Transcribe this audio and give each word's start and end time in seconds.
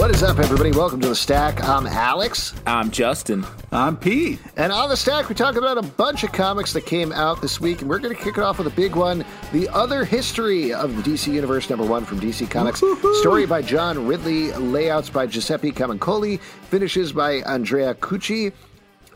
What 0.00 0.10
is 0.10 0.22
up, 0.22 0.38
everybody? 0.38 0.70
Welcome 0.72 1.00
to 1.00 1.08
the 1.08 1.14
Stack. 1.14 1.62
I'm 1.64 1.86
Alex. 1.86 2.54
I'm 2.66 2.90
Justin. 2.90 3.46
I'm 3.72 3.96
Pete. 3.96 4.40
And 4.58 4.72
on 4.72 4.90
the 4.90 4.96
Stack, 4.96 5.30
we 5.30 5.34
talk 5.34 5.56
about 5.56 5.78
a 5.78 5.82
bunch 5.82 6.22
of 6.22 6.32
comics 6.32 6.74
that 6.74 6.84
came 6.84 7.12
out 7.12 7.40
this 7.40 7.62
week, 7.62 7.80
and 7.80 7.88
we're 7.88 7.98
going 7.98 8.14
to 8.14 8.22
kick 8.22 8.36
it 8.36 8.42
off 8.42 8.58
with 8.58 8.66
a 8.66 8.76
big 8.76 8.94
one 8.94 9.24
The 9.52 9.66
Other 9.70 10.04
History 10.04 10.74
of 10.74 10.96
the 10.96 11.02
DC 11.02 11.32
Universe, 11.32 11.70
number 11.70 11.86
one 11.86 12.04
from 12.04 12.20
DC 12.20 12.50
Comics. 12.50 12.82
Woo-hoo-hoo. 12.82 13.14
Story 13.20 13.46
by 13.46 13.62
John 13.62 14.06
Ridley, 14.06 14.52
layouts 14.52 15.08
by 15.08 15.26
Giuseppe 15.26 15.72
Camuncoli, 15.72 16.40
finishes 16.40 17.12
by 17.12 17.36
Andrea 17.46 17.94
Cucchi. 17.94 18.52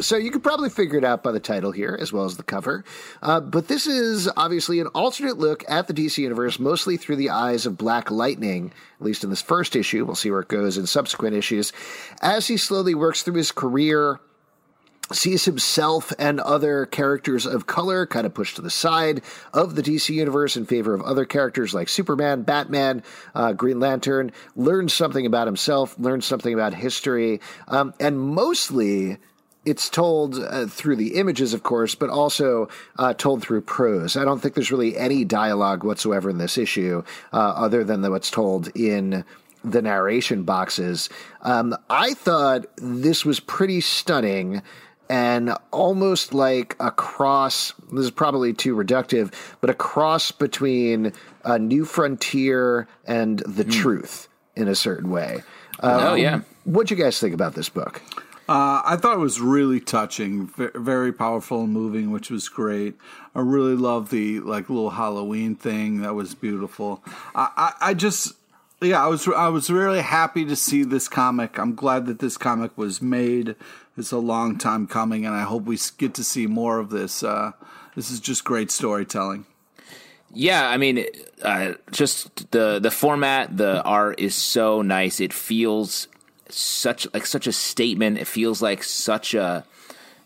So 0.00 0.16
you 0.16 0.30
could 0.30 0.42
probably 0.42 0.70
figure 0.70 0.98
it 0.98 1.04
out 1.04 1.22
by 1.22 1.32
the 1.32 1.40
title 1.40 1.70
here, 1.70 1.96
as 2.00 2.12
well 2.12 2.24
as 2.24 2.36
the 2.36 2.42
cover. 2.42 2.84
Uh, 3.22 3.40
but 3.40 3.68
this 3.68 3.86
is 3.86 4.28
obviously 4.36 4.80
an 4.80 4.88
alternate 4.88 5.38
look 5.38 5.64
at 5.68 5.86
the 5.86 5.94
DC 5.94 6.18
universe, 6.18 6.58
mostly 6.58 6.96
through 6.96 7.16
the 7.16 7.30
eyes 7.30 7.64
of 7.64 7.78
Black 7.78 8.10
Lightning. 8.10 8.72
At 8.98 9.06
least 9.06 9.22
in 9.24 9.30
this 9.30 9.42
first 9.42 9.76
issue, 9.76 10.04
we'll 10.04 10.16
see 10.16 10.30
where 10.30 10.40
it 10.40 10.48
goes 10.48 10.76
in 10.78 10.86
subsequent 10.86 11.36
issues. 11.36 11.72
As 12.22 12.48
he 12.48 12.56
slowly 12.56 12.94
works 12.94 13.22
through 13.22 13.34
his 13.34 13.52
career, 13.52 14.20
sees 15.12 15.44
himself 15.44 16.12
and 16.18 16.40
other 16.40 16.86
characters 16.86 17.44
of 17.44 17.66
color 17.66 18.06
kind 18.06 18.26
of 18.26 18.32
pushed 18.32 18.56
to 18.56 18.62
the 18.62 18.70
side 18.70 19.22
of 19.52 19.74
the 19.74 19.82
DC 19.82 20.14
universe 20.14 20.56
in 20.56 20.64
favor 20.64 20.94
of 20.94 21.02
other 21.02 21.26
characters 21.26 21.74
like 21.74 21.88
Superman, 21.88 22.42
Batman, 22.42 23.02
uh, 23.34 23.52
Green 23.52 23.80
Lantern, 23.80 24.32
learns 24.56 24.94
something 24.94 25.26
about 25.26 25.46
himself, 25.46 25.98
learns 25.98 26.24
something 26.24 26.54
about 26.54 26.72
history, 26.72 27.40
um, 27.68 27.92
and 28.00 28.18
mostly 28.18 29.18
it's 29.64 29.88
told 29.88 30.38
uh, 30.38 30.66
through 30.66 30.96
the 30.96 31.14
images, 31.14 31.54
of 31.54 31.62
course, 31.62 31.94
but 31.94 32.10
also 32.10 32.68
uh, 32.98 33.14
told 33.14 33.42
through 33.42 33.62
prose. 33.62 34.16
I 34.16 34.24
don't 34.24 34.40
think 34.40 34.54
there's 34.54 34.70
really 34.70 34.96
any 34.96 35.24
dialogue 35.24 35.84
whatsoever 35.84 36.30
in 36.30 36.38
this 36.38 36.58
issue, 36.58 37.02
uh, 37.32 37.36
other 37.36 37.84
than 37.84 38.02
the, 38.02 38.10
what's 38.10 38.30
told 38.30 38.68
in 38.76 39.24
the 39.64 39.80
narration 39.80 40.42
boxes. 40.42 41.08
Um, 41.42 41.74
I 41.88 42.14
thought 42.14 42.66
this 42.76 43.24
was 43.24 43.40
pretty 43.40 43.80
stunning 43.80 44.62
and 45.08 45.56
almost 45.70 46.34
like 46.34 46.76
a 46.80 46.90
cross. 46.90 47.72
This 47.92 48.04
is 48.06 48.10
probably 48.10 48.52
too 48.52 48.74
reductive, 48.74 49.32
but 49.60 49.70
a 49.70 49.74
cross 49.74 50.30
between 50.32 51.12
a 51.44 51.58
New 51.58 51.84
Frontier 51.84 52.88
and 53.06 53.40
The 53.40 53.64
mm. 53.64 53.72
Truth 53.72 54.28
in 54.56 54.68
a 54.68 54.74
certain 54.74 55.10
way. 55.10 55.42
Um, 55.80 56.00
oh 56.00 56.14
yeah. 56.14 56.40
What'd 56.64 56.90
you 56.90 57.02
guys 57.02 57.20
think 57.20 57.34
about 57.34 57.54
this 57.54 57.68
book? 57.68 58.00
Uh, 58.46 58.82
I 58.84 58.96
thought 58.96 59.16
it 59.16 59.20
was 59.20 59.40
really 59.40 59.80
touching, 59.80 60.48
very 60.74 61.12
powerful 61.12 61.62
and 61.62 61.72
moving, 61.72 62.10
which 62.10 62.30
was 62.30 62.50
great. 62.50 62.94
I 63.34 63.40
really 63.40 63.74
love 63.74 64.10
the 64.10 64.40
like 64.40 64.68
little 64.68 64.90
Halloween 64.90 65.56
thing. 65.56 66.02
That 66.02 66.14
was 66.14 66.34
beautiful. 66.34 67.02
I, 67.34 67.50
I, 67.56 67.88
I 67.90 67.94
just, 67.94 68.34
yeah, 68.82 69.02
I 69.02 69.06
was 69.08 69.26
I 69.28 69.48
was 69.48 69.70
really 69.70 70.02
happy 70.02 70.44
to 70.44 70.56
see 70.56 70.84
this 70.84 71.08
comic. 71.08 71.58
I'm 71.58 71.74
glad 71.74 72.04
that 72.04 72.18
this 72.18 72.36
comic 72.36 72.76
was 72.76 73.00
made. 73.00 73.56
It's 73.96 74.12
a 74.12 74.18
long 74.18 74.58
time 74.58 74.86
coming, 74.88 75.24
and 75.24 75.34
I 75.34 75.44
hope 75.44 75.64
we 75.64 75.78
get 75.96 76.12
to 76.14 76.24
see 76.24 76.46
more 76.46 76.78
of 76.78 76.90
this. 76.90 77.22
Uh, 77.22 77.52
this 77.96 78.10
is 78.10 78.20
just 78.20 78.44
great 78.44 78.70
storytelling. 78.70 79.46
Yeah, 80.34 80.68
I 80.68 80.76
mean, 80.76 81.06
uh, 81.42 81.74
just 81.92 82.50
the 82.50 82.78
the 82.78 82.90
format, 82.90 83.56
the 83.56 83.82
art 83.84 84.20
is 84.20 84.34
so 84.34 84.82
nice. 84.82 85.20
It 85.20 85.32
feels 85.32 86.08
such 86.54 87.06
like 87.12 87.26
such 87.26 87.46
a 87.46 87.52
statement. 87.52 88.18
It 88.18 88.26
feels 88.26 88.62
like 88.62 88.82
such 88.82 89.34
a. 89.34 89.64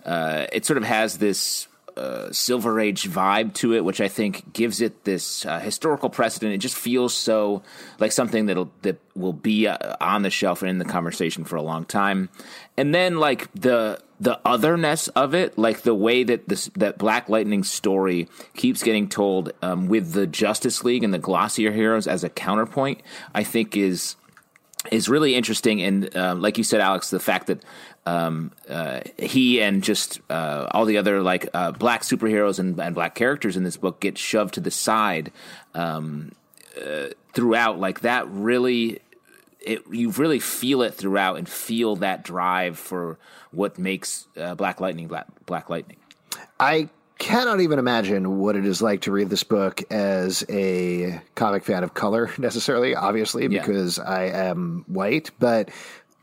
Uh, 0.04 0.46
it 0.52 0.64
sort 0.64 0.78
of 0.78 0.84
has 0.84 1.18
this 1.18 1.68
uh, 1.98 2.30
Silver 2.30 2.78
Age 2.78 3.10
vibe 3.10 3.52
to 3.54 3.74
it, 3.74 3.84
which 3.84 4.00
I 4.00 4.08
think 4.08 4.52
gives 4.52 4.80
it 4.80 5.04
this 5.04 5.44
uh, 5.44 5.58
historical 5.58 6.08
precedent. 6.08 6.54
It 6.54 6.58
just 6.58 6.76
feels 6.76 7.12
so 7.12 7.62
like 7.98 8.12
something 8.12 8.46
that'll 8.46 8.70
that 8.82 8.98
will 9.16 9.32
be 9.32 9.66
uh, 9.66 9.96
on 10.00 10.22
the 10.22 10.30
shelf 10.30 10.62
and 10.62 10.70
in 10.70 10.78
the 10.78 10.84
conversation 10.84 11.44
for 11.44 11.56
a 11.56 11.62
long 11.62 11.84
time. 11.84 12.28
And 12.76 12.94
then 12.94 13.18
like 13.18 13.52
the 13.52 14.00
the 14.20 14.40
otherness 14.44 15.08
of 15.08 15.34
it, 15.34 15.58
like 15.58 15.82
the 15.82 15.94
way 15.94 16.22
that 16.24 16.48
this 16.48 16.70
that 16.76 16.98
Black 16.98 17.28
Lightning 17.28 17.64
story 17.64 18.28
keeps 18.54 18.82
getting 18.82 19.08
told 19.08 19.52
um, 19.62 19.88
with 19.88 20.12
the 20.12 20.26
Justice 20.26 20.84
League 20.84 21.02
and 21.02 21.12
the 21.12 21.18
glossier 21.18 21.72
heroes 21.72 22.06
as 22.06 22.22
a 22.22 22.28
counterpoint, 22.28 23.00
I 23.34 23.42
think 23.42 23.76
is 23.76 24.14
is 24.90 25.08
really 25.08 25.34
interesting. 25.34 25.82
And 25.82 26.16
uh, 26.16 26.34
like 26.36 26.58
you 26.58 26.64
said, 26.64 26.80
Alex, 26.80 27.10
the 27.10 27.20
fact 27.20 27.48
that 27.48 27.62
um, 28.06 28.52
uh, 28.68 29.00
he 29.18 29.60
and 29.60 29.82
just 29.82 30.20
uh, 30.30 30.66
all 30.70 30.84
the 30.84 30.98
other 30.98 31.22
like 31.22 31.48
uh, 31.52 31.72
black 31.72 32.02
superheroes 32.02 32.58
and, 32.58 32.78
and, 32.80 32.94
black 32.94 33.14
characters 33.14 33.56
in 33.56 33.64
this 33.64 33.76
book 33.76 34.00
get 34.00 34.16
shoved 34.16 34.54
to 34.54 34.60
the 34.60 34.70
side 34.70 35.30
um, 35.74 36.32
uh, 36.80 37.08
throughout, 37.32 37.78
like 37.78 38.00
that 38.00 38.28
really. 38.28 39.00
It, 39.60 39.82
you 39.90 40.12
really 40.12 40.38
feel 40.38 40.82
it 40.82 40.94
throughout 40.94 41.36
and 41.36 41.46
feel 41.46 41.96
that 41.96 42.22
drive 42.22 42.78
for 42.78 43.18
what 43.50 43.76
makes 43.76 44.26
uh, 44.36 44.54
Black 44.54 44.80
Lightning 44.80 45.08
Black, 45.08 45.26
Black 45.46 45.68
Lightning. 45.68 45.98
I 46.60 46.88
cannot 47.18 47.60
even 47.60 47.78
imagine 47.78 48.38
what 48.38 48.56
it 48.56 48.64
is 48.64 48.80
like 48.80 49.00
to 49.02 49.12
read 49.12 49.28
this 49.28 49.42
book 49.42 49.82
as 49.90 50.44
a 50.48 51.20
comic 51.34 51.64
fan 51.64 51.82
of 51.82 51.94
color 51.94 52.30
necessarily 52.38 52.94
obviously 52.94 53.48
because 53.48 53.98
yeah. 53.98 54.04
i 54.04 54.22
am 54.24 54.84
white 54.86 55.30
but 55.38 55.68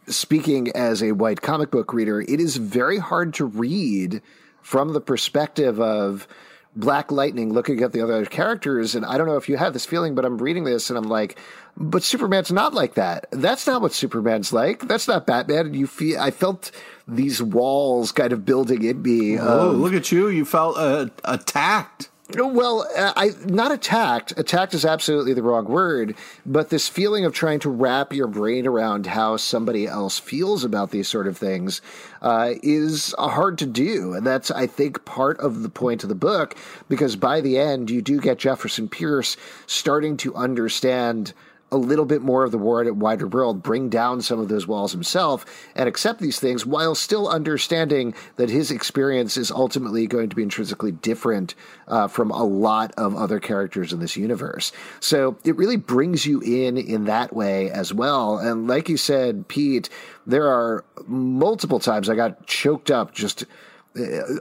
speaking 0.07 0.72
as 0.72 1.03
a 1.03 1.11
white 1.11 1.41
comic 1.41 1.69
book 1.69 1.94
reader 1.94 2.22
it 2.22 2.39
is 2.39 2.55
very 2.55 2.97
hard 2.97 3.34
to 3.34 3.45
read 3.45 4.22
from 4.61 4.94
the 4.94 5.01
perspective 5.01 5.79
of 5.79 6.28
Black 6.75 7.11
Lightning 7.11 7.53
looking 7.53 7.81
at 7.81 7.93
the 7.93 8.01
other 8.01 8.25
characters, 8.25 8.95
and 8.95 9.05
I 9.05 9.17
don't 9.17 9.27
know 9.27 9.37
if 9.37 9.47
you 9.47 9.57
have 9.57 9.73
this 9.73 9.85
feeling, 9.85 10.15
but 10.15 10.25
I'm 10.25 10.37
reading 10.37 10.63
this 10.63 10.89
and 10.89 10.97
I'm 10.97 11.09
like, 11.09 11.37
but 11.77 12.03
Superman's 12.03 12.51
not 12.51 12.73
like 12.73 12.95
that. 12.95 13.27
That's 13.31 13.67
not 13.67 13.81
what 13.81 13.93
Superman's 13.93 14.53
like. 14.53 14.87
That's 14.87 15.07
not 15.07 15.25
Batman. 15.25 15.67
And 15.67 15.75
you 15.75 15.87
feel 15.87 16.19
I 16.19 16.31
felt 16.31 16.71
these 17.07 17.41
walls 17.41 18.11
kind 18.11 18.33
of 18.33 18.45
building 18.45 18.83
in 18.83 19.01
me. 19.01 19.39
Oh, 19.39 19.71
um, 19.71 19.81
look 19.81 19.93
at 19.93 20.11
you! 20.11 20.27
You 20.27 20.45
felt 20.45 20.77
uh, 20.77 21.07
attacked. 21.23 22.09
Well, 22.33 22.87
uh, 22.97 23.13
I 23.15 23.31
not 23.45 23.71
attacked. 23.71 24.33
Attacked 24.35 24.73
is 24.73 24.83
absolutely 24.83 25.33
the 25.33 25.43
wrong 25.43 25.65
word, 25.65 26.15
but 26.43 26.69
this 26.69 26.89
feeling 26.89 27.23
of 27.23 27.33
trying 27.33 27.59
to 27.59 27.69
wrap 27.69 28.13
your 28.13 28.25
brain 28.25 28.65
around 28.65 29.05
how 29.05 29.37
somebody 29.37 29.85
else 29.85 30.17
feels 30.17 30.63
about 30.63 30.89
these 30.89 31.07
sort 31.07 31.27
of 31.27 31.37
things 31.37 31.81
uh, 32.23 32.53
is 32.63 33.13
hard 33.19 33.59
to 33.59 33.67
do, 33.67 34.13
and 34.13 34.25
that's 34.25 34.49
I 34.49 34.65
think 34.65 35.05
part 35.05 35.39
of 35.39 35.61
the 35.61 35.69
point 35.69 36.01
of 36.01 36.09
the 36.09 36.15
book 36.15 36.55
because 36.89 37.15
by 37.15 37.41
the 37.41 37.59
end 37.59 37.91
you 37.91 38.01
do 38.01 38.19
get 38.19 38.39
Jefferson 38.39 38.89
Pierce 38.89 39.37
starting 39.67 40.17
to 40.17 40.33
understand 40.33 41.33
a 41.75 41.77
little 41.77 42.05
bit 42.05 42.21
more 42.21 42.43
of 42.45 42.51
the 42.51 42.57
wider 42.57 43.27
world, 43.27 43.61
bring 43.61 43.89
down 43.89 44.21
some 44.21 44.39
of 44.39 44.47
those 44.47 44.65
walls 44.65 44.93
himself, 44.93 45.45
and 45.75 45.89
accept 45.89 46.21
these 46.21 46.39
things 46.39 46.65
while 46.65 46.95
still 46.95 47.27
understanding 47.27 48.13
that 48.37 48.49
his 48.49 48.71
experience 48.71 49.35
is 49.35 49.51
ultimately 49.51 50.07
going 50.07 50.29
to 50.29 50.35
be 50.35 50.43
intrinsically 50.43 50.93
different 50.93 51.53
uh, 51.89 52.07
from 52.07 52.31
a 52.31 52.43
lot 52.43 52.93
of 52.97 53.13
other 53.16 53.39
characters 53.39 53.91
in 53.91 53.99
this 53.99 54.16
universe. 54.16 54.72
So 55.01 55.37
it 55.43 55.57
really 55.57 55.75
brings 55.75 56.25
you 56.25 56.39
in 56.39 56.77
in 56.77 57.05
that 57.05 57.35
way 57.35 57.69
as 57.69 57.93
well. 57.93 58.37
And 58.37 58.67
like 58.67 58.87
you 58.87 58.97
said, 58.97 59.47
Pete, 59.49 59.89
there 60.25 60.47
are 60.47 60.85
multiple 61.05 61.79
times 61.79 62.09
I 62.09 62.16
got 62.16 62.47
choked 62.47 62.89
up 62.89 63.13
just 63.13 63.45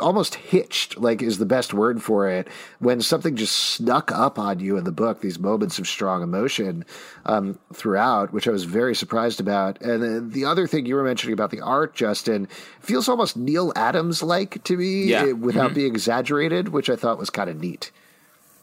almost 0.01 0.35
hitched, 0.35 0.99
like 0.99 1.23
is 1.23 1.39
the 1.39 1.47
best 1.47 1.73
word 1.73 2.03
for 2.03 2.29
it, 2.29 2.49
when 2.81 3.01
something 3.01 3.37
just 3.37 3.55
snuck 3.55 4.11
up 4.13 4.39
on 4.39 4.59
you 4.59 4.77
in 4.77 4.85
the 4.85 4.93
book, 4.93 5.21
these 5.21 5.39
moments 5.39 5.79
of 5.79 5.87
strong 5.87 6.23
emotion 6.23 6.85
um, 7.27 7.59
throughout, 7.73 8.33
which 8.33 8.49
I 8.49 8.51
was 8.51 8.65
very 8.65 8.95
surprised 8.95 9.41
about. 9.41 9.81
And 9.81 10.33
the 10.33 10.45
other 10.45 10.67
thing 10.67 10.87
you 10.87 10.97
were 10.97 11.05
mentioning 11.05 11.33
about 11.33 11.51
the 11.51 11.61
art, 11.61 11.95
Justin, 11.95 12.49
feels 12.81 13.09
almost 13.09 13.37
Neal 13.37 13.73
Adams 13.77 14.23
like 14.23 14.63
to 14.65 14.77
me 14.77 15.05
yeah. 15.05 15.25
Eh, 15.27 15.33
without 15.33 15.67
mm-hmm. 15.67 15.75
being 15.75 15.93
exaggerated, 15.93 16.69
which 16.69 16.91
I 16.91 16.97
thought 16.97 17.19
was 17.19 17.31
kind 17.31 17.49
of 17.49 17.61
neat. 17.61 17.93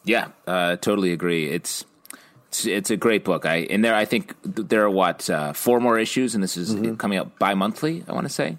Yeah, 0.04 0.30
uh, 0.48 0.76
totally 0.78 1.14
agree. 1.14 1.50
It's, 1.50 1.86
it's 2.48 2.66
it's 2.66 2.92
a 2.92 2.98
great 2.98 3.24
book. 3.24 3.46
I 3.46 3.58
in 3.58 3.82
there 3.82 3.96
I 3.96 4.04
think 4.04 4.36
there 4.44 4.84
are 4.84 4.90
what 4.90 5.30
uh, 5.30 5.54
four 5.54 5.80
more 5.80 5.98
issues, 5.98 6.36
and 6.36 6.44
this 6.44 6.58
is 6.58 6.76
mm-hmm. 6.76 6.96
coming 6.96 7.18
out 7.18 7.40
bi 7.40 7.54
monthly. 7.54 8.04
I 8.10 8.14
want 8.14 8.26
to 8.26 8.34
say. 8.34 8.58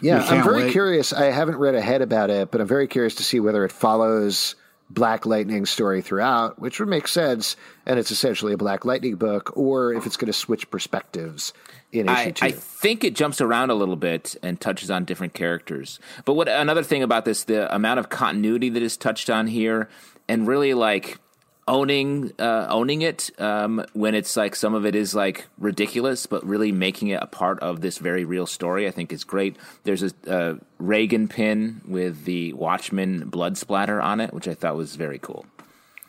Yeah, 0.00 0.22
I'm 0.22 0.44
very 0.44 0.64
wait. 0.64 0.72
curious. 0.72 1.12
I 1.12 1.26
haven't 1.26 1.56
read 1.56 1.74
ahead 1.74 2.02
about 2.02 2.30
it, 2.30 2.50
but 2.50 2.60
I'm 2.60 2.66
very 2.66 2.86
curious 2.86 3.14
to 3.16 3.22
see 3.22 3.40
whether 3.40 3.64
it 3.64 3.72
follows 3.72 4.54
Black 4.88 5.26
Lightning's 5.26 5.70
story 5.70 6.00
throughout, 6.02 6.60
which 6.60 6.78
would 6.78 6.88
make 6.88 7.08
sense, 7.08 7.56
and 7.86 7.98
it's 7.98 8.10
essentially 8.10 8.52
a 8.52 8.56
Black 8.56 8.84
Lightning 8.84 9.16
book, 9.16 9.56
or 9.56 9.92
if 9.92 10.06
it's 10.06 10.16
going 10.16 10.26
to 10.26 10.32
switch 10.32 10.70
perspectives 10.70 11.52
in 11.92 12.08
issue 12.08 12.14
I, 12.14 12.30
two. 12.30 12.46
I 12.46 12.50
think 12.52 13.02
it 13.02 13.14
jumps 13.14 13.40
around 13.40 13.70
a 13.70 13.74
little 13.74 13.96
bit 13.96 14.36
and 14.42 14.60
touches 14.60 14.90
on 14.90 15.04
different 15.04 15.34
characters. 15.34 15.98
But 16.24 16.34
what 16.34 16.48
another 16.48 16.82
thing 16.82 17.02
about 17.02 17.24
this, 17.24 17.44
the 17.44 17.74
amount 17.74 17.98
of 17.98 18.10
continuity 18.10 18.68
that 18.70 18.82
is 18.82 18.96
touched 18.96 19.30
on 19.30 19.46
here, 19.46 19.88
and 20.28 20.46
really 20.46 20.74
like 20.74 21.18
owning 21.68 22.32
uh, 22.38 22.66
owning 22.68 23.02
it 23.02 23.30
um, 23.40 23.84
when 23.92 24.14
it's 24.14 24.36
like 24.36 24.54
some 24.54 24.74
of 24.74 24.86
it 24.86 24.94
is 24.94 25.14
like 25.14 25.46
ridiculous, 25.58 26.26
but 26.26 26.44
really 26.46 26.72
making 26.72 27.08
it 27.08 27.22
a 27.22 27.26
part 27.26 27.58
of 27.60 27.80
this 27.80 27.98
very 27.98 28.24
real 28.24 28.46
story, 28.46 28.86
I 28.86 28.90
think 28.90 29.12
is 29.12 29.24
great. 29.24 29.56
There's 29.84 30.02
a, 30.26 30.58
Reagan 30.78 31.28
pin 31.28 31.80
with 31.86 32.24
the 32.24 32.52
Watchmen 32.52 33.28
blood 33.28 33.56
splatter 33.56 34.00
on 34.00 34.20
it, 34.20 34.32
which 34.32 34.46
I 34.46 34.54
thought 34.54 34.76
was 34.76 34.94
very 34.96 35.18
cool. 35.18 35.46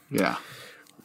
Yeah. 0.09 0.37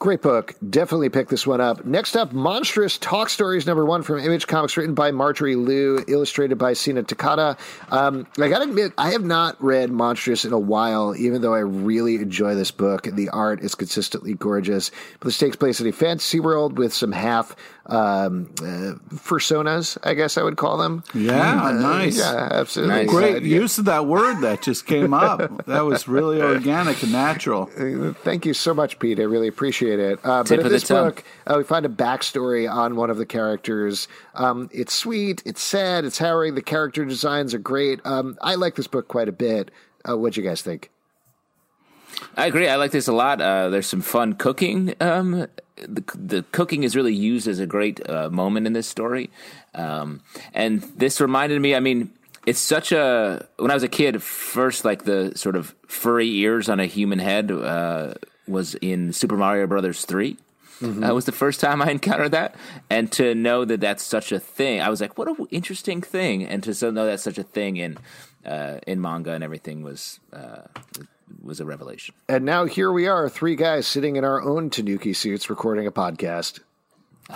Great 0.03 0.21
book. 0.21 0.57
Definitely 0.69 1.11
pick 1.11 1.29
this 1.29 1.47
one 1.47 1.61
up. 1.61 1.85
Next 1.85 2.17
up, 2.17 2.33
Monstress 2.33 2.99
Talk 2.99 3.31
Stories 3.31 3.69
number 3.69 3.85
one 3.85 4.03
from 4.03 4.19
Image 4.19 4.49
Comics, 4.49 4.77
written 4.77 4.95
by 4.95 5.13
Marjorie 5.13 5.55
Liu, 5.55 6.05
illustrated 6.09 6.59
by 6.59 6.73
Sina 6.73 7.05
Takeda. 7.05 7.57
Um, 7.89 8.27
I 8.37 8.49
gotta 8.49 8.65
admit, 8.65 8.95
I 8.99 9.13
have 9.13 9.23
not 9.23 9.63
read 9.63 9.91
Monstress 9.91 10.45
in 10.45 10.53
a 10.53 10.59
while, 10.59 11.15
even 11.15 11.41
though 11.41 11.55
I 11.55 11.61
really 11.61 12.17
enjoy 12.17 12.57
this 12.57 12.73
book. 12.73 13.05
The 13.05 13.29
art 13.29 13.61
is 13.61 13.77
consistently 13.77 14.35
gorgeous. 14.35 14.91
But 15.21 15.27
this 15.27 15.39
takes 15.39 15.55
place 15.55 15.81
in 15.81 15.87
a 15.87 15.93
fantasy 15.93 16.41
world 16.41 16.79
with 16.79 16.93
some 16.93 17.13
half 17.13 17.55
um, 17.87 18.49
uh, 18.61 18.95
personas, 19.27 19.99
I 20.05 20.15
guess 20.15 20.39
I 20.39 20.43
would 20.43 20.57
call 20.57 20.79
them. 20.79 21.03
Yeah, 21.15 21.73
nice. 21.81 22.19
Yeah, 22.19 22.49
absolutely. 22.51 22.95
Nice. 22.97 23.09
Great 23.11 23.37
Uh, 23.37 23.41
yeah. 23.41 23.57
use 23.61 23.79
of 23.79 23.87
that 23.87 24.07
word 24.07 24.41
that 24.43 24.63
just 24.63 24.87
came 24.87 25.13
up. 25.13 25.67
that 25.67 25.81
was 25.85 26.07
really 26.07 26.41
organic 26.41 27.03
and 27.03 27.13
natural. 27.13 27.67
Thank 28.23 28.47
you 28.47 28.55
so 28.55 28.73
much, 28.73 28.99
Pete. 28.99 29.19
I 29.19 29.25
really 29.25 29.49
appreciate 29.49 29.99
it. 29.99 30.19
Uh, 30.25 30.43
but 30.43 30.47
Tip 30.47 30.61
in 30.61 30.67
of 30.67 30.71
the 30.71 30.77
this 30.77 30.85
tongue. 30.89 31.09
book, 31.09 31.25
uh, 31.47 31.55
we 31.59 31.65
find 31.65 31.85
a 31.85 31.89
backstory 31.89 32.71
on 32.73 32.95
one 32.97 33.11
of 33.11 33.17
the 33.17 33.27
characters. 33.27 34.07
Um, 34.35 34.71
it's 34.73 34.95
sweet, 34.95 35.43
it's 35.45 35.61
sad, 35.61 36.05
it's 36.05 36.19
harrowing. 36.19 36.55
The 36.55 36.63
character 36.63 37.05
designs 37.05 37.53
are 37.55 37.59
great. 37.59 38.01
Um, 38.05 38.39
I 38.43 38.55
like 38.55 38.77
this 38.77 38.87
book 38.87 39.09
quite 39.09 39.29
a 39.29 39.33
bit. 39.33 39.71
Uh, 40.09 40.17
what'd 40.17 40.37
you 40.37 40.43
guys 40.43 40.63
think? 40.63 40.91
I 42.37 42.47
agree. 42.47 42.69
I 42.69 42.77
like 42.77 42.93
this 42.93 43.09
a 43.09 43.13
lot. 43.13 43.41
Uh, 43.41 43.69
there's 43.71 43.87
some 43.87 44.01
fun 44.03 44.35
cooking. 44.35 44.95
Um, 45.01 45.47
the, 45.77 46.05
the 46.15 46.45
cooking 46.53 46.83
is 46.83 46.97
really 46.97 47.15
used 47.15 47.49
as 47.49 47.59
a 47.59 47.67
great 47.67 48.09
uh, 48.09 48.31
moment 48.31 48.67
in 48.67 48.73
this 48.73 48.87
story. 48.87 49.31
Um, 49.75 50.23
and 50.55 50.83
this 50.97 51.21
reminded 51.21 51.61
me, 51.61 51.75
I 51.75 51.81
mean, 51.81 52.11
it's 52.47 52.61
such 52.61 52.93
a, 52.93 53.47
when 53.57 53.71
I 53.71 53.75
was 53.75 53.83
a 53.83 53.89
kid, 53.89 54.23
first, 54.23 54.85
like 54.85 55.05
the 55.05 55.33
sort 55.37 55.57
of 55.57 55.75
furry 55.87 56.29
ears 56.29 56.69
on 56.69 56.81
a 56.81 56.87
human 56.87 57.19
head 57.19 57.51
uh, 57.51 58.15
was 58.47 58.75
in 58.77 59.13
Super 59.13 59.37
Mario 59.37 59.67
Brothers 59.67 60.05
3. 60.05 60.37
That 61.01 61.15
was 61.15 61.27
the 61.27 61.33
first 61.33 61.61
time 61.61 61.81
I 61.81 61.91
encountered 61.93 62.33
that, 62.33 62.57
and 62.91 63.11
to 63.13 63.37
know 63.37 63.65
that 63.65 63.81
that's 63.81 64.03
such 64.03 64.33
a 64.33 64.41
thing, 64.41 64.81
I 64.81 64.89
was 64.89 65.01
like, 65.01 65.17
"What 65.17 65.29
an 65.29 65.47
interesting 65.53 66.03
thing!" 66.03 66.45
And 66.45 66.61
to 66.65 66.91
know 66.91 67.07
that's 67.07 67.23
such 67.23 67.39
a 67.39 67.45
thing 67.45 67.77
in 67.77 67.99
uh, 68.45 68.79
in 68.87 69.01
manga 69.01 69.33
and 69.33 69.45
everything 69.45 69.83
was 69.83 70.19
uh, 70.33 70.63
was 71.41 71.61
a 71.61 71.65
revelation. 71.65 72.15
And 72.29 72.45
now 72.45 72.65
here 72.65 72.93
we 72.93 73.07
are, 73.07 73.29
three 73.29 73.57
guys 73.57 73.87
sitting 73.87 74.17
in 74.17 74.25
our 74.25 74.41
own 74.43 74.71
Tanuki 74.71 75.13
suits 75.13 75.49
recording 75.49 75.87
a 75.87 75.93
podcast. 75.93 76.61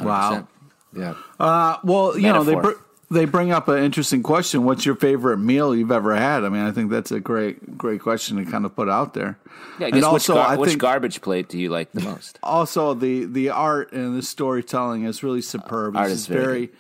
Wow. 0.03 0.49
Yeah. 0.95 1.15
Uh, 1.39 1.77
well, 1.85 2.19
you 2.19 2.33
know, 2.33 2.45
they 2.45 2.55
br- 2.55 2.71
they 3.11 3.25
bring 3.25 3.53
up 3.53 3.69
an 3.69 3.83
interesting 3.83 4.23
question. 4.23 4.65
What's 4.65 4.85
your 4.85 4.97
favorite 4.97 5.39
meal 5.39 5.75
you've 5.75 5.93
ever 5.93 6.17
had? 6.17 6.45
I 6.45 6.49
mean, 6.49 6.63
I 6.63 6.73
think 6.73 6.91
that's 6.91 7.13
a 7.13 7.21
great 7.21 7.79
great 7.79 8.01
question 8.01 8.37
to 8.37 8.51
kind 8.51 8.65
of 8.65 8.75
put 8.75 8.89
out 8.89 9.15
there. 9.15 9.39
Yeah, 9.79 9.87
I 9.87 9.91
and 9.91 10.05
also, 10.05 10.35
which, 10.35 10.43
gar- 10.43 10.49
I 10.49 10.57
which 10.57 10.79
garbage 10.79 11.21
plate 11.21 11.49
do 11.49 11.59
you 11.59 11.71
like 11.71 11.93
the 11.93 12.01
most? 12.01 12.39
also 12.43 12.95
the 12.95 13.25
the 13.25 13.51
art 13.51 13.93
and 13.93 14.17
the 14.17 14.23
storytelling 14.23 15.05
is 15.05 15.23
really 15.23 15.43
superb. 15.43 15.97
Art 15.97 16.07
It's 16.07 16.23
is 16.23 16.27
this 16.27 16.37
very 16.37 16.45
very 16.45 16.73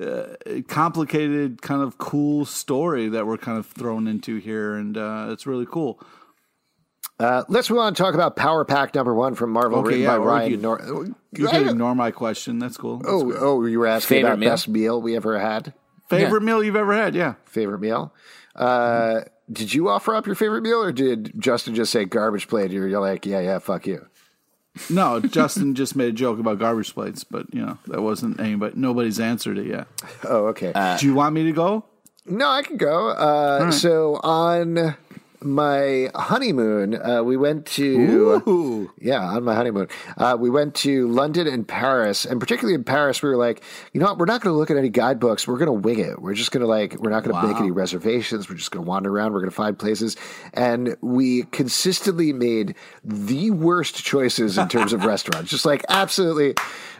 uh, 0.00 0.62
complicated, 0.68 1.60
kind 1.60 1.82
of 1.82 1.98
cool 1.98 2.44
story 2.44 3.08
that 3.08 3.26
we're 3.26 3.36
kind 3.36 3.58
of 3.58 3.66
thrown 3.66 4.06
into 4.06 4.36
here, 4.36 4.74
and 4.74 4.96
uh, 4.96 5.28
it's 5.30 5.46
really 5.46 5.66
cool. 5.66 6.00
Uh, 7.20 7.44
let's 7.48 7.68
move 7.68 7.78
on 7.80 7.88
and 7.88 7.96
talk 7.96 8.14
about 8.14 8.34
Power 8.34 8.64
Pack 8.64 8.94
number 8.94 9.14
one 9.14 9.34
from 9.34 9.50
Marvel, 9.50 9.80
Okay, 9.80 9.88
written 9.88 10.02
yeah, 10.02 10.16
by 10.18 10.24
Ryan 10.24 10.50
you- 10.52 10.56
Nor- 10.56 11.06
You 11.32 11.48
I- 11.48 11.50
can 11.50 11.68
ignore 11.68 11.94
my 11.94 12.10
question. 12.10 12.58
That's 12.58 12.76
cool. 12.78 12.96
That's 12.98 13.10
Oh, 13.12 13.24
good. 13.24 13.36
oh, 13.40 13.64
you 13.66 13.78
were 13.78 13.86
asking 13.86 14.16
Favorite 14.16 14.28
about 14.30 14.38
meal? 14.38 14.50
best 14.50 14.68
meal 14.68 15.02
we 15.02 15.16
ever 15.16 15.38
had? 15.38 15.74
favorite 16.08 16.42
meal 16.42 16.64
you've 16.64 16.74
ever 16.76 16.92
had? 16.94 17.14
Yeah. 17.14 17.34
Favorite 17.44 17.80
meal? 17.80 18.12
Uh, 18.56 19.20
did 19.52 19.72
you 19.74 19.88
offer 19.88 20.14
up 20.14 20.26
your 20.26 20.34
favorite 20.34 20.62
meal, 20.62 20.82
or 20.82 20.90
did 20.92 21.32
Justin 21.38 21.74
just 21.74 21.92
say 21.92 22.04
garbage 22.04 22.48
plate? 22.48 22.70
You're, 22.72 22.88
you're 22.88 23.00
like, 23.00 23.26
yeah, 23.26 23.38
yeah, 23.40 23.58
fuck 23.60 23.86
you. 23.86 24.06
No, 24.88 25.20
Justin 25.20 25.74
just 25.76 25.94
made 25.94 26.08
a 26.08 26.12
joke 26.12 26.38
about 26.40 26.58
garbage 26.58 26.94
plates, 26.94 27.22
but 27.22 27.52
you 27.54 27.60
know 27.64 27.78
that 27.88 28.00
wasn't 28.02 28.40
anybody. 28.40 28.72
Nobody's 28.76 29.20
answered 29.20 29.58
it 29.58 29.66
yet. 29.66 29.86
Oh, 30.24 30.46
okay. 30.48 30.72
Do 30.98 31.06
you 31.06 31.14
want 31.14 31.34
me 31.34 31.44
to 31.44 31.52
go? 31.52 31.84
no, 32.26 32.48
I 32.48 32.62
can 32.62 32.76
go. 32.76 33.08
Uh, 33.10 33.70
So 33.72 34.16
on 34.22 34.94
my 35.42 36.10
honeymoon, 36.14 37.00
uh, 37.00 37.22
we 37.22 37.36
went 37.36 37.66
to 37.66 38.42
Ooh. 38.46 38.92
yeah, 39.00 39.22
on 39.22 39.44
my 39.44 39.54
honeymoon, 39.54 39.88
uh, 40.18 40.36
we 40.38 40.50
went 40.50 40.74
to 40.76 41.08
London 41.08 41.46
and 41.46 41.66
Paris, 41.66 42.24
and 42.24 42.38
particularly 42.38 42.74
in 42.74 42.84
Paris, 42.84 43.22
we 43.22 43.30
were 43.30 43.36
like, 43.36 43.62
you 43.92 44.00
know 44.00 44.06
what, 44.06 44.18
we're 44.18 44.26
not 44.26 44.42
going 44.42 44.52
to 44.52 44.58
look 44.58 44.70
at 44.70 44.76
any 44.76 44.90
guidebooks. 44.90 45.48
We're 45.48 45.58
going 45.58 45.66
to 45.66 45.72
wing 45.72 45.98
it. 45.98 46.20
We're 46.20 46.34
just 46.34 46.50
going 46.50 46.60
to 46.60 46.66
like, 46.66 46.96
we're 46.98 47.10
not 47.10 47.24
going 47.24 47.34
to 47.40 47.48
make 47.48 47.56
any 47.56 47.70
reservations. 47.70 48.50
We're 48.50 48.56
just 48.56 48.70
going 48.70 48.84
to 48.84 48.88
wander 48.88 49.10
around. 49.10 49.32
We're 49.32 49.40
going 49.40 49.50
to 49.50 49.56
find 49.56 49.78
places, 49.78 50.16
and 50.52 50.96
we 51.00 51.44
consistently 51.44 52.32
made 52.32 52.74
the 53.02 53.50
worst 53.50 54.04
choices 54.04 54.58
in 54.58 54.68
terms 54.68 54.92
of 54.92 55.04
restaurants. 55.06 55.50
Just 55.50 55.64
like 55.64 55.84
absolutely, 55.88 56.54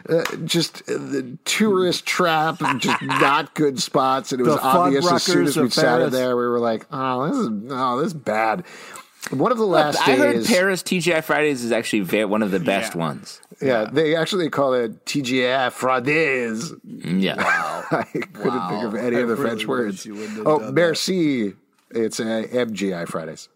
uh, 0.09 0.23
just 0.45 0.81
uh, 0.89 0.93
the 0.93 1.37
tourist 1.45 2.07
trap, 2.07 2.61
and 2.61 2.81
just 2.81 3.01
not 3.03 3.53
good 3.53 3.79
spots, 3.79 4.31
and 4.31 4.41
it 4.41 4.45
was 4.45 4.57
obvious 4.57 5.09
as 5.11 5.23
soon 5.23 5.45
as 5.45 5.57
we 5.57 5.69
sat 5.69 6.01
in 6.01 6.09
there. 6.09 6.35
We 6.35 6.47
were 6.47 6.59
like, 6.59 6.87
oh, 6.91 7.27
this 7.27 7.37
is 7.37 7.49
oh, 7.69 7.97
this 7.97 8.07
is 8.07 8.13
bad. 8.15 8.30
One 9.29 9.51
of 9.51 9.57
the 9.59 9.65
last 9.65 9.99
I 10.07 10.15
heard. 10.15 10.45
Paris 10.45 10.81
TGI 10.81 11.23
Fridays 11.23 11.63
is 11.63 11.71
actually 11.71 11.99
ve- 12.01 12.25
one 12.25 12.41
of 12.41 12.49
the 12.51 12.59
best 12.59 12.95
Yeah. 12.95 12.99
ones. 12.99 13.39
Yeah, 13.61 13.85
they 13.91 14.15
actually 14.15 14.49
call 14.49 14.73
it 14.73 15.05
TGI 15.05 15.69
Fridays. 15.71 16.73
Yeah, 16.83 17.35
Wow. 17.35 17.83
I 17.91 18.03
couldn't 18.03 18.69
think 18.69 18.83
of 18.83 18.95
any 18.95 19.17
I 19.17 19.19
of 19.19 19.27
the 19.29 19.35
really 19.35 19.49
French 19.49 19.67
words. 19.67 20.05
you 20.05 20.15
wouldn't 20.15 20.37
have 20.37 20.47
Oh, 20.47 20.57
done 20.57 20.67
that. 20.67 20.73
merci. 20.73 21.53
It's 21.91 22.19
uh, 22.19 22.23
MGI 22.51 23.07
Fridays. 23.07 23.47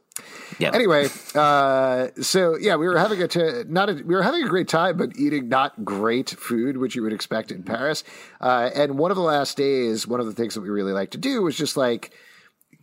yeah. 0.60 0.72
Anyway, 0.74 1.08
uh, 1.34 2.08
so 2.22 2.58
yeah, 2.58 2.76
we 2.76 2.88
were 2.88 2.98
having 3.00 3.22
a 3.24 3.28
t- 3.28 3.64
not 3.68 3.90
a, 3.90 3.94
we 3.94 4.14
were 4.16 4.22
having 4.24 4.44
a 4.44 4.48
great 4.48 4.68
time, 4.68 4.98
but 4.98 5.18
eating 5.18 5.50
not 5.50 5.84
great 5.84 6.30
food, 6.30 6.78
which 6.78 6.96
you 6.96 7.02
would 7.02 7.12
expect 7.14 7.52
in 7.52 7.64
Paris. 7.64 8.04
Uh, 8.40 8.70
and 8.76 8.98
one 9.00 9.10
of 9.12 9.18
the 9.18 9.24
last 9.24 9.58
days, 9.58 10.08
one 10.08 10.20
of 10.20 10.26
the 10.28 10.32
things 10.34 10.54
that 10.54 10.62
we 10.62 10.70
really 10.70 10.94
like 10.94 11.10
to 11.12 11.18
do 11.18 11.42
was 11.42 11.58
just 11.58 11.76
like 11.76 12.12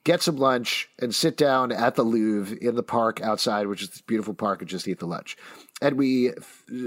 get 0.04 0.22
some 0.22 0.36
lunch 0.36 0.88
and 1.00 1.14
sit 1.14 1.36
down 1.36 1.72
at 1.72 1.94
the 1.94 2.02
Louvre 2.02 2.56
in 2.60 2.74
the 2.74 2.82
park 2.82 3.20
outside, 3.20 3.66
which 3.66 3.82
is 3.82 3.90
this 3.90 4.00
beautiful 4.00 4.34
park, 4.34 4.60
and 4.60 4.68
just 4.68 4.88
eat 4.88 4.98
the 4.98 5.06
lunch. 5.06 5.36
And 5.80 5.96
we 5.96 6.32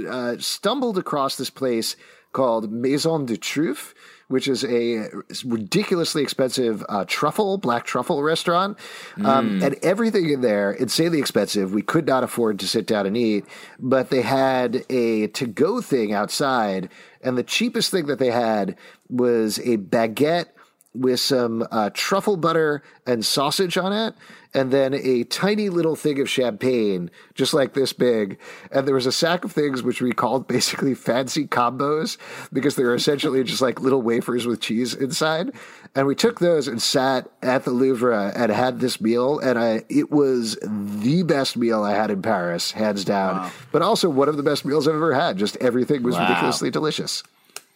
uh, 0.09 0.35
stumbled 0.39 0.97
across 0.97 1.35
this 1.35 1.49
place 1.49 1.95
called 2.33 2.69
Maison 2.69 3.25
de 3.25 3.37
Truffe, 3.37 3.93
which 4.27 4.47
is 4.47 4.65
a 4.65 5.07
ridiculously 5.45 6.21
expensive 6.21 6.83
uh, 6.89 7.05
truffle, 7.07 7.57
black 7.57 7.85
truffle 7.85 8.21
restaurant. 8.23 8.77
Um, 9.23 9.61
and 9.63 9.75
everything 9.83 10.29
in 10.29 10.41
there, 10.41 10.71
insanely 10.73 11.19
expensive. 11.19 11.73
We 11.73 11.81
could 11.81 12.05
not 12.05 12.23
afford 12.23 12.59
to 12.59 12.67
sit 12.67 12.87
down 12.87 13.05
and 13.05 13.15
eat, 13.15 13.45
but 13.79 14.09
they 14.09 14.21
had 14.21 14.83
a 14.89 15.27
to 15.27 15.45
go 15.47 15.79
thing 15.79 16.11
outside. 16.11 16.89
And 17.21 17.37
the 17.37 17.43
cheapest 17.43 17.91
thing 17.91 18.07
that 18.07 18.19
they 18.19 18.31
had 18.31 18.75
was 19.09 19.59
a 19.59 19.77
baguette 19.77 20.47
with 20.95 21.19
some 21.19 21.67
uh, 21.71 21.89
truffle 21.93 22.37
butter 22.37 22.81
and 23.05 23.23
sausage 23.25 23.77
on 23.77 23.93
it, 23.93 24.15
and 24.53 24.71
then 24.71 24.93
a 24.93 25.23
tiny 25.25 25.69
little 25.69 25.95
thing 25.95 26.19
of 26.21 26.29
champagne, 26.29 27.11
just 27.33 27.53
like 27.53 27.73
this 27.73 27.91
big. 27.93 28.39
And 28.71 28.87
there 28.87 28.95
was 28.95 29.05
a 29.05 29.11
sack 29.11 29.43
of 29.43 29.51
things 29.51 29.83
which 29.83 30.01
we 30.01 30.11
called 30.13 30.47
basically 30.55 30.95
fancy 30.95 31.45
combos 31.45 32.17
because 32.53 32.75
they 32.75 32.83
were 32.83 32.95
essentially 32.95 33.43
just 33.43 33.61
like 33.61 33.81
little 33.81 34.01
wafers 34.01 34.45
with 34.47 34.61
cheese 34.61 34.93
inside. 34.93 35.51
And 35.93 36.07
we 36.07 36.15
took 36.15 36.39
those 36.39 36.67
and 36.67 36.81
sat 36.81 37.29
at 37.41 37.63
the 37.65 37.71
Louvre 37.71 38.33
and 38.35 38.51
had 38.51 38.79
this 38.79 38.99
meal, 39.01 39.39
and 39.39 39.59
I 39.59 39.83
it 39.89 40.11
was 40.11 40.57
the 40.61 41.23
best 41.23 41.55
meal 41.57 41.83
I 41.83 41.93
had 41.93 42.11
in 42.11 42.21
Paris, 42.21 42.71
hands 42.71 43.03
down. 43.05 43.51
But 43.71 43.81
also 43.81 44.09
one 44.09 44.29
of 44.29 44.37
the 44.37 44.43
best 44.43 44.65
meals 44.65 44.87
I've 44.87 44.95
ever 44.95 45.13
had. 45.13 45.37
Just 45.37 45.57
everything 45.57 46.03
was 46.03 46.15
Wow. 46.15 46.21
ridiculously 46.27 46.71
delicious. 46.71 47.23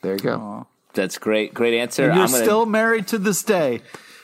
There 0.01 0.13
you 0.13 0.19
go. 0.19 0.65
That's 0.93 1.17
great. 1.17 1.53
Great 1.53 1.73
answer. 1.79 2.03
You're 2.03 2.11
I'm 2.13 2.31
gonna, 2.31 2.43
still 2.43 2.65
married 2.65 3.07
to 3.07 3.17
this 3.17 3.43
day. 3.43 3.81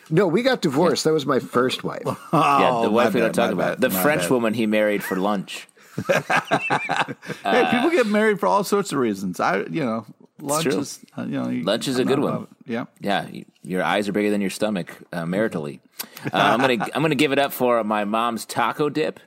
No, 0.09 0.27
we 0.27 0.43
got 0.43 0.61
divorced. 0.61 1.03
That 1.03 1.13
was 1.13 1.25
my 1.25 1.39
first 1.39 1.83
wife. 1.83 2.01
yeah, 2.05 2.13
Oh, 2.33 2.81
the 2.83 2.89
my 2.89 2.93
wife 3.05 3.13
we 3.13 3.19
don't 3.21 3.33
talk 3.33 3.51
about. 3.51 3.79
bad, 3.79 3.91
The 3.91 3.95
French 4.01 4.23
bad. 4.23 4.31
woman 4.31 4.53
he 4.53 4.65
married 4.65 5.03
for 5.03 5.15
lunch. 5.15 5.67
hey, 6.07 7.67
people 7.71 7.89
get 7.89 8.07
married 8.07 8.39
for 8.39 8.47
all 8.47 8.63
sorts 8.63 8.91
of 8.91 8.99
reasons. 8.99 9.39
I, 9.39 9.59
you 9.63 9.83
know, 9.83 10.05
lunch 10.41 10.65
is 10.67 10.99
uh, 11.17 11.21
you 11.23 11.41
know 11.41 11.49
you- 11.49 11.63
Lunch 11.63 11.87
is 11.87 11.97
a 11.97 12.01
I'm 12.01 12.07
good 12.07 12.19
one. 12.19 12.47
Yeah. 12.65 12.85
Yeah, 12.99 13.25
y- 13.31 13.45
your 13.63 13.83
eyes 13.83 14.07
are 14.09 14.11
bigger 14.11 14.29
than 14.29 14.41
your 14.41 14.49
stomach, 14.49 14.95
uh, 15.13 15.23
maritally. 15.23 15.79
Uh, 16.25 16.29
I'm 16.33 16.59
gonna 16.59 16.85
I'm 16.93 17.01
gonna 17.01 17.15
give 17.15 17.31
it 17.31 17.39
up 17.39 17.53
for 17.53 17.83
my 17.83 18.03
mom's 18.05 18.45
taco 18.45 18.89
dip. 18.89 19.19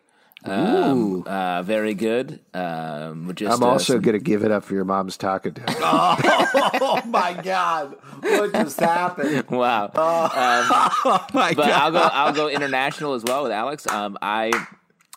Um, 0.45 1.25
uh, 1.27 1.63
very 1.63 1.95
good. 1.95 2.41
Um, 2.55 3.33
just, 3.35 3.57
I'm 3.57 3.63
uh, 3.63 3.73
also 3.73 3.95
some- 3.95 4.03
going 4.03 4.19
to 4.19 4.23
give 4.25 4.45
it 4.45 4.51
up 4.51 4.65
for 4.65 4.75
your 4.75 4.85
mom's 4.85 5.17
taco 5.17 5.51
dip. 5.51 5.69
Oh 5.81 7.03
my 7.07 7.35
god! 7.43 7.97
What 8.21 8.53
just 8.53 8.81
happened? 8.81 9.49
wow. 9.51 9.91
Oh 9.95 11.27
my 11.35 11.53
but 11.55 11.71
I'll 11.71 11.91
go. 11.93 11.99
I'll 11.99 12.33
go 12.33 12.49
international 12.49 13.15
as 13.15 13.25
well 13.25 13.43
with 13.43 13.53
Alex. 13.53 13.87
Um, 13.87 14.17
I 14.23 14.51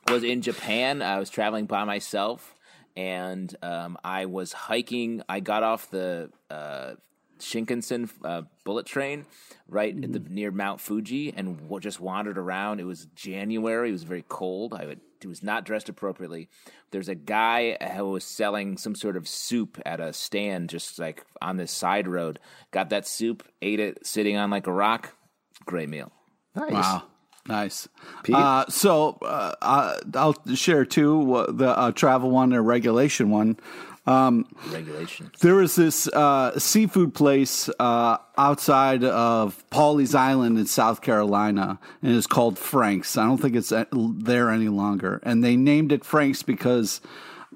was 0.09 0.23
in 0.23 0.41
Japan. 0.41 1.01
I 1.01 1.19
was 1.19 1.29
traveling 1.29 1.65
by 1.65 1.83
myself, 1.85 2.55
and 2.97 3.53
um, 3.61 3.97
I 4.03 4.25
was 4.25 4.53
hiking. 4.53 5.21
I 5.29 5.39
got 5.39 5.63
off 5.63 5.89
the 5.91 6.31
uh, 6.49 6.93
Shinkansen 7.39 8.09
uh, 8.23 8.43
bullet 8.65 8.85
train 8.85 9.25
right 9.67 9.95
at 10.03 10.11
the 10.13 10.19
near 10.19 10.51
Mount 10.51 10.81
Fuji, 10.81 11.33
and 11.35 11.57
w- 11.61 11.79
just 11.79 11.99
wandered 11.99 12.37
around. 12.37 12.79
It 12.79 12.85
was 12.85 13.05
January. 13.15 13.89
It 13.89 13.93
was 13.93 14.03
very 14.03 14.25
cold. 14.27 14.73
I 14.73 14.85
would, 14.85 14.99
was 15.27 15.43
not 15.43 15.65
dressed 15.65 15.89
appropriately. 15.89 16.49
There's 16.91 17.09
a 17.09 17.15
guy 17.15 17.77
who 17.95 18.09
was 18.11 18.23
selling 18.23 18.77
some 18.77 18.95
sort 18.95 19.15
of 19.17 19.27
soup 19.27 19.79
at 19.85 19.99
a 19.99 20.13
stand, 20.13 20.69
just 20.69 20.99
like 20.99 21.25
on 21.41 21.57
this 21.57 21.71
side 21.71 22.07
road. 22.07 22.39
Got 22.71 22.89
that 22.89 23.07
soup, 23.07 23.43
ate 23.61 23.79
it, 23.79 24.05
sitting 24.05 24.37
on 24.37 24.49
like 24.49 24.67
a 24.67 24.73
rock. 24.73 25.15
Great 25.65 25.89
meal. 25.89 26.11
Nice. 26.55 26.71
Wow. 26.73 27.03
Nice. 27.47 27.87
Pete? 28.23 28.35
Uh, 28.35 28.65
so 28.69 29.17
uh, 29.23 29.53
I- 29.61 29.99
I'll 30.15 30.35
share 30.55 30.85
two 30.85 31.45
the 31.49 31.75
uh, 31.77 31.91
travel 31.91 32.29
one 32.29 32.51
and 32.51 32.59
a 32.59 32.61
regulation 32.61 33.31
one. 33.31 33.57
Regulation. 34.05 35.31
There 35.41 35.55
was 35.55 35.75
this 35.75 36.07
uh, 36.07 36.57
seafood 36.57 37.13
place 37.13 37.69
uh, 37.79 38.17
outside 38.37 39.03
of 39.03 39.63
Pawleys 39.69 40.15
Island 40.15 40.57
in 40.57 40.65
South 40.65 41.01
Carolina, 41.01 41.79
and 42.01 42.15
it's 42.15 42.27
called 42.27 42.57
Frank's. 42.57 43.15
I 43.17 43.25
don't 43.25 43.37
think 43.37 43.55
it's 43.55 43.71
uh, 43.71 43.85
there 43.91 44.49
any 44.49 44.69
longer. 44.69 45.19
And 45.23 45.43
they 45.43 45.55
named 45.55 45.91
it 45.91 46.03
Frank's 46.03 46.41
because 46.41 46.99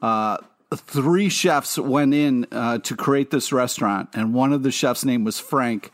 uh, 0.01 0.37
three 0.75 1.29
chefs 1.29 1.79
went 1.79 2.13
in 2.13 2.45
uh, 2.51 2.77
to 2.79 2.95
create 2.95 3.31
this 3.31 3.51
restaurant, 3.51 4.09
and 4.13 4.33
one 4.33 4.53
of 4.53 4.63
the 4.63 4.71
chefs' 4.71 5.05
name 5.05 5.23
was 5.23 5.39
Frank. 5.39 5.91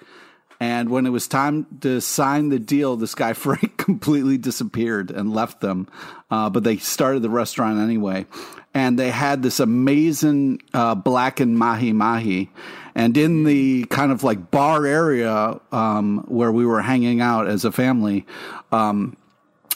And 0.61 0.91
when 0.91 1.07
it 1.07 1.09
was 1.09 1.27
time 1.27 1.65
to 1.81 1.99
sign 2.01 2.49
the 2.49 2.59
deal, 2.59 2.95
this 2.95 3.15
guy 3.15 3.33
Frank 3.33 3.77
completely 3.77 4.37
disappeared 4.37 5.09
and 5.09 5.33
left 5.33 5.59
them. 5.59 5.87
Uh, 6.29 6.51
but 6.51 6.63
they 6.63 6.77
started 6.77 7.23
the 7.23 7.31
restaurant 7.31 7.79
anyway. 7.79 8.27
And 8.73 8.97
they 8.97 9.09
had 9.09 9.41
this 9.41 9.59
amazing 9.59 10.61
uh, 10.73 10.93
blackened 10.93 11.57
mahi 11.57 11.93
mahi. 11.93 12.51
And 12.93 13.17
in 13.17 13.43
the 13.43 13.85
kind 13.85 14.11
of 14.11 14.23
like 14.23 14.51
bar 14.51 14.85
area 14.85 15.59
um, 15.71 16.25
where 16.27 16.51
we 16.51 16.65
were 16.65 16.81
hanging 16.81 17.21
out 17.21 17.47
as 17.47 17.65
a 17.65 17.71
family, 17.71 18.27
um, 18.71 19.17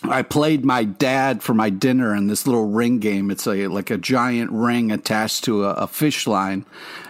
I 0.04 0.22
played 0.22 0.64
my 0.64 0.84
dad 0.84 1.42
for 1.42 1.56
my 1.56 1.72
dinner 1.72 2.16
in 2.16 2.28
this 2.28 2.46
little 2.46 2.68
ring 2.68 3.00
game. 3.00 3.32
It's 3.32 3.48
a 3.48 3.68
like 3.68 3.90
a 3.90 3.98
giant 3.98 4.52
ring 4.52 4.92
attached 4.92 5.46
to 5.46 5.66
a, 5.66 5.72
a 5.72 5.88
fish 5.88 6.28
line. 6.28 6.64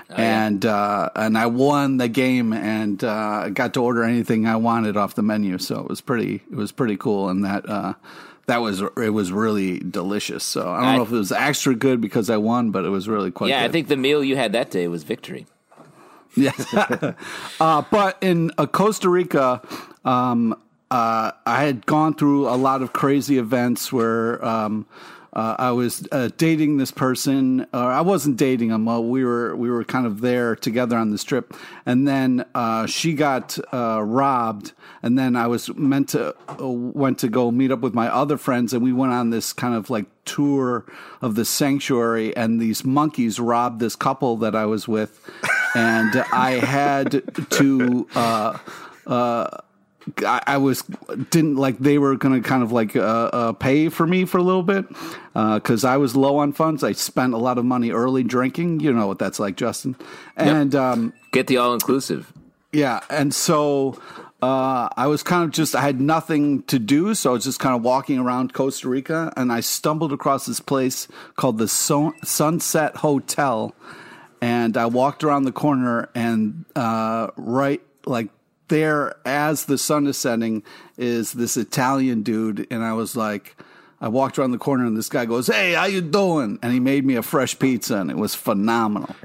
And 0.10 0.66
uh, 0.66 1.10
and 1.16 1.38
I 1.38 1.48
won 1.48 1.98
the 1.98 2.08
game 2.08 2.54
and 2.54 3.04
uh, 3.04 3.50
got 3.50 3.74
to 3.74 3.82
order 3.84 4.04
anything 4.04 4.46
I 4.48 4.56
wanted 4.56 4.98
off 4.98 5.16
the 5.16 5.24
menu. 5.24 5.58
So 5.58 5.80
it 5.80 5.88
was 5.88 6.02
pretty 6.02 6.36
it 6.52 6.56
was 6.56 6.72
pretty 6.72 6.98
cool, 6.98 7.30
and 7.30 7.44
that 7.44 7.68
uh, 7.68 7.94
that 8.46 8.62
was 8.62 8.82
it 8.82 9.10
was 9.14 9.32
really 9.32 9.80
delicious. 9.80 10.44
So 10.44 10.70
I 10.70 10.80
don't 10.82 10.90
I- 10.90 10.98
know 10.98 11.04
if 11.04 11.12
it 11.12 11.16
was 11.16 11.32
extra 11.32 11.76
good 11.76 12.02
because 12.02 12.30
I 12.30 12.38
won, 12.38 12.72
but 12.72 12.86
it 12.86 12.90
was 12.90 13.08
really 13.08 13.32
quite. 13.32 13.50
Yeah, 13.50 13.64
I 13.64 13.70
think 13.70 13.88
the 13.88 13.98
meal 13.98 14.24
you 14.24 14.36
had 14.36 14.52
that 14.54 14.72
day 14.72 14.88
was 14.88 15.04
victory. 15.04 15.48
Yeah. 16.36 16.52
uh, 17.60 17.84
but 17.90 18.18
in 18.22 18.52
uh, 18.58 18.66
Costa 18.68 19.10
Rica, 19.10 19.62
um, 20.04 20.54
uh, 20.92 21.32
I 21.46 21.64
had 21.64 21.86
gone 21.86 22.14
through 22.14 22.50
a 22.50 22.58
lot 22.58 22.82
of 22.82 22.94
crazy 22.94 23.38
events 23.38 23.92
where 23.92 24.44
um, 24.46 24.86
uh, 25.36 25.56
I 25.60 25.72
was 25.72 26.08
uh, 26.14 26.30
dating 26.38 26.78
this 26.78 26.92
person, 26.92 27.68
or 27.74 27.92
I 27.92 28.02
wasn't 28.02 28.38
dating 28.38 28.70
him. 28.70 28.86
Well, 28.86 29.04
we 29.04 29.26
were 29.26 29.56
we 29.56 29.70
were 29.70 29.84
kind 29.84 30.06
of 30.06 30.22
there 30.22 30.56
together 30.56 30.98
on 30.98 31.12
this 31.12 31.26
trip, 31.26 31.54
and 31.86 32.08
then 32.08 32.46
uh, 32.56 32.86
she 32.86 33.14
got 33.14 33.58
uh, 33.74 34.02
robbed, 34.02 34.72
and 35.04 35.20
then 35.20 35.36
I 35.36 35.48
was 35.48 35.74
meant 35.76 36.10
to 36.10 36.36
uh, 36.48 36.68
went 36.68 37.20
to 37.20 37.28
go 37.28 37.52
meet 37.52 37.72
up 37.72 37.82
with 37.82 37.94
my 37.94 38.08
other 38.08 38.38
friends, 38.38 38.74
and 38.74 38.82
we 38.82 38.94
went 38.94 39.12
on 39.12 39.30
this 39.30 39.52
kind 39.52 39.76
of 39.76 39.90
like 39.90 40.06
tour 40.24 40.86
of 41.22 41.36
the 41.36 41.44
sanctuary, 41.44 42.36
and 42.38 42.62
these 42.62 42.86
monkeys 42.86 43.38
robbed 43.38 43.82
this 43.82 43.98
couple 43.98 44.38
that 44.38 44.56
I 44.56 44.66
was 44.66 44.88
with, 44.88 45.20
and 45.76 46.16
I 46.32 46.52
had 46.52 47.24
to. 47.52 48.08
Uh, 48.16 48.58
uh, 49.06 49.62
I, 50.26 50.42
I 50.46 50.58
was 50.58 50.84
didn't 51.32 51.56
like 51.56 51.80
they 51.80 51.98
were 51.98 52.16
going 52.16 52.42
to 52.42 52.48
kind 52.48 52.62
of 52.64 52.72
like 52.72 52.96
uh, 52.96 53.00
uh, 53.02 53.52
pay 53.54 53.90
for 53.90 54.06
me 54.06 54.26
for 54.26 54.38
a 54.38 54.44
little 54.44 54.64
bit 54.64 54.86
because 55.34 55.84
I 55.84 55.98
was 55.98 56.16
low 56.16 56.38
on 56.38 56.54
funds. 56.54 56.84
I 56.84 56.92
spent 56.94 57.34
a 57.34 57.38
lot 57.38 57.58
of 57.58 57.66
money 57.66 57.92
early 57.92 58.24
drinking. 58.24 58.80
You 58.82 58.94
know 58.94 59.08
what 59.08 59.20
that's 59.20 59.40
like, 59.40 59.56
Justin. 59.58 59.96
And 60.38 60.76
um, 60.76 61.14
Get 61.32 61.48
the 61.48 61.58
all 61.58 61.74
inclusive. 61.74 62.32
yeah, 62.72 63.02
and 63.10 63.34
so 63.34 64.00
uh, 64.44 64.90
I 64.96 65.08
was 65.08 65.24
kind 65.24 65.44
of 65.44 65.52
just 65.52 65.76
I 65.76 65.82
had 65.82 66.00
nothing 66.00 66.64
to 66.64 66.78
do, 66.78 67.16
so 67.16 67.32
I 67.32 67.34
was 67.34 67.44
just 67.44 67.60
kind 67.60 67.76
of 67.76 67.82
walking 67.82 68.20
around 68.20 68.54
Costa 68.54 68.88
Rica, 68.88 69.34
and 69.36 69.52
I 69.52 69.62
stumbled 69.62 70.14
across 70.14 70.46
this 70.46 70.60
place 70.60 71.08
called 71.36 71.58
the 71.58 71.68
so- 71.68 72.14
Sunset 72.24 72.98
Hotel, 72.98 73.74
and 74.42 74.78
I 74.78 74.86
walked 74.86 75.24
around 75.24 75.44
the 75.46 75.52
corner, 75.52 76.10
and 76.14 76.66
uh, 76.76 77.30
right 77.38 77.82
like 78.06 78.30
there 78.68 79.16
as 79.26 79.66
the 79.66 79.78
sun 79.78 80.08
is 80.08 80.18
setting 80.18 80.64
is 80.98 81.34
this 81.34 81.58
Italian 81.58 82.24
dude, 82.24 82.68
and 82.72 82.84
I 82.84 82.94
was 82.94 83.16
like. 83.16 83.56
I 84.02 84.10
walked 84.10 84.38
around 84.38 84.52
the 84.52 84.58
corner 84.58 84.86
and 84.86 84.96
this 84.96 85.08
guy 85.08 85.26
goes, 85.26 85.48
"Hey, 85.48 85.72
how 85.72 85.86
you 85.86 86.02
doing?" 86.02 86.60
And 86.62 86.74
he 86.74 86.82
made 86.82 87.06
me 87.06 87.16
a 87.16 87.24
fresh 87.24 87.58
pizza, 87.58 87.96
and 87.96 88.12
it 88.12 88.18
was 88.18 88.36
phenomenal. 88.36 89.16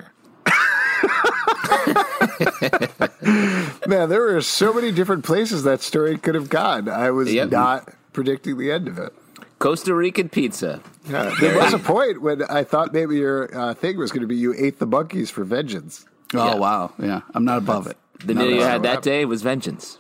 Man, 3.87 4.09
there 4.09 4.21
were 4.23 4.41
so 4.41 4.73
many 4.73 4.93
different 4.93 5.25
places 5.25 5.65
that 5.65 5.81
story 5.83 6.17
could 6.17 6.35
have 6.35 6.49
gone. 6.49 6.89
I 6.89 7.11
was 7.11 7.33
Yep. 7.33 7.51
not 7.51 7.89
predicting 8.13 8.59
the 8.59 8.71
end 8.71 8.89
of 8.89 8.99
it. 8.99 9.13
Costa 9.59 9.95
Rican 9.95 10.29
pizza. 10.29 10.81
Yeah, 11.09 11.35
there 11.41 11.57
was 11.59 11.73
a 11.75 11.79
point 11.79 12.23
when 12.23 12.43
I 12.45 12.65
thought 12.65 12.93
maybe 12.95 13.17
your 13.17 13.55
uh, 13.57 13.75
thing 13.75 13.99
was 13.99 14.11
going 14.13 14.23
to 14.23 14.27
be 14.29 14.37
you 14.37 14.55
ate 14.57 14.79
the 14.79 14.87
monkeys 14.87 15.31
for 15.31 15.45
vengeance. 15.45 16.07
Oh 16.35 16.47
Yeah. 16.47 16.55
wow, 16.55 16.93
yeah, 16.99 17.21
I'm 17.35 17.45
not 17.45 17.59
above 17.59 17.87
it. 17.87 17.97
The 18.25 18.35
meal 18.35 18.51
you 18.51 18.63
had 18.63 18.83
that 18.83 19.03
day 19.03 19.25
was 19.25 19.43
vengeance. 19.43 19.99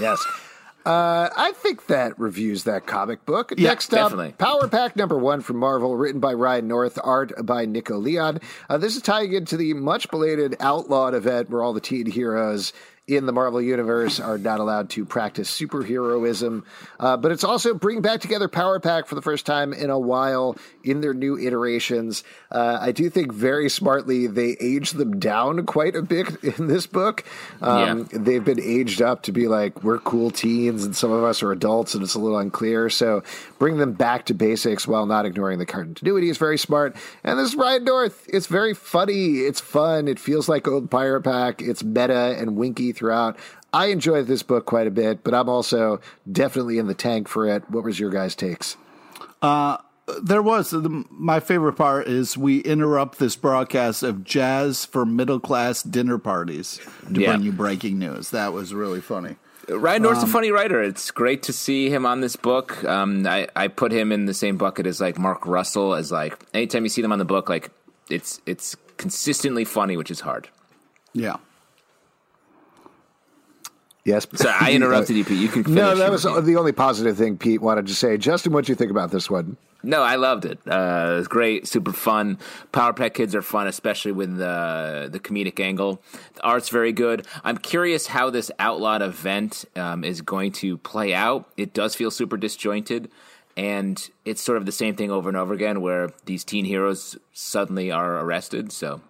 Yes. 0.00 0.24
Uh, 0.86 1.30
I 1.34 1.52
think 1.52 1.86
that 1.86 2.18
reviews 2.18 2.64
that 2.64 2.86
comic 2.86 3.24
book. 3.24 3.54
Yeah, 3.56 3.70
Next 3.70 3.92
up, 3.94 4.10
definitely. 4.10 4.32
Power 4.32 4.68
Pack 4.68 4.96
number 4.96 5.16
one 5.16 5.40
from 5.40 5.56
Marvel, 5.56 5.96
written 5.96 6.20
by 6.20 6.34
Ryan 6.34 6.68
North, 6.68 6.98
art 7.02 7.32
by 7.46 7.64
Nico 7.64 7.96
Leon. 7.96 8.38
Uh, 8.68 8.76
this 8.76 8.94
is 8.94 9.00
tying 9.00 9.32
into 9.32 9.56
the 9.56 9.72
much 9.72 10.10
belated 10.10 10.56
Outlawed 10.60 11.14
event 11.14 11.48
where 11.48 11.62
all 11.62 11.72
the 11.72 11.80
teen 11.80 12.04
heroes 12.04 12.74
in 13.06 13.26
the 13.26 13.32
Marvel 13.32 13.60
Universe 13.60 14.18
are 14.18 14.38
not 14.38 14.60
allowed 14.60 14.88
to 14.90 15.04
practice 15.04 15.50
superheroism. 15.54 16.62
Uh, 16.98 17.16
but 17.18 17.32
it's 17.32 17.44
also 17.44 17.74
bringing 17.74 18.00
back 18.00 18.20
together 18.20 18.48
Power 18.48 18.80
Pack 18.80 19.06
for 19.06 19.14
the 19.14 19.20
first 19.20 19.44
time 19.44 19.74
in 19.74 19.90
a 19.90 19.98
while 19.98 20.56
in 20.82 21.02
their 21.02 21.12
new 21.12 21.38
iterations. 21.38 22.24
Uh, 22.50 22.78
I 22.80 22.92
do 22.92 23.10
think 23.10 23.30
very 23.32 23.68
smartly 23.68 24.26
they 24.26 24.56
aged 24.58 24.96
them 24.96 25.18
down 25.20 25.66
quite 25.66 25.96
a 25.96 26.02
bit 26.02 26.42
in 26.58 26.66
this 26.66 26.86
book. 26.86 27.24
Um, 27.60 28.08
Yeah. 28.10 28.18
they've 28.20 28.44
been 28.44 28.60
aged 28.60 29.02
up 29.02 29.22
to 29.24 29.32
be 29.32 29.48
like 29.48 29.82
we're 29.84 29.98
cool 29.98 30.30
teens 30.30 30.84
and 30.84 30.96
some 30.96 31.10
of 31.10 31.24
us 31.24 31.42
are 31.42 31.52
adults 31.52 31.94
and 31.94 32.02
it's 32.02 32.14
a 32.14 32.18
little 32.18 32.38
unclear 32.38 32.88
so 32.88 33.22
bring 33.58 33.76
them 33.78 33.92
back 33.92 34.24
to 34.26 34.34
basics 34.34 34.86
while 34.86 35.04
not 35.06 35.26
ignoring 35.26 35.58
the 35.58 35.66
continuity 35.66 36.28
is 36.30 36.38
very 36.38 36.56
smart 36.58 36.94
and 37.22 37.38
this 37.38 37.48
is 37.50 37.54
ryan 37.56 37.84
north 37.84 38.24
it's 38.32 38.46
very 38.46 38.72
funny 38.74 39.38
it's 39.40 39.60
fun 39.60 40.08
it 40.08 40.18
feels 40.18 40.48
like 40.48 40.66
old 40.68 40.90
Power 40.90 41.20
Pack 41.20 41.60
it's 41.62 41.82
meta 41.82 42.36
and 42.38 42.56
winky 42.56 42.92
throughout 42.94 43.36
i 43.72 43.86
enjoyed 43.86 44.26
this 44.26 44.42
book 44.42 44.64
quite 44.66 44.86
a 44.86 44.90
bit 44.90 45.22
but 45.24 45.34
i'm 45.34 45.48
also 45.48 46.00
definitely 46.30 46.78
in 46.78 46.86
the 46.86 46.94
tank 46.94 47.28
for 47.28 47.46
it 47.46 47.62
what 47.70 47.84
was 47.84 47.98
your 48.00 48.10
guys 48.10 48.34
takes 48.34 48.76
There 50.22 50.42
was 50.42 50.70
the, 50.70 51.04
my 51.10 51.40
favorite 51.40 51.74
part 51.74 52.08
is 52.08 52.36
we 52.36 52.58
interrupt 52.60 53.18
this 53.18 53.36
broadcast 53.36 54.02
of 54.02 54.22
jazz 54.22 54.84
for 54.84 55.06
middle 55.06 55.40
class 55.40 55.82
dinner 55.82 56.18
parties 56.18 56.78
to 57.12 57.20
Yeah. 57.20 57.32
bring 57.32 57.42
you 57.42 57.52
breaking 57.52 57.98
news. 57.98 58.28
That 58.30 58.52
was 58.52 58.74
really 58.74 59.00
funny. 59.00 59.36
Ryan 59.66 60.02
North's 60.02 60.22
Um, 60.22 60.28
a 60.28 60.32
funny 60.32 60.50
writer. 60.50 60.82
It's 60.82 61.10
great 61.10 61.42
to 61.44 61.54
see 61.54 61.88
him 61.88 62.04
on 62.04 62.20
this 62.20 62.36
book. 62.36 62.84
Um, 62.84 63.26
I, 63.26 63.48
I 63.56 63.68
put 63.68 63.92
him 63.92 64.12
in 64.12 64.26
the 64.26 64.34
same 64.34 64.58
bucket 64.58 64.86
as 64.86 65.00
like 65.00 65.18
Mark 65.18 65.46
Russell. 65.46 65.94
As 65.94 66.12
like 66.12 66.36
anytime 66.52 66.82
you 66.84 66.90
see 66.90 67.00
them 67.00 67.12
on 67.12 67.18
the 67.18 67.24
book, 67.24 67.48
like 67.48 67.70
it's 68.10 68.42
it's 68.44 68.76
consistently 68.98 69.64
funny, 69.64 69.96
which 69.96 70.10
is 70.10 70.20
hard. 70.20 70.48
Yeah. 71.14 71.36
Yes. 74.04 74.26
So 74.34 74.50
I 74.50 74.72
interrupted 74.72 75.16
you, 75.16 75.24
Pete. 75.24 75.40
You 75.40 75.48
can 75.48 75.64
finish. 75.64 75.76
No, 75.76 75.94
that 75.94 76.10
was 76.10 76.22
the 76.22 76.56
only 76.56 76.72
positive 76.72 77.16
thing 77.16 77.38
Pete 77.38 77.62
wanted 77.62 77.86
to 77.86 77.94
say. 77.94 78.18
Justin, 78.18 78.52
what 78.52 78.66
do 78.66 78.72
you 78.72 78.76
think 78.76 78.90
about 78.90 79.10
this 79.10 79.30
one? 79.30 79.56
No, 79.82 80.02
I 80.02 80.16
loved 80.16 80.46
it. 80.46 80.58
Uh, 80.66 81.12
it 81.12 81.16
was 81.16 81.28
great, 81.28 81.68
super 81.68 81.92
fun. 81.92 82.38
Power 82.72 82.94
Pack 82.94 83.14
Kids 83.14 83.34
are 83.34 83.42
fun, 83.42 83.66
especially 83.66 84.12
with 84.12 84.36
the 84.36 85.08
the 85.10 85.20
comedic 85.20 85.60
angle. 85.60 86.02
The 86.34 86.42
art's 86.42 86.68
very 86.70 86.92
good. 86.92 87.26
I'm 87.44 87.58
curious 87.58 88.06
how 88.08 88.30
this 88.30 88.50
outlawed 88.58 89.02
event 89.02 89.64
um, 89.76 90.04
is 90.04 90.20
going 90.22 90.52
to 90.52 90.78
play 90.78 91.12
out. 91.12 91.48
It 91.56 91.74
does 91.74 91.94
feel 91.94 92.10
super 92.10 92.38
disjointed, 92.38 93.10
and 93.56 94.08
it's 94.24 94.40
sort 94.42 94.58
of 94.58 94.64
the 94.64 94.72
same 94.72 94.96
thing 94.96 95.10
over 95.10 95.28
and 95.28 95.36
over 95.36 95.52
again, 95.52 95.82
where 95.82 96.10
these 96.24 96.44
teen 96.44 96.64
heroes 96.64 97.16
suddenly 97.32 97.90
are 97.90 98.18
arrested. 98.20 98.72
So. 98.72 99.00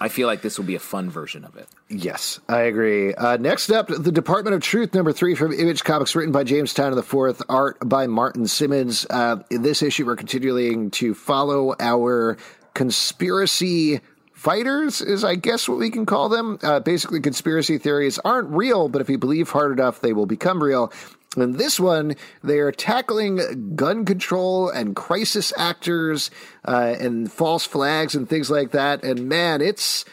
I 0.00 0.08
feel 0.08 0.26
like 0.26 0.42
this 0.42 0.58
will 0.58 0.64
be 0.64 0.74
a 0.74 0.80
fun 0.80 1.08
version 1.08 1.44
of 1.44 1.56
it. 1.56 1.68
Yes, 1.88 2.40
I 2.48 2.62
agree. 2.62 3.14
Uh, 3.14 3.36
next 3.36 3.70
up, 3.70 3.86
The 3.86 4.10
Department 4.10 4.54
of 4.54 4.62
Truth, 4.62 4.94
number 4.94 5.12
three 5.12 5.34
from 5.34 5.52
Image 5.52 5.84
Comics, 5.84 6.16
written 6.16 6.32
by 6.32 6.44
James 6.44 6.74
Tynion 6.74 6.98
IV, 6.98 7.42
art 7.48 7.78
by 7.88 8.06
Martin 8.06 8.46
Simmonds. 8.46 9.06
Uh, 9.08 9.42
in 9.50 9.62
this 9.62 9.82
issue, 9.82 10.04
we're 10.06 10.16
continuing 10.16 10.90
to 10.92 11.14
follow 11.14 11.74
our 11.78 12.36
conspiracy 12.74 14.00
fighters, 14.32 15.00
is 15.00 15.24
I 15.24 15.36
guess 15.36 15.68
what 15.68 15.78
we 15.78 15.90
can 15.90 16.04
call 16.06 16.28
them. 16.28 16.58
Uh, 16.62 16.80
basically, 16.80 17.20
conspiracy 17.20 17.78
theories 17.78 18.18
aren't 18.18 18.50
real, 18.50 18.88
but 18.88 19.00
if 19.00 19.08
you 19.08 19.16
believe 19.16 19.48
hard 19.48 19.72
enough, 19.72 20.00
they 20.00 20.12
will 20.12 20.26
become 20.26 20.62
real. 20.62 20.92
In 21.36 21.52
this 21.56 21.80
one, 21.80 22.14
they 22.42 22.58
are 22.58 22.70
tackling 22.72 23.74
gun 23.74 24.04
control 24.04 24.68
and 24.68 24.94
crisis 24.94 25.52
actors 25.58 26.30
uh, 26.66 26.94
and 26.98 27.30
false 27.30 27.64
flags 27.64 28.14
and 28.14 28.28
things 28.28 28.50
like 28.50 28.70
that. 28.70 29.02
And 29.02 29.28
man, 29.28 29.60
it's 29.60 30.04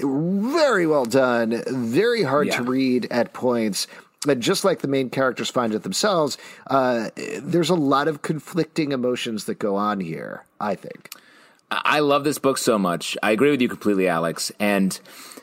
very 0.00 0.86
well 0.86 1.04
done, 1.04 1.62
very 1.68 2.22
hard 2.22 2.48
Yeah. 2.48 2.56
to 2.58 2.62
read 2.64 3.06
at 3.10 3.32
points. 3.32 3.86
And 4.28 4.42
just 4.42 4.64
like 4.64 4.80
the 4.80 4.88
main 4.88 5.08
characters 5.10 5.50
find 5.50 5.72
it 5.72 5.84
themselves, 5.84 6.36
uh, 6.66 7.10
there's 7.40 7.70
a 7.70 7.74
lot 7.76 8.08
of 8.08 8.22
conflicting 8.22 8.90
emotions 8.92 9.44
that 9.44 9.58
go 9.58 9.76
on 9.76 10.00
here, 10.00 10.44
I 10.60 10.74
think. 10.74 11.10
I 11.70 12.00
love 12.00 12.24
this 12.24 12.38
book 12.38 12.58
so 12.58 12.78
much. 12.78 13.16
I 13.22 13.30
agree 13.30 13.50
with 13.50 13.60
you 13.60 13.68
completely, 13.68 14.08
Alex. 14.08 14.52
And 14.58 14.98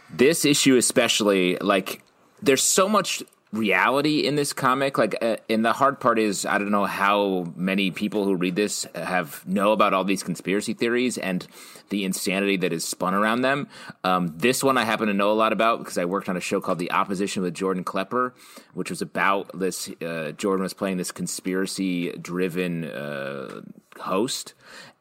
this 0.10 0.46
issue, 0.46 0.76
especially, 0.76 1.58
like, 1.58 2.02
there's 2.42 2.64
so 2.64 2.88
much 2.90 3.24
reality 3.54 4.26
in 4.26 4.36
this 4.36 4.52
comic. 4.52 4.98
Like, 4.98 5.16
uh, 5.22 5.38
and 5.48 5.64
the 5.64 5.72
hard 5.72 6.00
part 6.00 6.20
is, 6.20 6.46
I 6.46 6.58
don't 6.58 6.72
know 6.72 6.86
how 6.86 7.54
many 7.56 7.92
people 7.92 8.26
who 8.26 8.36
read 8.36 8.56
this 8.56 8.86
have 8.96 9.48
know 9.48 9.72
about 9.72 9.94
all 9.94 10.04
these 10.04 10.24
conspiracy 10.24 10.74
theories 10.74 11.18
and 11.18 11.48
the 11.90 12.04
insanity 12.04 12.58
that 12.58 12.74
is 12.74 12.84
spun 12.84 13.14
around 13.14 13.42
them. 13.42 13.70
Um, 14.04 14.34
this 14.36 14.64
one 14.64 14.78
I 14.78 14.84
happen 14.86 15.08
to 15.08 15.14
know 15.14 15.32
a 15.32 15.34
lot 15.34 15.54
about 15.54 15.80
because 15.80 16.00
I 16.00 16.06
worked 16.06 16.28
on 16.28 16.36
a 16.36 16.42
show 16.42 16.60
called 16.60 16.80
The 16.80 16.92
Opposition 16.92 17.44
with 17.44 17.54
Jordan 17.54 17.84
Klepper, 17.84 18.34
which 18.74 18.90
was 18.90 19.02
about 19.02 19.58
this. 19.58 19.90
Uh, 20.02 20.32
Jordan 20.32 20.64
was 20.64 20.74
playing 20.74 20.98
this 20.98 21.12
conspiracy-driven 21.12 22.86
uh, 22.86 23.62
host. 24.00 24.54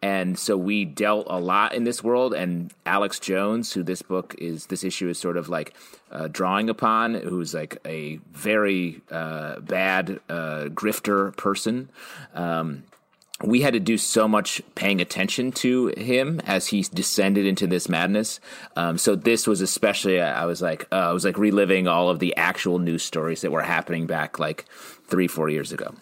And 0.03 0.37
so 0.37 0.57
we 0.57 0.85
dealt 0.85 1.27
a 1.31 1.39
lot 1.39 1.75
in 1.75 1.85
this 1.85 2.03
world. 2.03 2.35
And 2.35 2.73
Alex 2.85 3.21
Jones, 3.21 3.73
who 3.73 3.83
this 3.83 4.03
book 4.03 4.35
is, 4.39 4.67
this 4.67 4.83
issue 4.83 5.09
is 5.09 5.19
sort 5.19 5.37
of 5.37 5.49
like 5.49 5.75
uh, 6.11 6.29
drawing 6.29 6.69
upon, 6.69 7.15
who's 7.15 7.55
like 7.55 7.79
a 7.85 8.17
very 8.33 9.01
uh, 9.11 9.61
bad 9.61 10.21
uh, 10.29 10.65
grifter 10.71 11.37
person. 11.37 11.89
Um, 12.35 12.83
we 13.45 13.63
had 13.63 13.75
to 13.75 13.81
do 13.81 13.99
so 13.99 14.29
much 14.29 14.63
paying 14.75 15.01
attention 15.01 15.53
to 15.53 15.89
him 15.97 16.41
as 16.47 16.69
he 16.69 16.83
descended 16.83 17.45
into 17.47 17.67
this 17.67 17.89
madness. 17.89 18.41
Um, 18.77 18.99
so 18.99 19.17
this 19.17 19.47
was 19.47 19.61
especially, 19.61 20.21
I 20.21 20.45
was 20.45 20.63
like, 20.63 20.87
uh, 20.93 20.97
I 20.97 21.13
was 21.13 21.25
like 21.25 21.39
reliving 21.39 21.89
all 21.89 22.09
of 22.09 22.19
the 22.19 22.37
actual 22.37 22.79
news 22.79 23.03
stories 23.03 23.41
that 23.41 23.51
were 23.51 23.63
happening 23.63 24.07
back 24.07 24.39
like 24.39 24.65
three, 25.07 25.27
four 25.27 25.49
years 25.49 25.73
ago. 25.73 25.95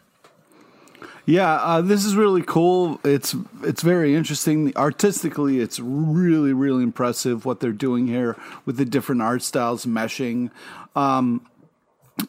Yeah, 1.30 1.52
uh, 1.52 1.80
this 1.80 2.04
is 2.04 2.16
really 2.16 2.42
cool. 2.42 2.98
It's 3.04 3.36
it's 3.62 3.82
very 3.82 4.16
interesting. 4.16 4.76
Artistically, 4.76 5.60
it's 5.60 5.78
really 5.78 6.52
really 6.52 6.82
impressive 6.82 7.44
what 7.44 7.60
they're 7.60 7.70
doing 7.70 8.08
here 8.08 8.36
with 8.66 8.78
the 8.78 8.84
different 8.84 9.22
art 9.22 9.42
styles 9.42 9.86
meshing. 9.86 10.50
Um, 10.96 11.46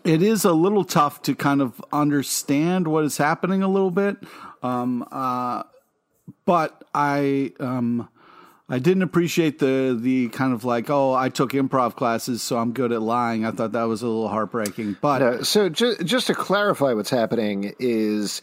it 0.03 0.22
is 0.22 0.46
a 0.46 0.53
little 0.53 0.84
tough 0.84 1.24
to 1.24 1.34
kind 1.34 1.63
of 1.63 1.84
understand 1.91 2.88
what 2.88 3.03
is 3.03 3.17
happening 3.17 3.63
a 3.63 3.67
little 3.67 3.89
bit, 3.89 4.17
um, 4.62 5.08
uh, 5.12 5.63
but 6.46 6.84
I. 6.93 7.53
Um, 7.60 8.08
I 8.70 8.79
didn't 8.79 9.03
appreciate 9.03 9.59
the 9.59 9.98
the 10.00 10.29
kind 10.29 10.53
of 10.53 10.64
like 10.64 10.90
oh 10.90 11.14
I 11.14 11.27
took 11.27 11.51
improv 11.51 11.98
classes 11.98 12.42
so 12.42 12.57
I'm 12.57 12.72
good 12.72 12.94
at 12.94 13.01
lying. 13.01 13.46
I 13.46 13.51
thought 13.51 13.74
that 13.74 13.83
was 13.83 14.01
a 14.01 14.07
little 14.07 14.29
heartbreaking. 14.29 14.96
But 15.01 15.22
Uh, 15.22 15.44
so 15.44 15.68
ju- 15.68 15.98
just 16.05 16.27
to 16.27 16.33
clarify 16.33 16.94
what's 16.94 17.09
happening 17.09 17.74
is 17.79 18.42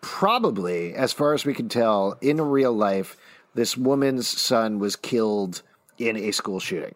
probably, 0.00 0.94
as 0.94 1.12
far 1.12 1.34
as 1.34 1.44
we 1.44 1.54
can 1.54 1.68
tell, 1.68 2.16
in 2.20 2.40
real 2.40 2.72
life, 2.72 3.16
this 3.54 3.76
woman's 3.76 4.26
son 4.26 4.78
was 4.78 4.96
killed 4.96 5.62
in 5.98 6.16
a 6.16 6.30
school 6.30 6.60
shooting. 6.60 6.94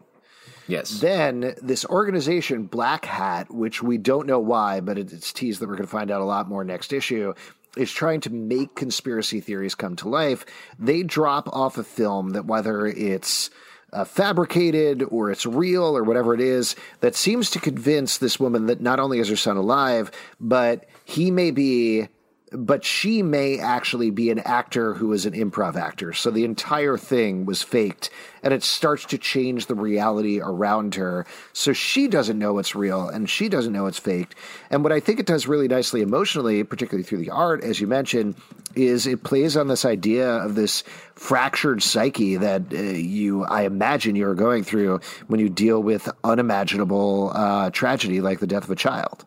Yes. 0.66 1.00
Then 1.00 1.54
this 1.62 1.84
organization, 1.84 2.64
Black 2.64 3.04
Hat, 3.04 3.52
which 3.52 3.82
we 3.82 3.98
don't 3.98 4.26
know 4.26 4.38
why, 4.38 4.80
but 4.80 4.96
it's 4.96 5.32
teased 5.32 5.60
that 5.60 5.68
we're 5.68 5.76
going 5.76 5.86
to 5.86 5.90
find 5.90 6.10
out 6.10 6.22
a 6.22 6.24
lot 6.24 6.48
more 6.48 6.64
next 6.64 6.92
issue, 6.92 7.34
is 7.76 7.92
trying 7.92 8.20
to 8.20 8.30
make 8.30 8.74
conspiracy 8.74 9.40
theories 9.40 9.74
come 9.74 9.96
to 9.96 10.08
life. 10.08 10.46
They 10.78 11.02
drop 11.02 11.48
off 11.48 11.76
a 11.76 11.84
film 11.84 12.30
that 12.30 12.46
whether 12.46 12.86
it's 12.86 13.50
uh, 13.92 14.04
fabricated 14.04 15.04
or 15.10 15.30
it's 15.30 15.44
real 15.44 15.96
or 15.96 16.02
whatever 16.02 16.34
it 16.34 16.40
is, 16.40 16.76
that 17.00 17.14
seems 17.14 17.50
to 17.50 17.60
convince 17.60 18.18
this 18.18 18.40
woman 18.40 18.66
that 18.66 18.80
not 18.80 19.00
only 19.00 19.18
is 19.18 19.28
her 19.28 19.36
son 19.36 19.56
alive, 19.56 20.10
but 20.40 20.86
he 21.04 21.30
may 21.30 21.50
be 21.50 22.08
but 22.54 22.84
she 22.84 23.22
may 23.22 23.58
actually 23.58 24.10
be 24.10 24.30
an 24.30 24.38
actor 24.40 24.94
who 24.94 25.12
is 25.12 25.26
an 25.26 25.32
improv 25.32 25.76
actor. 25.76 26.12
So 26.12 26.30
the 26.30 26.44
entire 26.44 26.96
thing 26.96 27.46
was 27.46 27.62
faked, 27.62 28.10
and 28.42 28.54
it 28.54 28.62
starts 28.62 29.04
to 29.06 29.18
change 29.18 29.66
the 29.66 29.74
reality 29.74 30.40
around 30.40 30.94
her. 30.94 31.26
So 31.52 31.72
she 31.72 32.08
doesn't 32.08 32.38
know 32.38 32.58
it's 32.58 32.74
real, 32.74 33.08
and 33.08 33.28
she 33.28 33.48
doesn't 33.48 33.72
know 33.72 33.86
it's 33.86 33.98
faked. 33.98 34.34
And 34.70 34.82
what 34.82 34.92
I 34.92 35.00
think 35.00 35.20
it 35.20 35.26
does 35.26 35.46
really 35.46 35.68
nicely 35.68 36.00
emotionally, 36.00 36.62
particularly 36.64 37.04
through 37.04 37.18
the 37.18 37.30
art, 37.30 37.64
as 37.64 37.80
you 37.80 37.86
mentioned, 37.86 38.36
is 38.74 39.06
it 39.06 39.22
plays 39.22 39.56
on 39.56 39.68
this 39.68 39.84
idea 39.84 40.28
of 40.28 40.54
this 40.54 40.82
fractured 41.14 41.82
psyche 41.82 42.36
that 42.36 42.62
uh, 42.72 42.76
you, 42.76 43.44
I 43.44 43.62
imagine, 43.62 44.16
you're 44.16 44.34
going 44.34 44.64
through 44.64 45.00
when 45.26 45.40
you 45.40 45.48
deal 45.48 45.82
with 45.82 46.08
unimaginable 46.24 47.32
uh, 47.34 47.70
tragedy 47.70 48.20
like 48.20 48.40
the 48.40 48.46
death 48.46 48.64
of 48.64 48.70
a 48.70 48.76
child. 48.76 49.24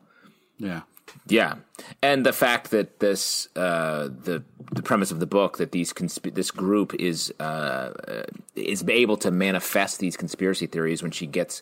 yeah. 0.58 0.82
Yeah, 1.30 1.56
and 2.02 2.26
the 2.26 2.34
fact 2.34 2.72
that 2.72 3.00
this 3.00 3.48
uh, 3.56 4.08
the 4.08 4.44
the 4.72 4.82
premise 4.82 5.12
of 5.12 5.20
the 5.20 5.26
book 5.26 5.58
that 5.58 5.72
these 5.72 5.94
consp- 5.94 6.34
this 6.34 6.52
group 6.52 6.94
is 6.96 7.34
uh, 7.40 8.24
is 8.56 8.84
able 8.88 9.18
to 9.18 9.32
manifest 9.32 10.00
these 10.00 10.18
conspiracy 10.18 10.68
theories 10.68 11.02
when 11.02 11.12
she 11.12 11.28
gets 11.28 11.62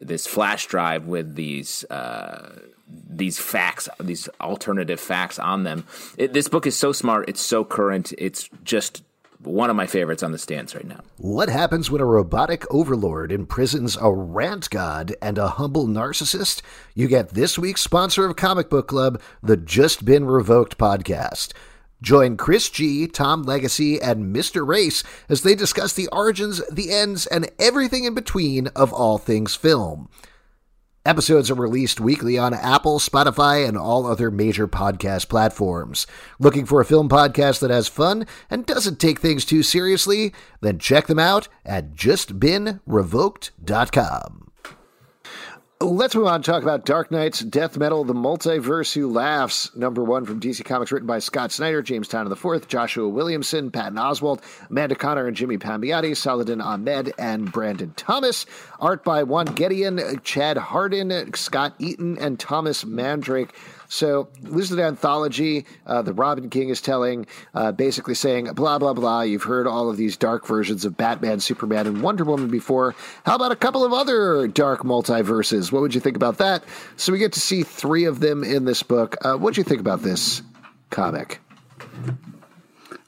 this 0.00 0.26
flash 0.26 0.66
drive 0.66 1.06
with 1.06 1.34
these 1.34 1.84
uh, 1.84 2.60
these 2.88 3.38
facts, 3.38 3.88
these 4.00 4.28
alternative 4.40 5.00
facts 5.00 5.38
on 5.38 5.64
them. 5.64 5.84
It, 6.16 6.32
this 6.32 6.48
book 6.48 6.66
is 6.66 6.76
so 6.76 6.92
smart. 6.92 7.28
It's 7.28 7.40
so 7.40 7.64
current. 7.64 8.12
It's 8.18 8.48
just 8.64 9.02
one 9.44 9.70
of 9.70 9.76
my 9.76 9.86
favorites 9.86 10.22
on 10.22 10.32
the 10.32 10.38
stands 10.38 10.74
right 10.74 10.86
now. 10.86 11.00
What 11.16 11.48
happens 11.48 11.90
when 11.90 12.00
a 12.00 12.06
robotic 12.06 12.64
overlord 12.72 13.32
imprisons 13.32 13.96
a 14.00 14.12
rant 14.12 14.70
god 14.70 15.14
and 15.20 15.38
a 15.38 15.48
humble 15.48 15.86
narcissist? 15.86 16.62
You 16.94 17.08
get 17.08 17.30
this 17.30 17.58
week's 17.58 17.80
sponsor 17.80 18.26
of 18.26 18.36
Comic 18.36 18.70
Book 18.70 18.88
Club, 18.88 19.20
the 19.42 19.56
Just 19.56 20.04
Been 20.04 20.24
Revoked 20.24 20.78
podcast. 20.78 21.52
Join 22.02 22.36
Chris 22.36 22.68
G, 22.68 23.06
Tom 23.06 23.42
Legacy, 23.42 24.00
and 24.00 24.34
Mr. 24.34 24.66
Race 24.66 25.04
as 25.28 25.42
they 25.42 25.54
discuss 25.54 25.92
the 25.92 26.08
origins, 26.08 26.60
the 26.70 26.92
ends, 26.92 27.26
and 27.26 27.48
everything 27.60 28.04
in 28.04 28.14
between 28.14 28.66
of 28.68 28.92
all 28.92 29.18
things 29.18 29.54
film. 29.54 30.08
Episodes 31.04 31.50
are 31.50 31.56
released 31.56 31.98
weekly 31.98 32.38
on 32.38 32.54
Apple, 32.54 33.00
Spotify, 33.00 33.66
and 33.66 33.76
all 33.76 34.06
other 34.06 34.30
major 34.30 34.68
podcast 34.68 35.28
platforms. 35.28 36.06
Looking 36.38 36.64
for 36.64 36.80
a 36.80 36.84
film 36.84 37.08
podcast 37.08 37.58
that 37.58 37.70
has 37.70 37.88
fun 37.88 38.24
and 38.48 38.64
doesn't 38.64 39.00
take 39.00 39.18
things 39.18 39.44
too 39.44 39.64
seriously? 39.64 40.32
Then 40.60 40.78
check 40.78 41.08
them 41.08 41.18
out 41.18 41.48
at 41.64 41.94
justbeenrevoked.com. 41.94 44.51
Let's 45.82 46.14
move 46.14 46.28
on 46.28 46.42
to 46.42 46.48
talk 46.48 46.62
about 46.62 46.84
Dark 46.84 47.10
Nights, 47.10 47.40
Death 47.40 47.76
Metal, 47.76 48.04
The 48.04 48.14
Multiverse 48.14 48.92
Who 48.94 49.10
Laughs, 49.10 49.74
number 49.74 50.04
one 50.04 50.24
from 50.24 50.38
DC 50.38 50.64
Comics, 50.64 50.92
written 50.92 51.08
by 51.08 51.18
Scott 51.18 51.50
Snyder, 51.50 51.82
James 51.82 52.08
Tynion 52.08 52.30
IV, 52.30 52.68
Joshua 52.68 53.08
Williamson, 53.08 53.68
Patton 53.68 53.98
Oswalt, 53.98 54.42
Amanda 54.70 54.94
Conner 54.94 55.26
and 55.26 55.36
Jimmy 55.36 55.58
Palmiotti, 55.58 56.16
Saladin 56.16 56.60
Ahmed, 56.60 57.12
and 57.18 57.50
Brandon 57.50 57.92
Thomas. 57.96 58.46
Art 58.78 59.02
by 59.02 59.24
Juan 59.24 59.48
Gedeon, 59.48 60.22
Chad 60.22 60.56
Hardin, 60.56 61.34
Scot 61.34 61.74
Eaton, 61.80 62.16
and 62.18 62.38
Thomas 62.38 62.84
Mandrake. 62.84 63.52
So 63.92 64.30
this 64.40 64.70
is 64.70 64.72
an 64.72 64.80
anthology. 64.80 65.66
Uh, 65.86 66.00
the 66.00 66.14
Robin 66.14 66.48
King 66.48 66.70
is 66.70 66.80
telling, 66.80 67.26
uh, 67.54 67.72
basically 67.72 68.14
saying, 68.14 68.46
blah, 68.54 68.78
blah, 68.78 68.94
blah. 68.94 69.20
You've 69.20 69.42
heard 69.42 69.66
all 69.66 69.90
of 69.90 69.98
these 69.98 70.16
dark 70.16 70.46
versions 70.46 70.86
of 70.86 70.96
Batman, 70.96 71.40
Superman, 71.40 71.86
and 71.86 72.02
Wonder 72.02 72.24
Woman 72.24 72.48
before. 72.48 72.94
How 73.26 73.34
about 73.34 73.52
a 73.52 73.56
couple 73.56 73.84
of 73.84 73.92
other 73.92 74.48
dark 74.48 74.80
multiverses? 74.80 75.71
What 75.72 75.82
would 75.82 75.94
you 75.94 76.00
think 76.00 76.16
about 76.16 76.38
that? 76.38 76.64
So 76.96 77.12
we 77.12 77.18
get 77.18 77.32
to 77.32 77.40
see 77.40 77.62
three 77.62 78.04
of 78.04 78.20
them 78.20 78.44
in 78.44 78.64
this 78.64 78.82
book. 78.82 79.16
Uh, 79.24 79.34
what 79.36 79.54
do 79.54 79.60
you 79.60 79.64
think 79.64 79.80
about 79.80 80.02
this 80.02 80.42
comic? 80.90 81.40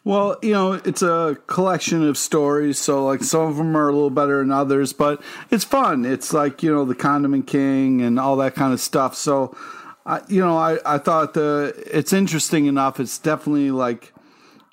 Well, 0.05 0.37
you 0.43 0.53
know, 0.53 0.73
it's 0.73 1.01
a 1.01 1.39
collection 1.47 2.07
of 2.07 2.19
stories, 2.19 2.79
so 2.79 3.07
like 3.07 3.23
some 3.23 3.43
of 3.43 3.57
them 3.57 3.75
are 3.75 3.89
a 3.89 3.93
little 3.93 4.11
better 4.11 4.41
than 4.41 4.53
others, 4.53 4.93
but 4.93 5.23
it's 5.51 5.65
fun. 5.65 6.05
It's 6.05 6.35
like 6.35 6.63
you 6.63 6.71
know 6.71 6.85
the 6.85 6.95
Condiment 6.95 7.47
King 7.47 8.03
and 8.03 8.21
all 8.21 8.37
that 8.37 8.55
kind 8.55 8.75
of 8.75 8.81
stuff. 8.81 9.15
So, 9.15 9.57
I, 10.05 10.21
you 10.29 10.41
know, 10.41 10.59
I 10.59 10.79
I 10.85 10.99
thought 10.99 11.33
the 11.33 11.73
it's 11.91 12.13
interesting 12.13 12.67
enough. 12.67 13.01
It's 13.01 13.19
definitely 13.19 13.71
like 13.71 14.13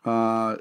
uh, 0.04 0.58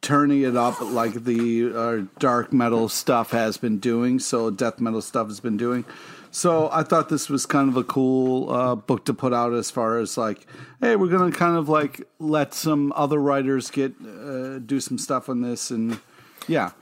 turning 0.00 0.42
it 0.42 0.56
up 0.56 0.80
like 0.80 1.12
the 1.12 1.72
uh, 1.74 2.02
dark 2.18 2.52
metal 2.52 2.88
stuff 2.88 3.30
has 3.30 3.56
been 3.56 3.78
doing. 3.78 4.18
So 4.18 4.50
death 4.50 4.80
metal 4.80 5.02
stuff 5.02 5.28
has 5.28 5.40
been 5.40 5.56
doing. 5.56 5.84
So 6.30 6.68
I 6.70 6.82
thought 6.82 7.08
this 7.08 7.28
was 7.28 7.46
kind 7.46 7.68
of 7.68 7.76
a 7.76 7.84
cool 7.84 8.50
uh, 8.50 8.74
book 8.74 9.04
to 9.06 9.14
put 9.14 9.32
out 9.32 9.54
as 9.54 9.70
far 9.70 9.98
as 9.98 10.16
like, 10.16 10.46
hey, 10.80 10.96
we're 10.96 11.08
gonna 11.08 11.32
kind 11.32 11.56
of 11.56 11.68
like 11.68 12.06
let 12.18 12.54
some 12.54 12.92
other 12.94 13.18
writers 13.18 13.70
get 13.70 13.94
uh, 14.00 14.58
do 14.58 14.80
some 14.80 14.98
stuff 14.98 15.28
on 15.28 15.40
this, 15.40 15.70
and 15.70 15.98
yeah, 16.46 16.72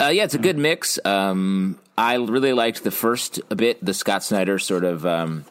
uh, 0.00 0.08
yeah, 0.08 0.24
it's 0.24 0.34
a 0.34 0.38
good 0.38 0.58
mix. 0.58 0.98
Um, 1.04 1.78
I 1.96 2.16
really 2.16 2.52
liked 2.52 2.84
the 2.84 2.90
first 2.90 3.40
a 3.50 3.56
bit, 3.56 3.82
the 3.84 3.94
Scott 3.94 4.22
Snyder 4.22 4.58
sort 4.58 4.84
of 4.84 5.06
um, 5.06 5.44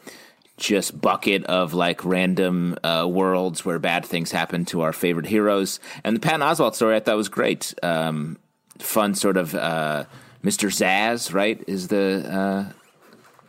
just 0.58 1.00
bucket 1.00 1.44
of 1.46 1.74
like 1.74 2.06
random 2.06 2.78
uh, 2.84 3.08
worlds 3.10 3.66
where 3.66 3.80
bad 3.80 4.06
things 4.06 4.32
happen 4.32 4.66
to 4.66 4.82
our 4.82 4.94
favorite 4.94 5.26
heroes, 5.26 5.80
and 6.04 6.16
the 6.16 6.20
Patton 6.20 6.42
Oswalt 6.42 6.76
story 6.76 6.96
I 6.96 7.00
thought 7.00 7.18
was 7.18 7.30
great. 7.30 7.74
Um, 7.82 8.38
fun 8.80 9.16
sort 9.16 9.38
of 9.38 9.56
uh, 9.56 10.06
Mr. 10.44 10.70
Zsasz, 10.70 11.34
right? 11.34 11.64
Is 11.68 11.88
the 11.88 12.30
uh, 12.30 12.74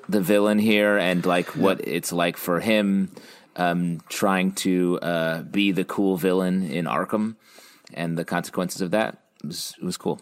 the 0.08 0.20
villain 0.20 0.58
here 0.58 0.96
and 0.96 1.24
like 1.26 1.56
what 1.56 1.86
it's 1.86 2.12
like 2.12 2.36
for 2.36 2.60
him 2.60 3.10
um, 3.56 4.00
trying 4.08 4.52
to 4.52 4.98
uh, 5.00 5.42
be 5.42 5.72
the 5.72 5.84
cool 5.84 6.16
villain 6.16 6.70
in 6.70 6.84
Arkham 6.84 7.36
and 7.94 8.16
the 8.16 8.24
consequences 8.24 8.80
of 8.80 8.90
that. 8.92 9.18
It 9.42 9.46
was, 9.46 9.74
it 9.80 9.84
was 9.84 9.96
cool. 9.96 10.20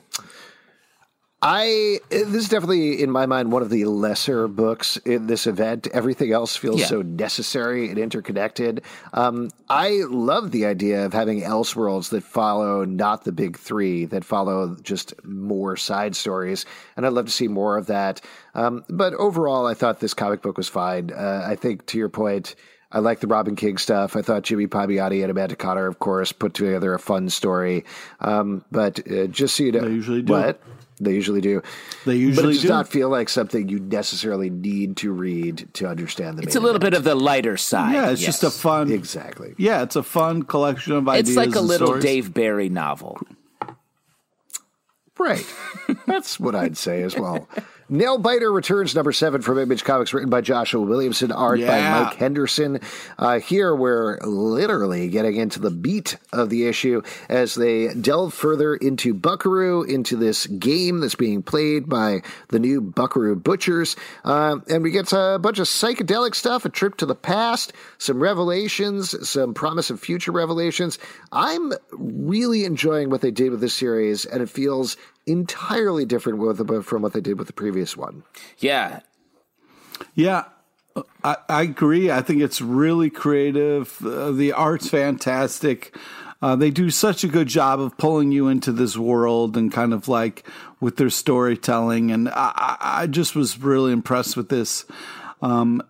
I 1.47 2.01
this 2.09 2.27
is 2.35 2.49
definitely 2.49 3.03
in 3.03 3.11
my 3.11 3.27
mind 3.27 3.53
one 3.53 3.61
of 3.61 3.69
the 3.69 3.85
lesser 3.85 4.49
books 4.49 4.97
in 5.05 5.27
this 5.27 5.47
event. 5.47 5.87
Everything 5.93 6.33
else 6.33 6.57
feels 6.57 6.81
Yeah. 6.81 6.87
so 6.87 7.03
necessary 7.03 7.91
and 7.91 7.99
interconnected. 7.99 8.81
Um, 9.13 9.51
I 9.69 10.05
love 10.09 10.53
the 10.53 10.65
idea 10.65 11.05
of 11.05 11.13
having 11.13 11.43
Elseworlds 11.43 12.09
that 12.11 12.23
follow 12.23 12.87
not 12.87 13.25
the 13.25 13.33
big 13.33 13.59
three, 13.59 14.07
that 14.07 14.25
follow 14.25 14.75
just 14.83 15.13
more 15.23 15.77
side 15.77 16.17
stories, 16.17 16.65
and 16.97 17.05
I'd 17.05 17.13
love 17.13 17.27
to 17.27 17.31
see 17.33 17.47
more 17.49 17.77
of 17.77 17.89
that. 17.89 18.23
Um, 18.55 18.83
but 18.89 19.13
overall, 19.13 19.67
I 19.67 19.75
thought 19.75 20.01
this 20.01 20.15
comic 20.15 20.41
book 20.41 20.57
was 20.57 20.71
fine. 20.71 21.11
Uh, 21.13 21.45
I 21.47 21.57
think 21.57 21.85
to 21.87 21.99
your 21.99 22.09
point. 22.09 22.55
I 22.93 23.01
like 23.01 23.19
the 23.19 23.27
Robin 23.27 23.57
King 23.57 23.77
stuff. 23.77 24.15
I 24.15 24.23
thought 24.23 24.45
Jimmy 24.45 24.69
Palmiotti 24.69 25.23
and 25.23 25.29
Amanda 25.29 25.57
Conner, 25.57 25.89
of 25.89 25.99
course, 25.99 26.31
put 26.31 26.55
together 26.55 26.95
a 26.95 26.99
fun 27.01 27.29
story. 27.29 27.85
Um, 28.21 28.65
but 28.71 29.01
uh, 29.11 29.27
just 29.27 29.57
so 29.57 29.65
you 29.65 29.73
know, 29.73 29.81
They 29.81 29.91
usually 29.91 30.23
do. 30.23 30.33
What? 30.33 30.63
They 31.01 31.13
usually 31.13 31.41
do. 31.41 31.63
They 32.07 32.15
usually 32.15 32.45
but 32.45 32.51
it 32.51 32.53
does 32.55 32.63
do. 32.63 32.69
not 32.69 32.89
feel 32.89 33.09
like 33.09 33.29
something 33.29 33.69
you 33.69 33.81
necessarily 33.81 34.49
need 34.49 34.97
to 34.99 35.11
read 35.13 35.69
to 35.75 35.89
understand 35.89 36.39
the. 36.39 36.43
It's 36.43 36.55
a 36.55 36.61
little 36.61 36.79
bit 36.79 36.95
of 36.95 37.03
the 37.03 37.15
lighter 37.17 37.57
side. 37.57 37.95
yeah, 37.95 38.11
it's 38.11 38.21
yes. 38.21 38.41
just 38.41 38.45
a 38.45 38.51
fun, 38.51 38.93
exactly. 38.93 39.55
yeah, 39.59 39.83
it's 39.83 39.97
a 39.97 40.03
fun 40.03 40.45
collection 40.45 40.93
of 40.93 41.09
ideas. 41.09 41.31
It's 41.31 41.37
like 41.37 41.57
a 41.57 41.59
and 41.59 41.69
little 41.69 41.87
stories. 41.89 42.05
Dave 42.05 42.33
Barry 42.33 42.69
novel. 42.69 43.19
Right. 45.19 45.47
That's 46.07 46.39
what 46.39 46.55
I'd 46.55 46.77
say 46.77 47.03
as 47.03 47.17
well. 47.17 47.49
Nailbiter 47.91 48.53
returns 48.53 48.95
number 48.95 49.13
seven 49.13 49.43
from 49.43 49.59
Image 49.59 49.85
Comics, 49.85 50.15
written 50.15 50.31
by 50.31 50.41
Joshua 50.41 50.81
Williamson, 50.81 51.31
art 51.31 51.61
by 51.61 51.81
Mike 51.81 52.15
Henderson. 52.15 52.81
Uh, 53.19 53.41
here 53.41 53.75
we're 53.75 54.19
literally 54.21 55.09
getting 55.09 55.37
into 55.37 55.61
the 55.61 55.71
beat 55.71 56.17
of 56.33 56.49
the 56.49 56.67
issue 56.67 57.03
as 57.29 57.55
they 57.55 57.93
delve 57.93 58.33
further 58.33 58.75
into 58.75 59.13
Buckaroo, 59.13 59.83
into 59.83 60.17
this 60.17 60.47
game 60.47 61.01
that's 61.01 61.15
being 61.15 61.43
played 61.43 61.89
by 61.89 62.23
the 62.49 62.59
new 62.59 62.81
Buckaroo 62.81 63.37
Butchers. 63.37 63.97
Uh, 64.25 64.61
and 64.69 64.83
we 64.83 64.91
get 64.91 65.13
a 65.13 65.39
bunch 65.39 65.59
of 65.59 65.67
psychedelic 65.67 66.35
stuff, 66.35 66.65
a 66.65 66.71
trip 66.71 66.97
to 66.97 67.07
the 67.07 67.15
past, 67.15 67.73
some 67.99 68.19
revelations, 68.19 69.29
some 69.29 69.53
promise 69.53 69.91
of 69.91 70.01
future 70.01 70.33
revelations. 70.33 70.99
I'm 71.33 71.73
really 71.93 72.65
enjoying 72.65 73.11
what 73.11 73.21
they 73.21 73.31
did 73.31 73.51
with 73.51 73.61
this 73.61 73.75
series, 73.75 74.25
and 74.25 74.43
it 74.43 74.49
feels 74.49 74.97
entirely 75.27 76.05
different 76.05 76.39
with, 76.39 76.85
from 76.85 77.03
what 77.03 77.13
they 77.13 77.21
did 77.21 77.39
with 77.39 77.47
the 77.47 77.53
previous 77.53 77.97
one. 77.97 78.25
Yeah, 78.59 79.01
Yeah, 80.15 80.45
I, 81.23 81.37
I 81.49 81.63
agree. 81.63 82.11
I 82.11 82.23
think 82.23 82.43
it's 82.43 82.61
really 82.61 83.11
creative. 83.11 84.05
Uh, 84.05 84.31
the 84.33 84.53
art's 84.53 84.89
fantastic. 84.89 85.97
Uh, 86.43 86.57
they 86.57 86.71
do 86.71 86.91
such 86.91 87.25
a 87.25 87.29
good 87.29 87.49
job 87.49 87.81
of 87.81 87.97
pulling 87.97 88.31
you 88.31 88.49
into 88.49 88.71
this 88.71 88.97
world 88.97 89.57
and 89.57 89.73
kind 89.73 89.95
of 89.95 90.09
like 90.09 90.47
with 90.81 90.97
their 90.97 91.11
storytelling. 91.11 92.11
And 92.11 92.29
I, 92.29 92.53
I 92.57 92.77
I 93.03 93.07
just 93.07 93.35
was 93.35 93.59
really 93.59 93.93
impressed 93.93 94.37
with 94.37 94.51
this. 94.51 94.85
Um, 95.41 95.83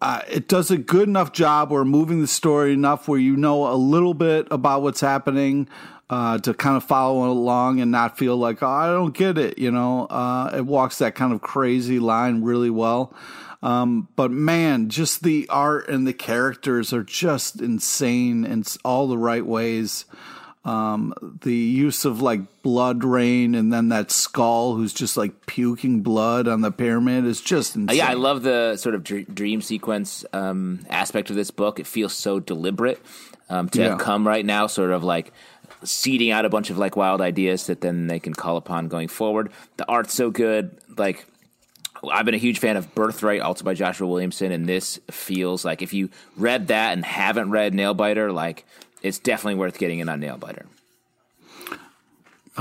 uh, 0.00 0.22
it 0.30 0.48
does 0.48 0.70
a 0.70 0.78
good 0.78 1.06
enough 1.06 1.32
job 1.32 1.70
or 1.70 1.84
moving 1.84 2.22
the 2.22 2.26
story 2.26 2.72
enough 2.72 3.06
where 3.06 3.18
you 3.18 3.36
know 3.36 3.70
a 3.70 3.76
little 3.76 4.14
bit 4.14 4.48
about 4.50 4.80
what's 4.80 5.02
happening 5.02 5.68
uh, 6.10 6.36
to 6.38 6.52
kind 6.52 6.76
of 6.76 6.84
follow 6.84 7.30
along 7.30 7.80
and 7.80 7.90
not 7.90 8.18
feel 8.18 8.36
like, 8.36 8.62
oh, 8.62 8.66
I 8.68 8.88
don't 8.88 9.14
get 9.16 9.38
it. 9.38 9.56
You 9.58 9.70
know, 9.70 10.06
uh, 10.06 10.50
it 10.56 10.66
walks 10.66 10.98
that 10.98 11.14
kind 11.14 11.32
of 11.32 11.40
crazy 11.40 11.98
line 12.00 12.42
really 12.42 12.68
well. 12.70 13.14
Um, 13.62 14.08
but 14.16 14.30
man, 14.30 14.88
just 14.88 15.22
the 15.22 15.46
art 15.48 15.88
and 15.88 16.06
the 16.06 16.12
characters 16.14 16.92
are 16.92 17.02
just 17.04 17.60
insane 17.60 18.44
in 18.44 18.64
all 18.84 19.06
the 19.06 19.18
right 19.18 19.44
ways. 19.46 20.04
Um, 20.62 21.14
the 21.42 21.54
use 21.54 22.04
of 22.04 22.20
like 22.20 22.62
blood 22.62 23.02
rain 23.02 23.54
and 23.54 23.72
then 23.72 23.88
that 23.90 24.10
skull 24.10 24.74
who's 24.74 24.92
just 24.92 25.16
like 25.16 25.46
puking 25.46 26.02
blood 26.02 26.46
on 26.48 26.60
the 26.60 26.70
pyramid 26.70 27.24
is 27.24 27.40
just 27.40 27.76
Uh, 27.76 27.80
insane. 27.80 27.96
yeah. 27.98 28.10
I 28.10 28.14
love 28.14 28.42
the 28.42 28.76
sort 28.76 28.94
of 28.94 29.02
dream 29.04 29.62
sequence 29.62 30.24
um, 30.34 30.80
aspect 30.90 31.30
of 31.30 31.36
this 31.36 31.50
book. 31.50 31.80
It 31.80 31.86
feels 31.86 32.12
so 32.12 32.40
deliberate 32.40 33.00
um, 33.48 33.70
to 33.70 33.80
Yeah. 33.80 33.96
come 33.96 34.26
right 34.26 34.44
now, 34.44 34.66
sort 34.66 34.90
of 34.90 35.02
like 35.02 35.32
seeding 35.82 36.30
out 36.30 36.44
a 36.44 36.48
bunch 36.48 36.70
of 36.70 36.78
like 36.78 36.96
wild 36.96 37.20
ideas 37.20 37.66
that 37.66 37.80
then 37.80 38.06
they 38.06 38.20
can 38.20 38.34
call 38.34 38.56
upon 38.56 38.88
going 38.88 39.08
forward. 39.08 39.50
The 39.76 39.86
art's 39.86 40.14
so 40.14 40.30
good, 40.30 40.76
like. 40.96 41.26
I've 42.10 42.24
been 42.24 42.34
a 42.34 42.38
huge 42.38 42.60
fan 42.60 42.78
of 42.78 42.94
Birthright, 42.94 43.42
also 43.42 43.62
by 43.62 43.74
Joshua 43.74 44.08
Williamson, 44.08 44.52
and 44.52 44.66
this 44.66 44.98
feels 45.10 45.66
like 45.66 45.82
if 45.82 45.92
you 45.92 46.08
read 46.34 46.68
that 46.68 46.94
and 46.94 47.04
haven't 47.04 47.50
read 47.50 47.74
Nailbiter, 47.74 48.32
like 48.32 48.64
it's 49.02 49.18
definitely 49.18 49.56
worth 49.56 49.78
getting 49.78 49.98
in 49.98 50.08
on 50.08 50.18
Nailbiter. 50.18 50.64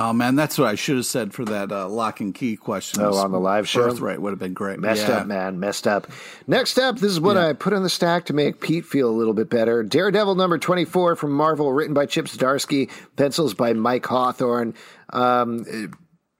Oh 0.01 0.13
man, 0.13 0.35
that's 0.35 0.57
what 0.57 0.69
I 0.69 0.75
should 0.75 0.95
have 0.95 1.05
said 1.05 1.33
for 1.33 1.43
that 1.43 1.73
uh, 1.73 1.89
lock 1.89 2.21
and 2.21 2.33
key 2.33 2.55
question. 2.55 3.01
Oh, 3.01 3.17
on 3.17 3.33
the 3.33 3.39
live 3.39 3.67
show? 3.67 3.89
Birthright 3.89 4.21
would 4.21 4.29
have 4.29 4.39
been 4.39 4.53
great. 4.53 4.79
Messed 4.79 5.09
Yeah. 5.09 5.17
up, 5.17 5.27
man. 5.27 5.59
Messed 5.59 5.87
up. 5.87 6.07
Next 6.47 6.79
up, 6.79 6.99
this 6.99 7.11
is 7.11 7.19
what 7.19 7.35
I 7.35 7.51
put 7.51 7.73
in 7.73 7.83
the 7.83 7.89
stack 7.89 8.25
to 8.27 8.33
make 8.33 8.61
Pete 8.61 8.85
feel 8.85 9.09
a 9.09 9.11
little 9.11 9.33
bit 9.33 9.49
better. 9.49 9.83
Daredevil 9.83 10.35
number 10.35 10.57
24 10.57 11.17
from 11.17 11.33
Marvel, 11.33 11.73
written 11.73 11.93
by 11.93 12.05
Chip 12.05 12.27
Zdarsky, 12.27 12.89
pencils 13.17 13.53
by 13.53 13.73
Mike 13.73 14.05
Hawthorne. 14.05 14.73
Um, 15.11 15.65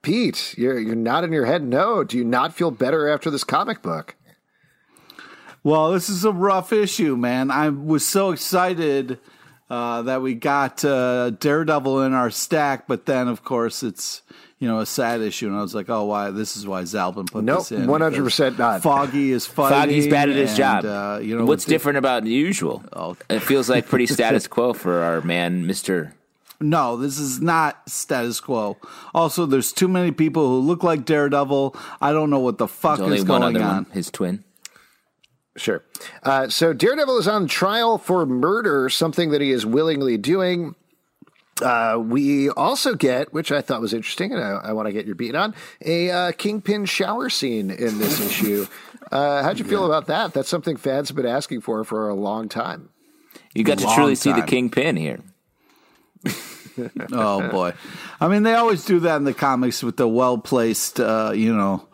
Pete, 0.00 0.54
you're, 0.56 0.78
you're 0.78 0.94
nodding 0.96 1.34
your 1.34 1.44
head 1.44 1.62
no. 1.62 2.02
Do 2.02 2.16
you 2.16 2.24
not 2.24 2.54
feel 2.54 2.70
better 2.70 3.08
after 3.08 3.30
this 3.30 3.44
comic 3.44 3.82
book? 3.82 4.16
Well, 5.62 5.92
this 5.92 6.08
is 6.08 6.24
a 6.24 6.32
rough 6.32 6.72
issue, 6.72 7.14
man. 7.14 7.50
I 7.50 7.68
was 7.68 8.08
so 8.08 8.30
excited 8.30 9.18
uh, 9.70 10.02
that 10.02 10.20
we 10.20 10.34
got 10.34 10.84
uh, 10.84 11.30
Daredevil 11.30 12.02
in 12.02 12.12
our 12.12 12.30
stack, 12.30 12.86
but 12.88 13.06
then, 13.06 13.28
of 13.28 13.44
course, 13.44 13.82
it's 13.82 14.22
you 14.58 14.68
know 14.68 14.80
a 14.80 14.86
sad 14.86 15.20
issue, 15.22 15.46
and 15.46 15.56
I 15.56 15.62
was 15.62 15.74
like, 15.74 15.88
oh, 15.88 16.04
why? 16.04 16.30
This 16.32 16.56
is 16.56 16.66
why 16.66 16.82
Zalben 16.82 17.30
put 17.30 17.44
Nope, 17.44 17.60
this 17.60 17.72
in. 17.72 17.86
100% 17.86 18.58
not. 18.58 18.82
Foggy 18.82 19.30
is 19.32 19.46
fighting. 19.58 19.78
Foggy's 19.78 20.08
bad 20.08 20.28
at 20.28 20.36
his 20.36 20.50
and, 20.50 20.58
job. 20.58 20.84
Uh, 20.84 21.20
you 21.20 21.38
know 21.38 21.44
what's 21.44 21.62
with 21.62 21.66
the- 21.66 21.74
different 21.74 21.98
about 21.98 22.24
the 22.24 22.30
usual? 22.30 22.84
Oh. 22.92 23.16
It 23.30 23.40
feels 23.40 23.70
like 23.70 23.86
pretty 23.86 24.06
status 24.06 24.46
quo 24.48 24.72
for 24.74 25.02
our 25.02 25.20
man, 25.22 25.66
Mister. 25.66 26.14
No, 26.62 26.98
this 26.98 27.18
is 27.18 27.40
not 27.40 27.80
status 27.88 28.38
quo. 28.38 28.76
Also, 29.14 29.46
there's 29.46 29.72
too 29.72 29.88
many 29.88 30.10
people 30.10 30.46
who 30.46 30.58
look 30.58 30.82
like 30.82 31.06
Daredevil. 31.06 31.74
I 32.02 32.12
don't 32.12 32.28
know 32.28 32.40
what 32.40 32.58
the 32.58 32.68
fuck 32.68 32.98
There's 32.98 33.06
only 33.06 33.16
is 33.18 33.24
one 33.24 33.40
going 33.40 33.56
other 33.56 33.64
on. 33.64 33.74
one, 33.76 33.86
his 33.92 34.10
twin. 34.10 34.44
Sure. 35.60 35.84
Uh, 36.22 36.48
so 36.48 36.72
Daredevil 36.72 37.18
is 37.18 37.28
on 37.28 37.46
trial 37.46 37.98
for 37.98 38.24
murder, 38.24 38.88
something 38.88 39.30
that 39.30 39.42
he 39.42 39.50
is 39.50 39.66
willingly 39.66 40.16
doing. 40.16 40.74
Uh, 41.60 41.98
we 42.02 42.48
also 42.48 42.94
get, 42.94 43.34
which 43.34 43.52
I 43.52 43.60
thought 43.60 43.82
was 43.82 43.92
interesting, 43.92 44.32
and 44.32 44.42
I, 44.42 44.52
I 44.52 44.72
want 44.72 44.86
to 44.86 44.92
get 44.92 45.04
your 45.04 45.14
beat 45.14 45.34
on, 45.34 45.54
a 45.84 46.10
uh, 46.10 46.32
Kingpin 46.32 46.86
shower 46.86 47.28
scene 47.28 47.70
in 47.70 47.98
this 47.98 48.18
issue. 48.20 48.66
Uh, 49.12 49.42
how'd 49.42 49.58
you 49.58 49.66
feel 49.66 49.84
about 49.84 50.06
that? 50.06 50.32
That's 50.32 50.48
something 50.48 50.76
fans 50.76 51.08
have 51.08 51.16
been 51.16 51.26
asking 51.26 51.60
for 51.60 51.84
for 51.84 52.08
a 52.08 52.14
long 52.14 52.48
time. 52.48 52.88
You 53.54 53.62
got 53.64 53.78
to 53.78 53.84
Long 53.84 53.96
truly 53.96 54.14
see 54.14 54.32
the 54.32 54.42
kingpin 54.42 54.96
here. 54.96 55.20
oh 57.12 57.50
boy, 57.50 57.74
I 58.20 58.28
mean 58.28 58.44
they 58.44 58.54
always 58.54 58.84
do 58.84 59.00
that 59.00 59.16
in 59.16 59.24
the 59.24 59.34
comics 59.34 59.82
with 59.82 59.96
the 59.96 60.06
well 60.06 60.38
placed, 60.38 61.00
uh, 61.00 61.32
you 61.34 61.54
know, 61.54 61.88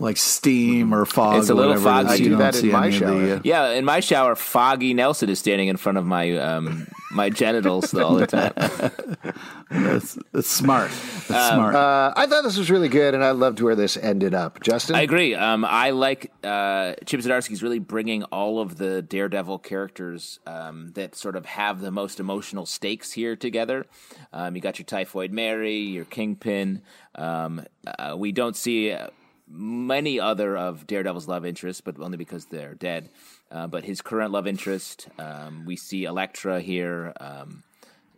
like 0.00 0.16
steam 0.16 0.92
or 0.94 1.04
fog. 1.06 1.38
It's 1.38 1.50
a 1.50 1.52
or 1.52 1.56
little 1.56 1.70
whatever 1.74 1.88
it 1.88 1.92
foggy. 1.92 2.08
I 2.08 2.14
You 2.14 2.24
do 2.30 2.36
that 2.36 2.56
in 2.62 2.72
my 2.72 2.86
any 2.86 2.96
of 2.96 3.00
the, 3.00 3.06
shower. 3.06 3.34
uh, 3.36 3.40
Yeah, 3.44 3.70
in 3.70 3.84
my 3.84 4.00
shower, 4.00 4.34
Foggy 4.34 4.94
Nelson 4.94 5.28
is 5.28 5.38
standing 5.38 5.68
in 5.68 5.76
front 5.76 5.98
of 5.98 6.06
my 6.06 6.36
um, 6.38 6.86
my 7.12 7.28
genitals 7.30 7.92
all 7.94 8.14
the 8.16 8.26
time. 8.26 8.52
That's, 9.70 10.18
that's 10.32 10.48
smart. 10.48 10.90
That's 11.28 11.54
smart. 11.54 11.76
Uh, 11.76 12.12
I 12.16 12.26
thought 12.26 12.42
this 12.42 12.56
was 12.56 12.72
really 12.72 12.88
good, 12.88 13.14
and 13.14 13.22
I 13.22 13.30
loved 13.30 13.60
where 13.60 13.76
this 13.76 13.96
ended 13.96 14.34
up. 14.34 14.60
Justin, 14.62 14.96
I 14.96 15.02
agree. 15.02 15.36
Um, 15.36 15.64
I 15.64 15.90
like 15.90 16.32
uh, 16.42 16.94
Chip 17.06 17.20
Zdarsky's 17.20 17.62
really 17.62 17.78
bringing 17.78 18.24
all 18.24 18.60
of 18.60 18.78
the 18.78 19.00
Daredevil 19.00 19.60
characters 19.60 20.40
um, 20.44 20.90
that 20.94 21.14
sort 21.14 21.36
of 21.36 21.46
have 21.46 21.80
the 21.80 21.92
most 21.92 22.18
emotional 22.18 22.66
stakes 22.66 23.12
here 23.12 23.36
together. 23.36 23.86
Um, 24.32 24.56
you 24.56 24.60
got 24.60 24.80
your 24.80 24.86
Typhoid 24.86 25.30
Mary, 25.30 25.76
your 25.78 26.04
Kingpin. 26.04 26.82
Um, 27.14 27.64
uh, 27.86 28.16
we 28.18 28.32
don't 28.32 28.56
see 28.56 28.90
uh, 28.90 29.08
many 29.52 30.20
other 30.20 30.56
of 30.56 30.86
Daredevil's 30.86 31.26
love 31.28 31.44
interests, 31.44 31.80
but 31.80 31.98
only 32.00 32.16
because 32.16 32.46
they're 32.46 32.74
dead. 32.74 33.08
Uh, 33.50 33.66
but 33.66 33.84
his 33.84 34.00
current 34.00 34.30
love 34.30 34.46
interest, 34.46 35.08
um, 35.18 35.64
we 35.66 35.74
see 35.76 36.04
Elektra 36.04 36.60
here. 36.60 37.12
Um, 37.20 37.64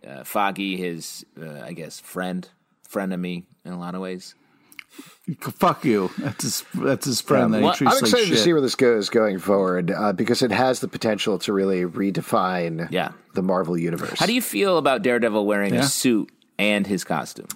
uh, 0.06 0.24
Foggy, 0.24 0.76
his 0.76 1.24
uh, 1.40 1.60
I 1.62 1.72
guess 1.72 2.00
friend, 2.00 2.46
frenemy 2.88 3.44
in 3.64 3.72
a 3.72 3.78
lot 3.78 3.94
of 3.94 4.00
ways. 4.02 4.34
Fuck 5.40 5.86
you. 5.86 6.10
That's 6.18 6.42
his. 6.42 6.64
That's 6.74 7.06
his 7.06 7.20
friend. 7.22 7.54
that 7.54 7.58
he 7.58 7.64
Well, 7.64 7.74
I'm 7.80 7.86
like 7.86 8.00
excited 8.02 8.28
to 8.28 8.36
see 8.36 8.52
where 8.52 8.60
this 8.60 8.74
goes 8.74 9.08
going 9.08 9.38
forward 9.38 9.90
uh, 9.90 10.12
because 10.12 10.42
it 10.42 10.50
has 10.50 10.80
the 10.80 10.88
potential 10.88 11.38
to 11.38 11.52
really 11.54 11.84
redefine 11.84 12.88
Yeah. 12.90 13.12
the 13.34 13.40
Marvel 13.42 13.78
universe. 13.78 14.18
How 14.18 14.26
do 14.26 14.34
you 14.34 14.42
feel 14.42 14.76
about 14.76 15.02
Daredevil 15.02 15.46
wearing 15.46 15.72
Yeah. 15.72 15.80
a 15.80 15.84
suit 15.84 16.30
and 16.58 16.86
his 16.86 17.04
costume? 17.04 17.46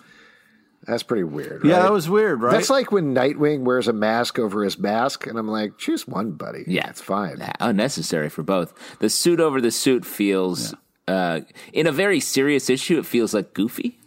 That's 0.87 1.03
pretty 1.03 1.25
weird. 1.25 1.65
Yeah, 1.65 1.83
that 1.83 1.93
was 1.93 2.09
weird, 2.09 2.43
right? 2.43 2.53
That's 2.53 2.71
like 2.71 2.93
when 2.93 3.15
Nightwing 3.15 3.65
wears 3.65 3.89
a 3.89 3.93
mask 3.93 4.39
over 4.39 4.63
his 4.63 4.79
mask, 4.79 5.27
and 5.27 5.37
I'm 5.39 5.49
like, 5.49 5.79
choose 5.79 6.07
one, 6.07 6.33
buddy. 6.33 6.65
Yeah. 6.67 6.89
it's 6.89 7.01
fine. 7.01 7.39
Unnecessary 7.61 8.29
for 8.29 8.43
both. 8.45 8.73
The 9.01 9.11
suit 9.11 9.41
over 9.41 9.61
the 9.61 9.71
suit 9.73 10.05
feels, 10.05 10.75
uh, 11.09 11.41
in 11.73 11.87
a 11.89 11.93
very 11.93 12.21
serious 12.21 12.71
issue, 12.71 12.99
it 12.99 13.07
feels 13.07 13.35
like 13.35 13.53
goofy. 13.53 13.99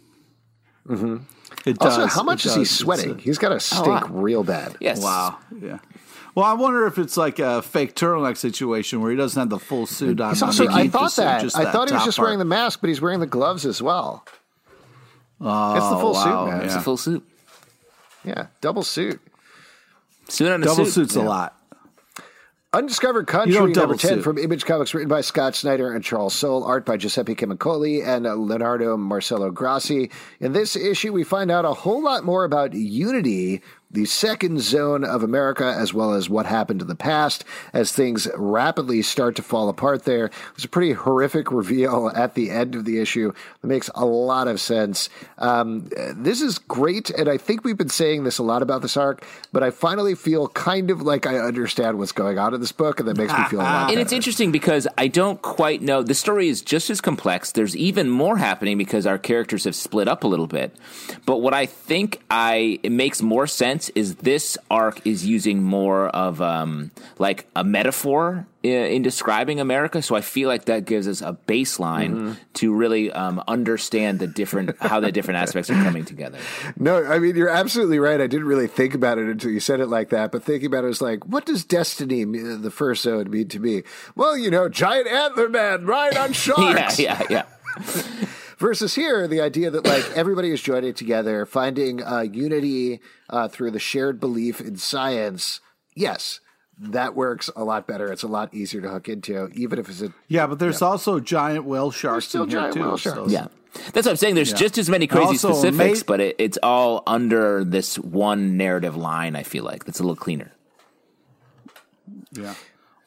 It 1.66 1.78
does. 1.78 1.98
Also, 1.98 2.06
how 2.06 2.22
much 2.22 2.46
it 2.46 2.48
is 2.48 2.54
he 2.54 2.60
does. 2.62 2.68
It's 2.70 2.78
sweating? 2.78 3.10
a- 3.18 3.20
He's 3.20 3.38
got 3.38 3.50
to 3.50 3.60
stink 3.60 3.86
lot. 3.86 4.14
real 4.22 4.42
bad. 4.42 4.76
Yes. 4.80 5.02
Wow. 5.02 5.38
Yeah. 5.60 5.78
Well, 6.34 6.46
I 6.46 6.54
wonder 6.54 6.86
if 6.86 6.96
it's 6.98 7.16
like 7.16 7.38
a 7.38 7.60
fake 7.60 7.94
turtleneck 7.94 8.36
situation 8.36 9.00
where 9.02 9.10
he 9.10 9.16
doesn't 9.16 9.38
have 9.38 9.50
the 9.50 9.58
full 9.58 9.84
suit 9.86 10.20
on. 10.20 10.30
He's 10.30 10.42
also, 10.42 10.68
I 10.68 10.88
thought 10.88 11.02
just- 11.02 11.16
that. 11.16 11.40
just 11.42 11.56
I 11.58 11.70
thought 11.70 11.88
he 11.88 11.94
was 11.94 12.04
just 12.04 12.16
part. 12.16 12.28
wearing 12.28 12.38
the 12.38 12.44
mask, 12.44 12.80
but 12.80 12.88
he's 12.88 13.00
wearing 13.00 13.20
the 13.20 13.26
gloves 13.26 13.66
as 13.66 13.82
well. 13.82 14.24
Oh, 15.40 15.74
it's 15.76 15.88
the 15.88 15.96
oh, 15.96 16.00
full 16.00 16.12
wow, 16.12 16.22
suit, 16.44 16.50
man. 16.52 16.64
It's 16.64 16.74
Yeah. 16.74 16.80
a 16.80 16.82
full 16.82 16.96
suit. 16.96 17.28
Yeah, 18.24 18.46
double 18.60 18.82
suit. 18.82 19.20
Suit 20.28 20.52
on 20.52 20.62
a 20.62 20.66
Double 20.66 20.84
suit. 20.84 20.92
suit's 20.92 21.16
a 21.16 21.22
lot. 21.22 21.56
Undiscovered 22.72 23.26
Country, 23.26 23.54
don't 23.54 23.74
number 23.74 23.96
10 23.96 24.10
suit. 24.18 24.22
from 24.22 24.38
Image 24.38 24.64
Comics, 24.64 24.94
written 24.94 25.08
by 25.08 25.22
Scott 25.22 25.56
Snyder 25.56 25.92
and 25.92 26.04
Charles 26.04 26.34
Soule, 26.36 26.62
art 26.62 26.86
by 26.86 26.96
Giuseppe 26.96 27.34
Camuncoli 27.34 28.06
and 28.06 28.24
Leonardo 28.46 28.96
Marcello 28.96 29.50
Grassi. 29.50 30.08
In 30.38 30.52
this 30.52 30.76
issue, 30.76 31.12
we 31.12 31.24
find 31.24 31.50
out 31.50 31.64
a 31.64 31.74
whole 31.74 32.00
lot 32.00 32.24
more 32.24 32.44
about 32.44 32.72
Unity, 32.72 33.60
the 33.90 34.04
second 34.04 34.60
zone 34.60 35.04
of 35.04 35.22
America, 35.22 35.64
as 35.76 35.92
well 35.92 36.12
as 36.12 36.30
what 36.30 36.46
happened 36.46 36.80
in 36.80 36.86
the 36.86 36.94
past 36.94 37.44
as 37.72 37.92
things 37.92 38.28
rapidly 38.36 39.02
start 39.02 39.36
to 39.36 39.42
fall 39.42 39.68
apart 39.68 40.04
there. 40.04 40.30
There's 40.54 40.64
a 40.64 40.68
pretty 40.68 40.92
horrific 40.92 41.50
reveal 41.52 42.10
at 42.14 42.34
the 42.34 42.50
end 42.50 42.74
of 42.74 42.84
the 42.84 43.00
issue 43.00 43.32
that 43.60 43.66
makes 43.66 43.90
a 43.94 44.04
lot 44.04 44.46
of 44.48 44.60
sense. 44.60 45.08
Um, 45.38 45.88
this 46.14 46.40
is 46.40 46.58
great, 46.58 47.10
and 47.10 47.28
I 47.28 47.36
think 47.36 47.64
we've 47.64 47.76
been 47.76 47.88
saying 47.88 48.24
this 48.24 48.38
a 48.38 48.42
lot 48.42 48.62
about 48.62 48.82
this 48.82 48.96
arc, 48.96 49.26
but 49.52 49.62
I 49.62 49.70
finally 49.70 50.14
feel 50.14 50.48
kind 50.48 50.90
of 50.90 51.02
like 51.02 51.26
I 51.26 51.38
understand 51.38 51.98
what's 51.98 52.12
going 52.12 52.38
on 52.38 52.54
in 52.54 52.60
this 52.60 52.72
book, 52.72 53.00
and 53.00 53.08
that 53.08 53.16
makes 53.16 53.32
me 53.32 53.44
feel 53.44 53.60
a 53.60 53.62
lot 53.62 53.86
better. 53.86 53.90
And 54.00 54.00
it's 54.00 54.12
interesting 54.12 54.52
because 54.52 54.86
I 54.96 55.08
don't 55.08 55.42
quite 55.42 55.82
know. 55.82 56.02
The 56.02 56.14
story 56.14 56.48
is 56.48 56.62
just 56.62 56.90
as 56.90 57.00
complex. 57.00 57.52
There's 57.52 57.76
even 57.76 58.08
more 58.08 58.36
happening 58.36 58.78
because 58.78 59.04
our 59.04 59.18
characters 59.18 59.64
have 59.64 59.74
split 59.74 60.06
up 60.06 60.22
a 60.22 60.28
little 60.28 60.46
bit. 60.46 60.76
But 61.26 61.38
what 61.38 61.54
I 61.54 61.66
think 61.66 62.20
I 62.30 62.78
it 62.84 62.92
makes 62.92 63.20
more 63.20 63.48
sense 63.48 63.79
is 63.94 64.16
this 64.16 64.58
arc 64.70 65.06
is 65.06 65.24
using 65.24 65.62
more 65.62 66.08
of 66.08 66.42
um, 66.42 66.90
like 67.18 67.46
a 67.56 67.64
metaphor 67.64 68.46
i- 68.62 68.68
in 68.68 69.00
describing 69.02 69.58
America. 69.60 70.02
So 70.02 70.14
I 70.16 70.20
feel 70.20 70.48
like 70.48 70.66
that 70.66 70.84
gives 70.84 71.08
us 71.08 71.22
a 71.22 71.38
baseline 71.48 72.36
to 72.54 72.74
really 72.74 73.10
um, 73.12 73.42
understand 73.48 74.18
the 74.18 74.26
different 74.26 74.76
how 74.80 75.00
the 75.00 75.10
different 75.10 75.38
aspects 75.42 75.70
are 75.70 75.82
coming 75.82 76.04
together. 76.04 76.38
No, 76.76 77.04
I 77.04 77.18
mean, 77.18 77.36
you're 77.36 77.48
absolutely 77.48 77.98
right. 77.98 78.20
I 78.20 78.26
didn't 78.26 78.46
really 78.46 78.66
think 78.68 78.92
about 78.94 79.16
it 79.18 79.26
until 79.28 79.50
you 79.50 79.60
said 79.60 79.80
it 79.80 79.86
like 79.86 80.10
that. 80.10 80.32
But 80.32 80.42
thinking 80.42 80.66
about 80.66 80.84
it 80.84 80.88
was 80.88 81.00
like, 81.00 81.24
what 81.26 81.46
does 81.46 81.64
destiny, 81.64 82.24
the 82.24 82.70
first 82.70 83.02
zone, 83.02 83.30
mean 83.30 83.48
to 83.48 83.60
me? 83.60 83.84
Well, 84.16 84.36
you 84.36 84.50
know, 84.50 84.68
giant 84.68 85.06
antler 85.06 85.48
man, 85.48 85.86
ride 85.86 86.16
on 86.16 86.28
yeah, 86.28 86.32
sharks. 86.34 86.98
yeah, 86.98 87.22
yeah. 87.30 87.44
Versus 88.60 88.94
here, 88.94 89.26
the 89.26 89.40
idea 89.40 89.70
that 89.70 89.84
like 89.86 90.04
everybody 90.14 90.50
is 90.52 90.60
joining 90.60 90.94
together, 90.94 91.46
finding 91.46 92.02
uh, 92.04 92.20
unity 92.20 93.00
uh, 93.30 93.48
through 93.48 93.70
the 93.72 93.78
shared 93.80 94.20
belief 94.20 94.60
in 94.60 94.76
science. 94.76 95.60
Yes, 95.96 96.40
that 96.78 97.14
works 97.16 97.48
a 97.56 97.64
lot 97.64 97.86
better. 97.86 98.12
It's 98.12 98.22
a 98.22 98.28
lot 98.28 98.52
easier 98.54 98.80
to 98.82 98.90
hook 98.90 99.08
into, 99.08 99.48
even 99.54 99.78
if 99.78 99.88
it's 99.88 100.02
a 100.02 100.12
Yeah, 100.28 100.46
but 100.46 100.58
there's 100.58 100.82
also 100.82 101.18
giant 101.20 101.64
whale 101.64 101.90
sharks 101.90 102.26
still 102.28 102.44
in 102.44 102.50
here 102.50 102.60
giant 102.60 102.74
too. 102.74 102.80
whale 102.82 102.98
so- 102.98 103.26
Yeah. 103.28 103.48
That's 103.92 104.04
what 104.04 104.08
I'm 104.08 104.16
saying. 104.16 104.34
There's 104.34 104.52
just 104.52 104.78
as 104.78 104.90
many 104.90 105.06
crazy 105.06 105.26
Also, 105.28 105.52
specifics, 105.52 106.00
mate- 106.00 106.06
but 106.06 106.20
it, 106.20 106.36
it's 106.38 106.58
all 106.62 107.02
under 107.06 107.62
this 107.64 107.98
one 108.00 108.56
narrative 108.56 108.96
line. 108.96 109.36
I 109.36 109.44
feel 109.44 109.62
like 109.64 109.84
that's 109.84 110.00
a 110.00 110.02
little 110.02 110.16
cleaner. 110.16 110.50
Yeah, 112.32 112.54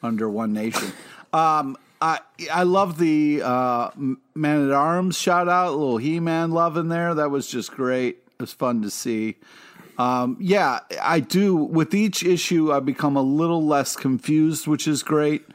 under 0.02 0.28
one 0.28 0.52
nation. 0.52 0.92
um, 1.32 1.76
I 2.04 2.20
I 2.52 2.62
love 2.64 2.98
the 2.98 3.40
uh, 3.42 3.90
Man 4.34 4.66
at 4.66 4.72
Arms 4.72 5.18
shout 5.18 5.48
out, 5.48 5.68
a 5.68 5.70
little 5.70 5.96
He 5.96 6.20
Man 6.20 6.50
love 6.50 6.76
in 6.76 6.88
there. 6.90 7.14
That 7.14 7.30
was 7.30 7.46
just 7.48 7.72
great. 7.72 8.18
It 8.38 8.42
was 8.42 8.52
fun 8.52 8.82
to 8.82 8.90
see. 8.90 9.36
Um, 9.96 10.36
yeah, 10.38 10.80
I 11.00 11.20
do. 11.20 11.54
With 11.54 11.94
each 11.94 12.22
issue, 12.22 12.72
I 12.72 12.80
become 12.80 13.16
a 13.16 13.22
little 13.22 13.64
less 13.64 13.96
confused, 13.96 14.66
which 14.66 14.86
is 14.86 15.02
great. 15.02 15.46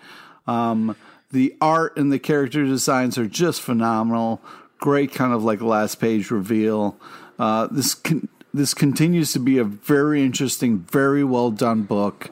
Um, 0.47 0.95
the 1.31 1.55
art 1.61 1.97
and 1.97 2.11
the 2.11 2.17
character 2.17 2.65
designs 2.65 3.19
are 3.19 3.27
just 3.27 3.61
phenomenal. 3.61 4.41
Great, 4.79 5.13
kind 5.13 5.33
of 5.33 5.43
like 5.43 5.61
last 5.61 5.99
page 5.99 6.31
reveal. 6.31 6.97
Uh, 7.37 7.67
this 7.69 7.93
con- 7.93 8.27
this 8.55 8.73
continues 8.73 9.33
to 9.33 9.39
be 9.39 9.59
a 9.59 9.63
very 9.63 10.23
interesting, 10.23 10.79
very 10.79 11.23
well 11.23 11.51
done 11.51 11.83
book. 11.83 12.31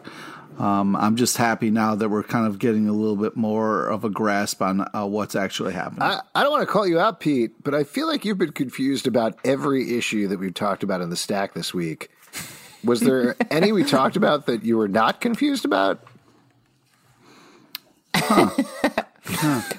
Um, 0.59 0.95
I'm 0.95 1.15
just 1.17 1.37
happy 1.37 1.69
now 1.69 1.93
that 1.95 2.09
we're 2.09 2.23
kind 2.23 2.47
of 2.47 2.57
getting 2.57 2.87
a 2.87 2.91
little 2.91 3.15
bit 3.15 3.35
more 3.35 3.85
of 3.87 4.03
a 4.03 4.09
grasp 4.09 4.61
on 4.61 4.87
uh, 4.93 5.05
what's 5.05 5.35
actually 5.35 5.73
happening. 5.73 6.01
I, 6.01 6.21
I 6.33 6.41
don't 6.41 6.51
want 6.51 6.63
to 6.63 6.71
call 6.71 6.87
you 6.87 6.99
out, 6.99 7.19
Pete, 7.19 7.51
but 7.63 7.75
I 7.75 7.83
feel 7.83 8.07
like 8.07 8.25
you've 8.25 8.39
been 8.39 8.51
confused 8.53 9.05
about 9.05 9.37
every 9.45 9.97
issue 9.97 10.27
that 10.29 10.39
we've 10.39 10.53
talked 10.53 10.81
about 10.81 11.01
in 11.01 11.11
the 11.11 11.15
stack 11.15 11.53
this 11.53 11.73
week. 11.75 12.09
Was 12.83 13.01
there 13.01 13.35
any 13.51 13.71
we 13.71 13.83
talked 13.83 14.15
about 14.15 14.47
that 14.47 14.63
you 14.63 14.77
were 14.77 14.87
not 14.87 15.21
confused 15.21 15.63
about? 15.63 15.99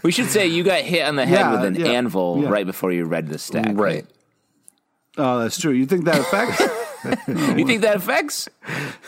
We 0.04 0.12
should 0.12 0.26
say 0.28 0.46
you 0.46 0.62
got 0.62 0.82
hit 0.82 1.04
on 1.06 1.16
the 1.16 1.26
head 1.26 1.38
Yeah, 1.40 1.50
with 1.52 1.64
an 1.64 1.74
yeah, 1.74 1.86
anvil 1.86 2.40
yeah. 2.42 2.50
right 2.50 2.66
before 2.66 2.92
you 2.92 3.04
read 3.04 3.28
the 3.28 3.38
stack. 3.38 3.72
Right. 3.72 4.06
oh, 5.16 5.40
that's 5.40 5.58
true. 5.60 5.72
You 5.72 5.86
think 5.86 6.04
that 6.04 6.20
affects? 6.20 6.62
You 7.28 7.64
think 7.66 7.82
that 7.82 7.96
affects? 7.96 8.48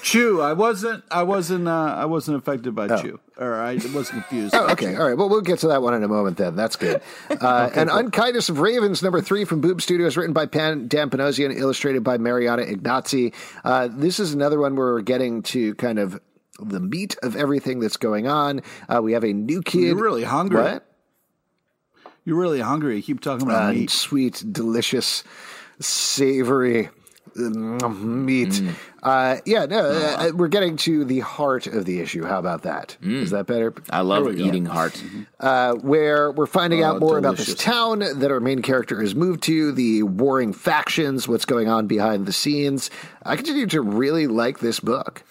Chu. 0.03 0.40
I 0.40 0.53
wasn't. 0.53 1.03
I 1.11 1.22
wasn't. 1.24 1.66
Uh, 1.68 1.94
I 1.98 2.05
wasn't 2.05 2.37
affected 2.37 2.74
by 2.74 2.87
Chu, 3.00 3.18
or 3.37 3.55
I 3.55 3.74
wasn't 3.74 4.09
confused. 4.26 4.55
Oh, 4.55 4.68
okay. 4.72 4.94
All 4.96 5.07
right. 5.09 5.16
Well, 5.16 5.29
we'll 5.29 5.40
get 5.40 5.59
to 5.61 5.68
that 5.68 5.83
one 5.83 5.94
in 5.94 6.03
a 6.05 6.09
moment 6.09 6.37
then. 6.37 6.57
That's 6.57 6.76
good. 6.76 7.00
Uh, 7.40 7.70
and 7.74 7.88
Unkindness 7.90 8.48
of 8.50 8.59
Ravens, 8.61 9.03
number 9.03 9.20
three 9.22 9.44
from 9.44 9.61
BOOM! 9.61 9.81
Studios, 9.81 10.16
written 10.16 10.33
by 10.35 10.46
Pan, 10.46 10.88
Dan 10.88 11.09
Panosian, 11.11 11.46
and 11.50 11.59
illustrated 11.59 12.05
by 12.05 12.18
Marianna 12.18 12.62
Ignazzi. 12.64 13.33
Uh, 13.64 13.88
this 13.90 14.20
is 14.20 14.35
another 14.35 14.59
one 14.61 14.76
where 14.76 14.92
we're 14.94 15.00
getting 15.00 15.42
to 15.44 15.74
kind 15.76 15.98
of 15.98 16.20
the 16.61 16.81
meat 16.81 17.16
of 17.22 17.37
everything 17.37 17.81
that's 17.81 17.96
going 17.96 18.26
on. 18.29 18.61
Uh, 18.88 19.00
we 19.03 19.12
have 19.12 19.24
a 19.24 19.33
new 19.33 19.62
kid. 19.62 19.81
You're 19.81 19.96
really 19.96 20.24
hungry. 20.24 20.61
What? 20.62 20.87
You're 22.26 22.37
really 22.38 22.61
hungry. 22.61 22.96
You 22.96 23.03
keep 23.03 23.20
talking 23.20 23.46
about 23.46 23.70
Uh, 23.70 23.72
meat. 23.72 23.90
sweet, 23.90 24.44
delicious, 24.53 25.24
savory 25.81 26.90
mm, 27.37 28.01
meat. 28.03 28.62
Uh, 29.03 29.37
yeah, 29.47 29.64
no, 29.66 29.81
uh, 29.88 30.31
we're 30.35 30.49
getting 30.49 30.77
to 30.79 31.05
the 31.05 31.21
heart 31.21 31.66
of 31.66 31.85
the 31.87 32.01
issue. 32.01 32.25
How 32.25 32.38
about 32.38 32.62
that? 32.62 32.97
Is 33.03 33.31
that 33.31 33.47
better? 33.47 33.73
I 33.88 34.01
love 34.03 34.25
we 34.27 34.37
go. 34.37 34.45
eating 34.45 34.66
heart. 34.66 35.03
uh, 35.40 35.75
where 35.75 36.31
we're 36.31 36.47
finding 36.47 36.83
out 36.83 36.97
Oh, 36.97 37.01
more 37.01 37.19
about 37.19 37.37
this 37.37 37.55
town 37.55 38.01
that 38.01 38.31
our 38.31 38.40
main 38.40 38.62
character 38.62 39.01
has 39.01 39.14
moved 39.14 39.43
to, 39.45 39.73
the 39.73 40.03
warring 40.03 40.53
factions, 40.53 41.27
what's 41.29 41.45
going 41.45 41.69
on 41.69 41.87
behind 41.87 42.27
the 42.27 42.33
scenes. 42.33 42.90
I 43.23 43.37
continue 43.37 43.66
to 43.69 43.81
really 43.81 44.27
like 44.27 44.59
this 44.61 44.81
book. 44.81 45.23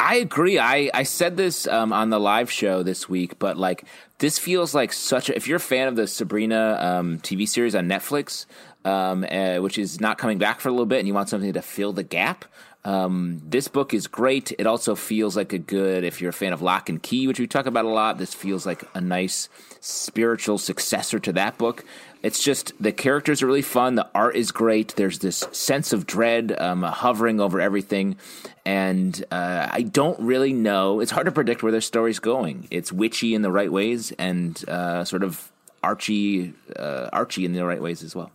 I 0.00 0.16
agree. 0.16 0.58
I, 0.58 0.90
I 0.92 1.04
said 1.04 1.36
this 1.36 1.68
um, 1.68 1.92
on 1.92 2.10
the 2.10 2.18
live 2.18 2.50
show 2.50 2.82
this 2.82 3.08
week, 3.08 3.38
but 3.38 3.56
like 3.56 3.84
this 4.18 4.36
feels 4.36 4.74
like 4.74 4.92
such 4.92 5.28
a. 5.30 5.36
If 5.36 5.46
you're 5.46 5.58
a 5.58 5.60
fan 5.60 5.86
of 5.86 5.94
the 5.94 6.08
Sabrina 6.08 6.76
um, 6.80 7.18
TV 7.18 7.46
series 7.48 7.76
on 7.76 7.86
Netflix, 7.88 8.46
um, 8.84 9.24
uh, 9.30 9.56
which 9.56 9.78
is 9.78 10.00
not 10.00 10.18
coming 10.18 10.38
back 10.38 10.60
for 10.60 10.68
a 10.68 10.72
little 10.72 10.86
bit, 10.86 10.98
and 10.98 11.08
you 11.08 11.14
want 11.14 11.28
something 11.28 11.52
to 11.52 11.62
fill 11.62 11.92
the 11.92 12.02
gap, 12.02 12.44
um, 12.84 13.40
this 13.44 13.68
book 13.68 13.94
is 13.94 14.08
great. 14.08 14.52
It 14.58 14.66
also 14.66 14.94
feels 14.96 15.36
like 15.36 15.52
a 15.52 15.58
good, 15.58 16.02
if 16.02 16.20
you're 16.20 16.30
a 16.30 16.32
fan 16.32 16.52
of 16.52 16.62
Lock 16.62 16.88
and 16.88 17.00
Key, 17.00 17.28
which 17.28 17.38
we 17.38 17.46
talk 17.46 17.66
about 17.66 17.84
a 17.84 17.88
lot, 17.88 18.18
this 18.18 18.34
feels 18.34 18.66
like 18.66 18.82
a 18.94 19.00
nice 19.00 19.48
spiritual 19.80 20.58
successor 20.58 21.20
to 21.20 21.32
that 21.34 21.58
book. 21.58 21.84
It's 22.22 22.42
just 22.42 22.72
the 22.80 22.92
characters 22.92 23.42
are 23.42 23.46
really 23.46 23.62
fun. 23.62 23.94
The 23.94 24.08
art 24.14 24.34
is 24.34 24.50
great. 24.50 24.94
There's 24.96 25.20
this 25.20 25.44
sense 25.52 25.92
of 25.92 26.06
dread 26.06 26.56
um, 26.58 26.82
hovering 26.82 27.40
over 27.40 27.60
everything. 27.60 28.16
And 28.64 29.24
uh, 29.30 29.68
I 29.70 29.82
don't 29.82 30.18
really 30.18 30.52
know. 30.52 31.00
It's 31.00 31.10
hard 31.12 31.26
to 31.26 31.32
predict 31.32 31.62
where 31.62 31.72
their 31.72 31.80
story's 31.80 32.18
going. 32.18 32.66
It's 32.70 32.92
witchy 32.92 33.34
in 33.34 33.42
the 33.42 33.50
right 33.52 33.70
ways 33.70 34.12
and 34.18 34.60
uh, 34.68 35.04
sort 35.04 35.22
of 35.22 35.52
Archie, 35.84 36.54
uh, 36.76 37.10
Archie 37.12 37.44
in 37.44 37.52
the 37.52 37.64
right 37.64 37.82
ways 37.82 38.02
as 38.02 38.14
well. 38.14 38.30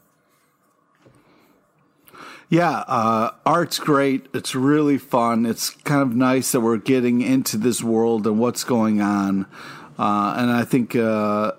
Yeah, 2.50 2.72
uh, 2.88 3.32
art's 3.46 3.78
great. 3.78 4.28
It's 4.34 4.56
really 4.56 4.98
fun. 4.98 5.46
It's 5.46 5.70
kind 5.70 6.02
of 6.02 6.16
nice 6.16 6.54
that 6.54 6.62
we're 6.62 6.78
getting 6.78 7.22
into 7.22 7.58
this 7.58 7.84
world 7.84 8.26
and 8.26 8.40
what's 8.40 8.64
going 8.64 9.02
on. 9.02 9.46
Uh, 10.00 10.36
and 10.38 10.52
I 10.52 10.64
think 10.64 10.96
uh, 10.96 11.52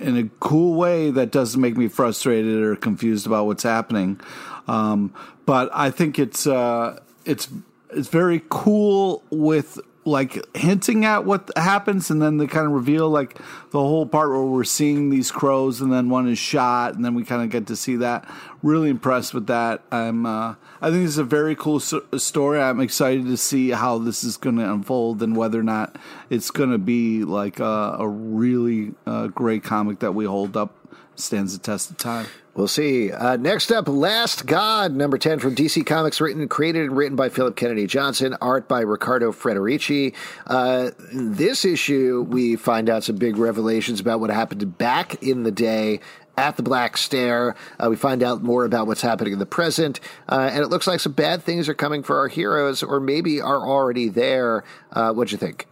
in 0.00 0.16
a 0.16 0.28
cool 0.38 0.74
way 0.74 1.10
that 1.10 1.32
doesn't 1.32 1.60
make 1.60 1.76
me 1.76 1.88
frustrated 1.88 2.62
or 2.62 2.76
confused 2.76 3.26
about 3.26 3.46
what's 3.46 3.64
happening. 3.64 4.20
Um, 4.68 5.12
but 5.46 5.68
I 5.72 5.90
think 5.90 6.18
it's 6.20 6.46
uh, 6.46 7.00
it's 7.24 7.48
it's 7.90 8.08
very 8.08 8.42
cool 8.48 9.24
with 9.30 9.80
like 10.04 10.56
hinting 10.56 11.04
at 11.04 11.24
what 11.24 11.50
happens 11.56 12.10
and 12.10 12.20
then 12.20 12.36
they 12.36 12.46
kind 12.46 12.66
of 12.66 12.72
reveal 12.72 13.08
like 13.08 13.38
the 13.70 13.78
whole 13.78 14.06
part 14.06 14.30
where 14.30 14.42
we're 14.42 14.64
seeing 14.64 15.10
these 15.10 15.30
crows 15.30 15.80
and 15.80 15.92
then 15.92 16.10
one 16.10 16.28
is 16.28 16.38
shot 16.38 16.94
and 16.94 17.04
then 17.04 17.14
we 17.14 17.24
kind 17.24 17.42
of 17.42 17.50
get 17.50 17.66
to 17.66 17.76
see 17.76 17.96
that. 17.96 18.28
Really 18.62 18.90
impressed 18.90 19.34
with 19.34 19.46
that. 19.46 19.82
I'm 19.90 20.26
uh, 20.26 20.54
i 20.80 20.90
think 20.90 21.06
it's 21.06 21.16
a 21.16 21.24
very 21.24 21.56
cool 21.56 21.80
story. 21.80 22.60
I'm 22.60 22.80
excited 22.80 23.26
to 23.26 23.36
see 23.36 23.70
how 23.70 23.98
this 23.98 24.24
is 24.24 24.36
going 24.36 24.56
to 24.56 24.72
unfold 24.72 25.22
and 25.22 25.36
whether 25.36 25.58
or 25.58 25.64
not 25.64 25.96
it's 26.30 26.50
going 26.50 26.70
to 26.70 26.78
be 26.78 27.24
like 27.24 27.60
a, 27.60 27.96
a 27.98 28.08
really 28.08 28.94
uh, 29.06 29.28
great 29.28 29.64
comic 29.64 30.00
that 30.00 30.12
we 30.12 30.24
hold 30.24 30.56
up 30.56 30.74
stands 31.16 31.56
the 31.56 31.62
test 31.62 31.90
of 31.90 31.96
time 31.96 32.26
We'll 32.54 32.68
see. 32.68 33.10
Uh, 33.10 33.36
next 33.36 33.72
up, 33.72 33.88
Last 33.88 34.46
God, 34.46 34.94
number 34.94 35.18
10 35.18 35.40
from 35.40 35.56
DC 35.56 35.84
Comics, 35.84 36.20
written, 36.20 36.46
created 36.48 36.84
and 36.84 36.96
written 36.96 37.16
by 37.16 37.28
Phillip 37.28 37.56
Kennedy 37.56 37.88
Johnson, 37.88 38.36
art 38.40 38.68
by 38.68 38.80
Riccardo 38.80 39.32
Federici. 39.32 40.14
Uh, 40.46 40.92
this 41.12 41.64
issue, 41.64 42.24
we 42.28 42.54
find 42.54 42.88
out 42.88 43.02
some 43.02 43.16
big 43.16 43.38
revelations 43.38 43.98
about 43.98 44.20
what 44.20 44.30
happened 44.30 44.78
back 44.78 45.20
in 45.20 45.42
the 45.42 45.50
day 45.50 45.98
at 46.36 46.56
the 46.56 46.62
Black 46.62 46.96
Stair. 46.96 47.56
Uh, 47.80 47.88
we 47.90 47.96
find 47.96 48.22
out 48.22 48.44
more 48.44 48.64
about 48.64 48.86
what's 48.86 49.02
happening 49.02 49.32
in 49.32 49.40
the 49.40 49.46
present, 49.46 49.98
uh, 50.28 50.48
and 50.52 50.62
it 50.62 50.68
looks 50.68 50.86
like 50.86 51.00
some 51.00 51.12
bad 51.12 51.42
things 51.42 51.68
are 51.68 51.74
coming 51.74 52.04
for 52.04 52.18
our 52.18 52.28
heroes, 52.28 52.84
or 52.84 53.00
maybe 53.00 53.40
are 53.40 53.66
already 53.66 54.08
there. 54.08 54.62
Uh, 54.92 55.12
what'd 55.12 55.32
you 55.32 55.38
think? 55.38 55.66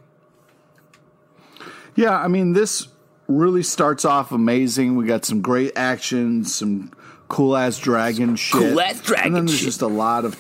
Yeah, 1.95 2.19
I 2.19 2.27
mean, 2.27 2.55
this 2.55 2.89
really 3.29 3.63
starts 3.63 4.05
off 4.05 4.33
amazing. 4.33 4.97
We 4.97 5.07
got 5.07 5.25
some 5.25 5.41
great 5.41 5.73
action, 5.77 6.45
some 6.45 6.93
cool 7.29 7.57
ass 7.57 7.79
dragon 7.79 8.37
shit. 8.37 8.61
Cool 8.61 8.81
ass 8.81 9.01
dragon 9.01 9.27
And 9.27 9.37
then 9.37 9.47
there's 9.47 9.59
shit. 9.59 9.67
just 9.67 9.83
a 9.83 9.87
lot 9.89 10.25
of 10.25 10.37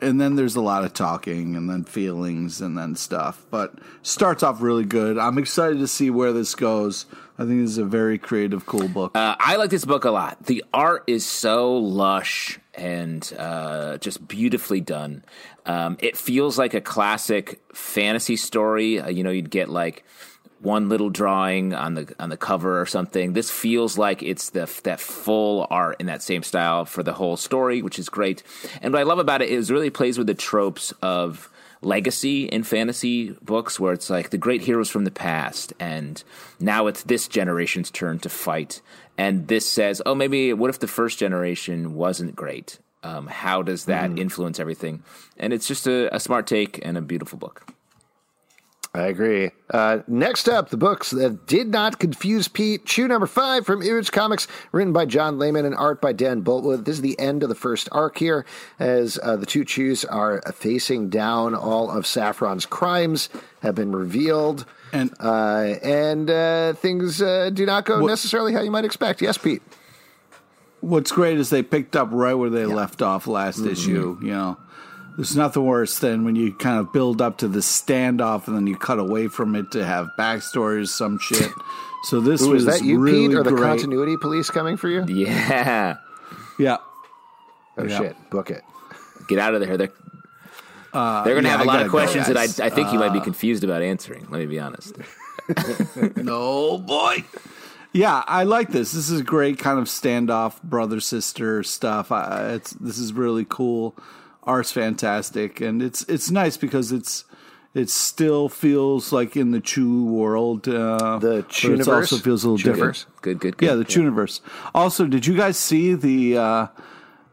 and 0.00 0.20
then 0.20 0.34
there's 0.34 0.56
a 0.56 0.60
lot 0.60 0.84
of 0.84 0.92
talking 0.92 1.54
and 1.54 1.70
then 1.70 1.84
feelings 1.84 2.60
and 2.60 2.76
then 2.76 2.96
stuff. 2.96 3.46
But 3.50 3.74
starts 4.02 4.42
off 4.42 4.60
really 4.60 4.84
good. 4.84 5.16
I'm 5.16 5.38
excited 5.38 5.78
to 5.78 5.86
see 5.86 6.10
where 6.10 6.32
this 6.32 6.54
goes. 6.56 7.06
I 7.38 7.44
think 7.44 7.60
this 7.60 7.70
is 7.70 7.78
a 7.78 7.84
very 7.84 8.18
creative, 8.18 8.66
cool 8.66 8.88
book. 8.88 9.16
Uh, 9.16 9.36
I 9.38 9.56
like 9.56 9.70
this 9.70 9.84
book 9.84 10.04
a 10.04 10.10
lot. 10.10 10.44
The 10.46 10.64
art 10.74 11.04
is 11.06 11.24
so 11.24 11.76
lush 11.76 12.58
and 12.74 13.32
uh, 13.38 13.98
just 13.98 14.26
beautifully 14.26 14.80
done. 14.80 15.24
Um, 15.66 15.96
it 16.00 16.16
feels 16.16 16.58
like 16.58 16.74
a 16.74 16.80
classic 16.80 17.60
fantasy 17.72 18.36
story. 18.36 19.00
Uh, 19.00 19.08
you 19.08 19.22
know, 19.22 19.30
you'd 19.30 19.50
get 19.50 19.68
like 19.70 20.04
one 20.62 20.88
little 20.88 21.10
drawing 21.10 21.74
on 21.74 21.94
the 21.94 22.14
on 22.18 22.30
the 22.30 22.36
cover 22.36 22.80
or 22.80 22.86
something. 22.86 23.32
This 23.32 23.50
feels 23.50 23.98
like 23.98 24.22
it's 24.22 24.50
the 24.50 24.70
that 24.84 25.00
full 25.00 25.66
art 25.70 25.96
in 25.98 26.06
that 26.06 26.22
same 26.22 26.42
style 26.42 26.84
for 26.84 27.02
the 27.02 27.12
whole 27.12 27.36
story, 27.36 27.82
which 27.82 27.98
is 27.98 28.08
great. 28.08 28.42
And 28.80 28.92
what 28.92 29.00
I 29.00 29.02
love 29.02 29.18
about 29.18 29.42
it 29.42 29.50
is 29.50 29.70
it 29.70 29.74
really 29.74 29.90
plays 29.90 30.18
with 30.18 30.28
the 30.28 30.34
tropes 30.34 30.92
of 31.02 31.50
legacy 31.82 32.44
in 32.44 32.62
fantasy 32.62 33.30
books 33.42 33.80
where 33.80 33.92
it's 33.92 34.08
like 34.08 34.30
the 34.30 34.38
great 34.38 34.62
heroes 34.62 34.88
from 34.88 35.02
the 35.04 35.10
past 35.10 35.72
and 35.80 36.22
now 36.60 36.86
it's 36.86 37.02
this 37.02 37.26
generation's 37.26 37.90
turn 37.90 38.20
to 38.20 38.28
fight. 38.28 38.80
And 39.18 39.48
this 39.48 39.68
says 39.68 40.00
oh 40.06 40.14
maybe 40.14 40.52
what 40.52 40.70
if 40.70 40.78
the 40.78 40.86
first 40.86 41.18
generation 41.18 41.94
wasn't 41.94 42.36
great? 42.36 42.78
Um, 43.04 43.26
how 43.26 43.62
does 43.62 43.86
that 43.86 44.16
influence 44.16 44.60
everything? 44.60 45.02
And 45.36 45.52
it's 45.52 45.66
just 45.66 45.88
a, 45.88 46.14
a 46.14 46.20
smart 46.20 46.46
take 46.46 46.78
and 46.86 46.96
a 46.96 47.02
beautiful 47.02 47.36
book 47.36 47.66
I 48.94 49.04
agree. 49.06 49.50
Uh, 49.70 50.00
next 50.06 50.48
up, 50.50 50.68
the 50.68 50.76
books 50.76 51.12
that 51.12 51.46
did 51.46 51.68
not 51.68 51.98
confuse 51.98 52.46
Pete. 52.46 52.84
Chu 52.84 53.08
number 53.08 53.26
five 53.26 53.64
from 53.64 53.80
Image 53.80 54.12
Comics, 54.12 54.46
written 54.70 54.92
by 54.92 55.06
John 55.06 55.38
Layman 55.38 55.64
and 55.64 55.74
art 55.74 56.02
by 56.02 56.12
Dan 56.12 56.42
Boultwood. 56.44 56.84
This 56.84 56.96
is 56.96 57.00
the 57.00 57.18
end 57.18 57.42
of 57.42 57.48
the 57.48 57.54
first 57.54 57.88
arc 57.90 58.18
here, 58.18 58.44
as 58.78 59.18
uh, 59.22 59.36
the 59.36 59.46
two 59.46 59.64
Chus 59.64 60.04
are 60.04 60.42
facing 60.52 61.08
down 61.08 61.54
all 61.54 61.90
of 61.90 62.06
Saffron's 62.06 62.66
crimes 62.66 63.30
have 63.62 63.74
been 63.74 63.92
revealed, 63.92 64.66
And- 64.92 65.14
uh, 65.18 65.74
and 65.82 66.28
uh, 66.28 66.74
things 66.74 67.22
uh, 67.22 67.48
do 67.48 67.64
not 67.64 67.86
go 67.86 68.04
necessarily 68.04 68.52
how 68.52 68.60
you 68.60 68.70
might 68.70 68.84
expect. 68.84 69.22
Yes, 69.22 69.38
Pete. 69.38 69.62
What's 70.82 71.12
great 71.12 71.38
is 71.38 71.48
they 71.48 71.62
picked 71.62 71.96
up 71.96 72.08
right 72.10 72.34
where 72.34 72.50
they 72.50 72.66
left 72.66 73.00
off 73.00 73.26
last 73.26 73.60
Mm-hmm. 73.60 73.68
issue. 73.70 74.18
You 74.20 74.28
know, 74.30 74.56
there's 75.16 75.36
nothing 75.36 75.64
worse 75.64 75.98
than 75.98 76.24
when 76.24 76.36
you 76.36 76.52
kind 76.54 76.78
of 76.78 76.92
build 76.92 77.20
up 77.22 77.38
to 77.38 77.48
the 77.48 77.58
standoff 77.60 78.46
and 78.46 78.56
then 78.56 78.66
you 78.66 78.76
cut 78.76 78.98
away 78.98 79.28
from 79.28 79.54
it 79.56 79.70
to 79.72 79.84
have 79.84 80.08
backstories, 80.18 80.88
some 80.88 81.18
shit. 81.18 81.50
So 82.04 82.20
this 82.20 82.42
Ooh, 82.42 82.50
was 82.50 82.62
is 82.66 82.66
that 82.66 82.82
you, 82.84 82.98
really 82.98 83.28
Pete, 83.28 83.34
or 83.36 83.44
the 83.44 83.50
great. 83.50 83.62
continuity 83.62 84.16
police 84.16 84.50
coming 84.50 84.76
for 84.76 84.88
you? 84.88 85.04
yeah 85.06 85.98
Yeah, 86.58 86.78
Oh 87.78 87.84
Yeah. 87.86 87.98
shit! 87.98 88.16
Book 88.30 88.50
it. 88.50 88.64
get 89.28 89.38
out 89.38 89.54
of 89.54 89.60
there 89.60 89.76
they're, 89.76 89.92
uh, 90.92 91.22
they're 91.22 91.34
going 91.34 91.44
to 91.44 91.48
yeah, 91.48 91.52
have 91.52 91.60
a 91.60 91.62
I 91.62 91.66
lot 91.66 91.74
gotta 91.74 91.84
of 91.86 91.92
go, 91.92 91.98
questions 91.98 92.26
that. 92.26 92.36
I, 92.36 92.66
I 92.66 92.70
think 92.70 92.92
you 92.92 92.98
might 92.98 93.12
be 93.12 93.20
uh, 93.20 93.24
confused 93.24 93.62
about 93.62 93.82
answering 93.82 94.26
let 94.30 94.40
me 94.40 94.46
be 94.46 94.58
honest 94.58 94.96
no 96.16 96.78
boy. 96.78 97.24
Yeah, 97.92 98.24
I 98.26 98.44
like 98.44 98.70
this. 98.70 98.92
This 98.92 99.10
is 99.10 99.22
great 99.22 99.58
kind 99.58 99.78
of 99.78 99.84
standoff 99.84 100.60
brother 100.62 100.98
sister 100.98 101.62
stuff. 101.62 102.10
I, 102.10 102.54
it's 102.54 102.72
this 102.72 102.98
is 102.98 103.12
really 103.12 103.46
cool. 103.48 103.94
Art's 104.44 104.72
fantastic, 104.72 105.60
and 105.60 105.82
it's 105.82 106.02
it's 106.04 106.30
nice 106.30 106.56
because 106.56 106.92
it's 106.92 107.24
it 107.74 107.88
still 107.88 108.48
feels 108.48 109.12
like 109.12 109.36
in 109.36 109.50
the 109.52 109.60
Chew 109.60 110.04
world. 110.04 110.68
Uh, 110.68 111.18
The 111.18 111.42
but 111.42 111.80
it 111.80 111.88
also 111.88 112.18
feels 112.18 112.44
a 112.44 112.50
little 112.50 112.72
different. 112.72 113.06
Good 113.22 113.38
good 113.38 113.56
good 113.56 113.66
Yeah, 113.66 113.74
the 113.74 113.84
Chuniverse. 113.84 114.40
Also, 114.74 115.06
did 115.06 115.26
you 115.26 115.36
guys 115.36 115.56
see 115.56 115.94
the? 115.94 116.38
Uh, 116.38 116.66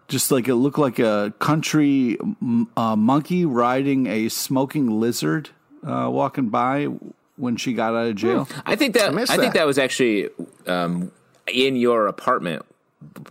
just 0.08 0.32
like 0.32 0.48
it 0.48 0.56
looked 0.56 0.80
like 0.80 0.98
a 1.00 1.34
country 1.38 2.18
uh, 2.76 2.96
monkey 2.96 3.46
riding 3.46 4.08
a 4.08 4.28
smoking 4.30 5.00
lizard 5.00 5.50
uh, 5.86 6.10
walking 6.12 6.50
by 6.50 6.86
when 7.38 7.56
she 7.56 7.74
got 7.74 7.94
out 7.94 8.08
of 8.08 8.16
jail. 8.16 8.48
I 8.66 8.76
think 8.76 8.96
that 8.96 9.10
I, 9.10 9.12
missed 9.12 9.32
think 9.32 9.54
that. 9.54 9.60
that 9.60 9.68
was 9.68 9.78
actually 9.78 10.30
um, 10.66 11.12
in 11.48 11.76
your 11.76 12.08
apartment 12.08 12.66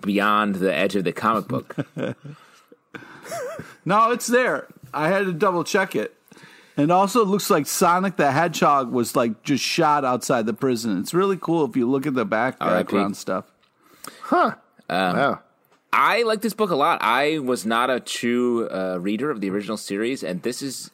beyond 0.00 0.56
the 0.56 0.74
edge 0.74 0.96
of 0.96 1.04
the 1.04 1.12
comic 1.12 1.48
book. 1.48 1.76
No, 3.84 4.10
it's 4.10 4.26
there. 4.26 4.68
I 4.92 5.08
had 5.08 5.26
to 5.26 5.32
double 5.32 5.64
check 5.64 5.96
it. 5.96 6.14
And 6.76 6.92
also, 6.92 7.22
it 7.22 7.28
looks 7.28 7.50
like 7.50 7.66
Sonic 7.66 8.16
the 8.16 8.30
Hedgehog 8.30 8.92
was 8.92 9.16
like 9.16 9.42
just 9.42 9.64
shot 9.64 10.04
outside 10.04 10.46
the 10.46 10.52
prison. 10.54 11.00
It's 11.00 11.12
really 11.12 11.36
cool 11.40 11.64
if 11.64 11.74
you 11.74 11.90
look 11.90 12.06
at 12.06 12.14
the 12.14 12.24
back 12.24 12.56
R.I.P. 12.60 12.84
background 12.84 13.16
stuff. 13.16 13.46
Huh. 14.22 14.54
wow. 14.88 15.40
I 15.92 16.22
like 16.22 16.42
this 16.42 16.54
book 16.54 16.70
a 16.70 16.76
lot. 16.76 17.00
I 17.02 17.38
was 17.38 17.64
not 17.66 17.90
a 17.90 17.98
Chew 17.98 18.68
uh, 18.70 18.98
reader 19.00 19.30
of 19.30 19.40
the 19.40 19.50
original 19.50 19.76
series, 19.76 20.22
and 20.22 20.42
this 20.42 20.62
is 20.62 20.90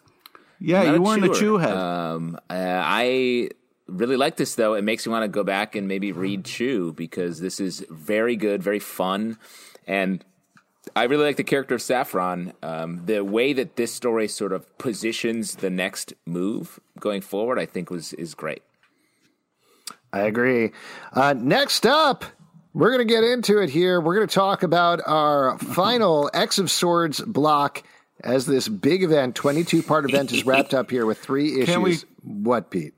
Yeah, 0.58 0.84
not 0.84 0.94
you 0.94 1.02
weren't 1.02 1.24
a 1.24 1.34
chew 1.34 1.58
head. 1.58 1.76
Um, 1.76 2.38
uh, 2.48 2.54
I 2.82 3.50
really 3.86 4.16
like 4.16 4.36
this 4.36 4.54
though. 4.54 4.74
It 4.74 4.84
makes 4.84 5.06
me 5.06 5.12
want 5.12 5.24
to 5.24 5.28
go 5.28 5.44
back 5.44 5.74
and 5.74 5.88
maybe 5.88 6.12
read 6.12 6.44
Chew 6.44 6.92
because 6.92 7.40
this 7.40 7.60
is 7.60 7.84
very 7.90 8.36
good, 8.36 8.62
very 8.62 8.78
fun, 8.78 9.36
and 9.86 10.24
I 10.94 11.04
really 11.04 11.24
like 11.24 11.36
the 11.36 11.44
character 11.44 11.74
of 11.74 11.82
Saffron. 11.82 12.52
Um, 12.62 13.02
the 13.06 13.24
way 13.24 13.52
that 13.52 13.76
this 13.76 13.92
story 13.92 14.28
sort 14.28 14.52
of 14.52 14.78
positions 14.78 15.56
the 15.56 15.70
next 15.70 16.12
move 16.26 16.78
going 17.00 17.20
forward, 17.20 17.58
I 17.58 17.66
think 17.66 17.90
was 17.90 18.12
is 18.14 18.34
great. 18.34 18.62
I 20.12 20.20
agree. 20.20 20.70
Uh, 21.12 21.34
next 21.36 21.86
up, 21.86 22.24
we're 22.72 22.90
going 22.90 23.06
to 23.06 23.12
get 23.12 23.24
into 23.24 23.58
it 23.60 23.70
here. 23.70 24.00
We're 24.00 24.14
going 24.14 24.28
to 24.28 24.34
talk 24.34 24.62
about 24.62 25.00
our 25.06 25.58
final 25.58 26.30
X 26.34 26.58
of 26.58 26.70
Swords 26.70 27.20
block 27.20 27.82
as 28.20 28.46
this 28.46 28.68
big 28.68 29.02
event, 29.02 29.34
22 29.34 29.82
part 29.82 30.08
event 30.08 30.32
is 30.32 30.46
wrapped 30.46 30.72
up 30.72 30.90
here 30.90 31.04
with 31.04 31.18
three 31.18 31.60
issues. 31.60 31.76
we- 31.82 31.98
what, 32.22 32.70
Pete? 32.70 32.94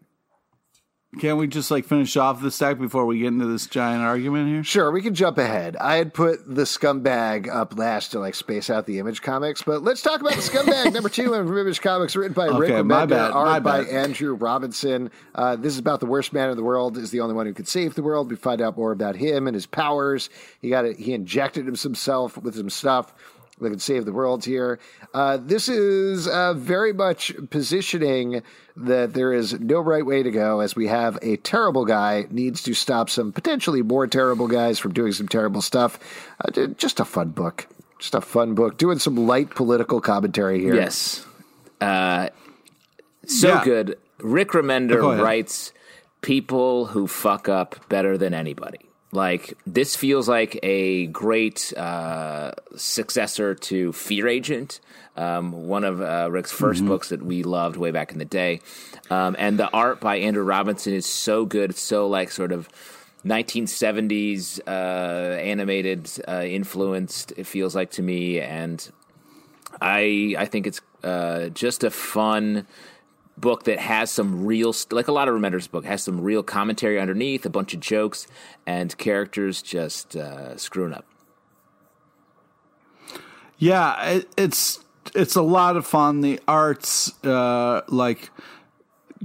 Can't 1.18 1.38
we 1.38 1.46
just 1.46 1.70
like 1.70 1.86
finish 1.86 2.16
off 2.16 2.42
the 2.42 2.50
stack 2.50 2.78
before 2.78 3.06
we 3.06 3.20
get 3.20 3.28
into 3.28 3.46
this 3.46 3.66
giant 3.66 4.02
argument 4.02 4.48
here? 4.48 4.62
Sure, 4.62 4.90
we 4.90 5.00
can 5.00 5.14
jump 5.14 5.38
ahead. 5.38 5.74
I 5.76 5.96
had 5.96 6.12
put 6.12 6.46
the 6.46 6.62
scumbag 6.62 7.48
up 7.48 7.78
last 7.78 8.12
to 8.12 8.18
like 8.18 8.34
space 8.34 8.68
out 8.68 8.84
the 8.84 8.98
image 8.98 9.22
comics, 9.22 9.62
but 9.62 9.82
let's 9.82 10.02
talk 10.02 10.20
about 10.20 10.34
the 10.34 10.42
scumbag 10.42 10.92
number 10.92 11.08
two 11.08 11.32
in 11.32 11.46
Image 11.46 11.80
Comics, 11.80 12.16
written 12.16 12.34
by 12.34 12.46
Rick 12.46 12.70
Okay, 12.70 12.82
my 12.82 13.06
Remender, 13.06 13.34
art 13.34 13.62
by. 13.62 13.84
Andrew 13.84 14.34
Robinson. 14.34 15.10
Uh, 15.34 15.56
this 15.56 15.72
is 15.72 15.78
about 15.78 16.00
the 16.00 16.06
worst 16.06 16.34
man 16.34 16.50
in 16.50 16.56
the 16.56 16.62
world 16.62 16.98
is 16.98 17.10
the 17.10 17.20
only 17.20 17.34
one 17.34 17.46
who 17.46 17.54
could 17.54 17.68
save 17.68 17.94
the 17.94 18.02
world. 18.02 18.30
We 18.30 18.36
find 18.36 18.60
out 18.60 18.76
more 18.76 18.92
about 18.92 19.16
him 19.16 19.46
and 19.46 19.54
his 19.54 19.66
powers. 19.66 20.28
He 20.60 20.68
got 20.68 20.84
it. 20.84 20.98
He 20.98 21.14
injected 21.14 21.64
himself 21.64 22.36
with 22.36 22.56
some 22.56 22.68
stuff 22.68 23.14
that 23.60 23.70
could 23.70 23.82
save 23.82 24.04
the 24.04 24.12
world 24.12 24.44
here. 24.44 24.78
Uh, 25.14 25.38
this 25.40 25.68
is 25.68 26.28
uh, 26.28 26.52
very 26.54 26.92
much 26.92 27.32
positioning 27.50 28.42
that 28.76 29.14
there 29.14 29.32
is 29.32 29.58
no 29.60 29.80
right 29.80 30.04
way 30.04 30.22
to 30.22 30.30
go 30.30 30.60
as 30.60 30.76
we 30.76 30.86
have 30.88 31.18
a 31.22 31.36
terrible 31.38 31.84
guy 31.86 32.26
needs 32.30 32.62
to 32.62 32.74
stop 32.74 33.08
some 33.08 33.32
potentially 33.32 33.80
more 33.82 34.06
terrible 34.06 34.46
guys 34.48 34.78
from 34.78 34.92
doing 34.92 35.12
some 35.12 35.26
terrible 35.28 35.62
stuff. 35.62 35.98
Uh, 36.44 36.66
just 36.76 37.00
a 37.00 37.04
fun 37.04 37.30
book. 37.30 37.66
Just 37.98 38.14
a 38.14 38.20
fun 38.20 38.54
book. 38.54 38.76
Doing 38.76 38.98
some 38.98 39.16
light 39.26 39.50
political 39.50 40.00
commentary 40.02 40.60
here. 40.60 40.74
Yes. 40.74 41.24
Uh, 41.80 42.28
so 43.26 43.48
Yeah. 43.48 43.64
good. 43.64 43.98
Rick 44.20 44.50
Remender 44.50 45.00
Go 45.00 45.22
writes 45.22 45.72
people 46.20 46.86
who 46.86 47.06
fuck 47.06 47.48
up 47.48 47.76
better 47.88 48.18
than 48.18 48.34
anybody. 48.34 48.80
Like 49.16 49.56
this 49.66 49.96
feels 49.96 50.28
like 50.28 50.60
a 50.62 51.06
great 51.06 51.72
uh, 51.74 52.52
successor 52.76 53.54
to 53.54 53.92
Fear 53.94 54.28
Agent, 54.28 54.80
um, 55.16 55.66
one 55.66 55.84
of 55.84 56.02
uh, 56.02 56.28
Rick's 56.30 56.52
1st 56.52 56.86
books 56.86 57.08
that 57.08 57.24
we 57.24 57.42
loved 57.42 57.78
way 57.78 57.92
back 57.92 58.12
in 58.12 58.18
the 58.18 58.26
day. 58.26 58.60
Um, 59.08 59.34
and 59.38 59.58
the 59.58 59.70
art 59.70 60.00
by 60.00 60.16
Andrew 60.16 60.44
Robinson 60.44 60.92
is 60.92 61.06
so 61.06 61.46
good. 61.46 61.70
It's 61.70 61.80
so 61.80 62.06
like 62.08 62.30
sort 62.30 62.52
of 62.52 62.68
1970s 63.24 64.60
uh, 64.66 64.70
animated 65.40 66.10
uh, 66.28 66.42
influenced. 66.42 67.32
It 67.38 67.46
feels 67.46 67.74
like 67.74 67.92
to 67.92 68.02
me, 68.02 68.38
and 68.38 68.86
I 69.80 70.34
I 70.36 70.44
think 70.44 70.66
it's 70.66 70.82
uh, 71.02 71.48
just 71.48 71.84
a 71.84 71.90
fun 71.90 72.66
book 73.36 73.64
that 73.64 73.78
has 73.78 74.10
some 74.10 74.46
real 74.46 74.74
like 74.90 75.08
a 75.08 75.12
lot 75.12 75.28
of 75.28 75.34
Remender's 75.34 75.66
book 75.66 75.84
has 75.84 76.02
some 76.02 76.20
real 76.20 76.42
commentary 76.42 76.98
underneath, 76.98 77.44
a 77.44 77.50
bunch 77.50 77.74
of 77.74 77.80
jokes, 77.80 78.26
and 78.66 78.96
characters 78.98 79.62
just 79.62 80.16
uh, 80.16 80.56
screwing 80.56 80.94
up. 80.94 81.04
Yeah, 83.58 84.02
it, 84.04 84.28
it's 84.36 84.80
it's 85.14 85.36
a 85.36 85.42
lot 85.42 85.76
of 85.76 85.86
fun. 85.86 86.20
The 86.20 86.40
arts 86.48 87.12
uh, 87.24 87.82
like 87.88 88.30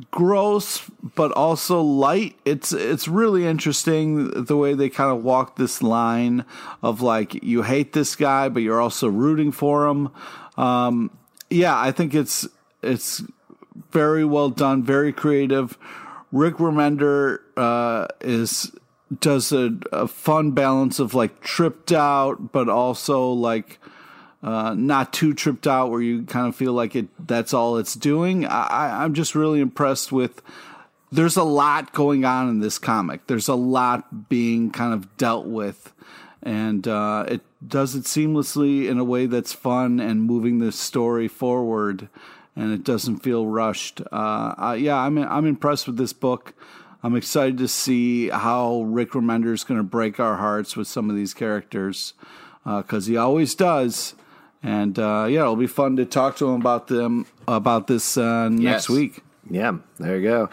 gross 0.10 0.90
but 1.16 1.32
also 1.32 1.82
light. 1.82 2.38
It's 2.46 2.72
it's 2.72 3.08
really 3.08 3.46
interesting 3.46 4.46
the 4.46 4.58
way 4.58 4.74
they 4.74 4.90
kind 4.90 5.12
of 5.12 5.24
walk 5.24 5.56
this 5.56 5.82
line 5.82 6.46
of 6.82 7.02
like 7.02 7.44
you 7.44 7.64
hate 7.64 7.94
this 7.94 8.16
guy 8.16 8.50
but 8.50 8.62
you're 8.62 8.82
also 8.82 9.08
rooting 9.08 9.52
for 9.52 9.88
him. 9.88 10.10
Um, 10.58 11.12
yeah, 11.50 11.78
I 11.78 11.92
think 11.92 12.14
it's 12.14 12.48
it's 12.82 13.24
very 13.92 14.26
well 14.26 14.50
done, 14.50 14.84
very 14.84 15.14
creative. 15.14 15.78
Rick 16.32 16.56
Remender 16.56 17.40
uh, 17.58 18.08
is 18.22 18.72
does 19.20 19.52
a, 19.52 19.78
a 19.92 20.08
fun 20.08 20.52
balance 20.52 21.00
of 21.00 21.14
like 21.14 21.42
tripped 21.42 21.92
out, 21.92 22.52
but 22.52 22.70
also 22.70 23.32
like 23.32 23.80
uh, 24.44 24.74
not 24.76 25.14
too 25.14 25.34
tripped 25.34 25.68
out 25.68 25.92
where 25.92 26.02
you 26.02 26.24
kind 26.24 26.48
of 26.48 26.56
feel 26.56 26.74
like 26.74 26.96
it 26.96 27.08
that's 27.28 27.54
all 27.54 27.78
it's 27.78 27.96
doing. 27.96 28.46
I, 28.46 29.04
I'm 29.04 29.14
just 29.14 29.36
really 29.36 29.60
impressed 29.60 30.12
with. 30.12 30.42
There's 31.14 31.36
a 31.36 31.44
lot 31.44 31.92
going 31.92 32.24
on 32.24 32.48
in 32.48 32.60
this 32.62 32.80
comic. 32.80 33.28
There's 33.28 33.50
a 33.50 33.56
lot 33.56 34.30
being 34.30 34.72
kind 34.72 34.94
of 34.94 35.18
dealt 35.18 35.46
with, 35.46 35.94
and 36.42 36.88
uh, 36.88 37.26
it 37.28 37.42
does 37.66 37.96
it 37.96 38.06
seamlessly 38.06 38.88
in 38.88 38.98
a 38.98 39.04
way 39.04 39.26
that's 39.26 39.52
fun 39.52 40.00
and 40.00 40.24
moving 40.24 40.60
the 40.60 40.72
story 40.72 41.28
forward, 41.28 42.08
and 42.56 42.72
it 42.74 42.84
doesn't 42.84 43.18
feel 43.18 43.48
rushed. 43.48 44.02
Uh, 44.12 44.56
uh, 44.58 44.78
yeah, 44.80 44.98
I'm 44.98 45.18
I'm 45.18 45.46
impressed 45.46 45.88
with 45.88 45.98
this 45.98 46.14
book. 46.14 46.54
I'm 47.04 47.16
excited 47.16 47.58
to 47.58 47.68
see 47.68 48.30
how 48.30 48.82
Rick 48.84 49.12
Remender 49.12 49.54
is 49.54 49.64
going 49.64 49.80
to 49.80 49.84
break 49.84 50.20
our 50.20 50.38
hearts 50.38 50.78
with 50.78 50.88
some 50.88 51.10
of 51.10 51.16
these 51.16 51.34
characters 51.34 52.14
because 52.64 53.08
he 53.08 53.18
always 53.18 53.56
does. 53.56 54.14
And 54.64 55.00
uh, 55.00 55.26
yeah, 55.28 55.42
it'll 55.42 55.56
be 55.56 55.66
fun 55.66 55.96
to 55.96 56.06
talk 56.06 56.36
to 56.38 56.50
him 56.50 56.62
about 56.62 56.88
them 56.88 57.26
about 57.48 57.88
this 57.88 58.18
uh, 58.18 58.50
next 58.50 58.90
week. 58.90 59.22
Yeah, 59.50 59.78
there 59.98 60.18
you 60.18 60.24
go. 60.24 60.50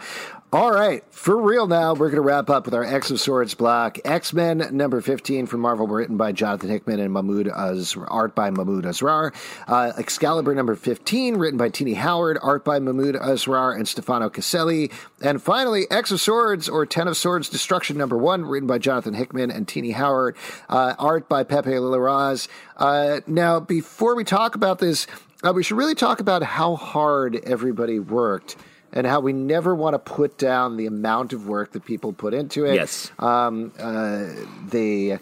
All 0.51 0.71
right, 0.71 1.03
for 1.11 1.39
real 1.39 1.67
now, 1.67 1.93
we're 1.93 2.07
going 2.07 2.15
to 2.15 2.21
wrap 2.21 2.49
up 2.49 2.65
with 2.65 2.73
our 2.73 2.83
X 2.83 3.11
of 3.11 3.21
Swords 3.21 3.53
block. 3.53 3.99
X 4.03 4.33
Men 4.33 4.67
number 4.71 4.99
15 4.99 5.45
from 5.45 5.59
Marvel, 5.59 5.85
written 5.85 6.17
by 6.17 6.31
Jonathan 6.31 6.71
Hickman 6.71 6.99
and 6.99 7.13
Mahmud 7.13 7.47
Az, 7.47 7.95
art 8.07 8.33
by 8.33 8.49
Mahmud 8.49 8.83
Asrar. 8.83 9.31
Uh, 9.67 9.91
Excalibur 9.95 10.55
number 10.55 10.75
15, 10.75 11.37
written 11.37 11.59
by 11.59 11.69
Tini 11.69 11.93
Howard, 11.93 12.39
art 12.41 12.65
by 12.65 12.79
Mahmud 12.79 13.13
Asrar 13.13 13.75
and 13.75 13.87
Stefano 13.87 14.27
Caselli. 14.27 14.89
And 15.21 15.39
finally, 15.39 15.85
X 15.91 16.09
of 16.09 16.19
Swords, 16.19 16.67
or 16.67 16.83
Ten 16.87 17.07
of 17.07 17.15
Swords 17.15 17.47
Destruction 17.47 17.95
number 17.95 18.17
1, 18.17 18.43
written 18.43 18.65
by 18.65 18.79
Jonathan 18.79 19.13
Hickman 19.13 19.51
and 19.51 19.67
Tini 19.67 19.91
Howard, 19.91 20.35
uh, 20.67 20.95
art 20.97 21.29
by 21.29 21.43
Pepe 21.43 21.69
Larraz. 21.69 22.47
Uh, 22.75 23.21
now, 23.27 23.59
before 23.59 24.15
we 24.15 24.23
talk 24.23 24.55
about 24.55 24.79
this, 24.79 25.05
uh, 25.43 25.53
we 25.53 25.61
should 25.61 25.77
really 25.77 25.93
talk 25.93 26.19
about 26.19 26.41
how 26.41 26.75
hard 26.75 27.35
everybody 27.43 27.99
worked 27.99 28.55
and 28.91 29.05
how 29.05 29.19
we 29.19 29.33
never 29.33 29.75
want 29.75 29.93
to 29.93 29.99
put 29.99 30.37
down 30.37 30.77
the 30.77 30.85
amount 30.85 31.33
of 31.33 31.47
work 31.47 31.71
that 31.73 31.85
people 31.85 32.13
put 32.13 32.33
into 32.33 32.65
it. 32.65 32.75
Yes. 32.75 33.11
Um, 33.19 33.71
uh, 33.79 34.25
they 34.67 35.19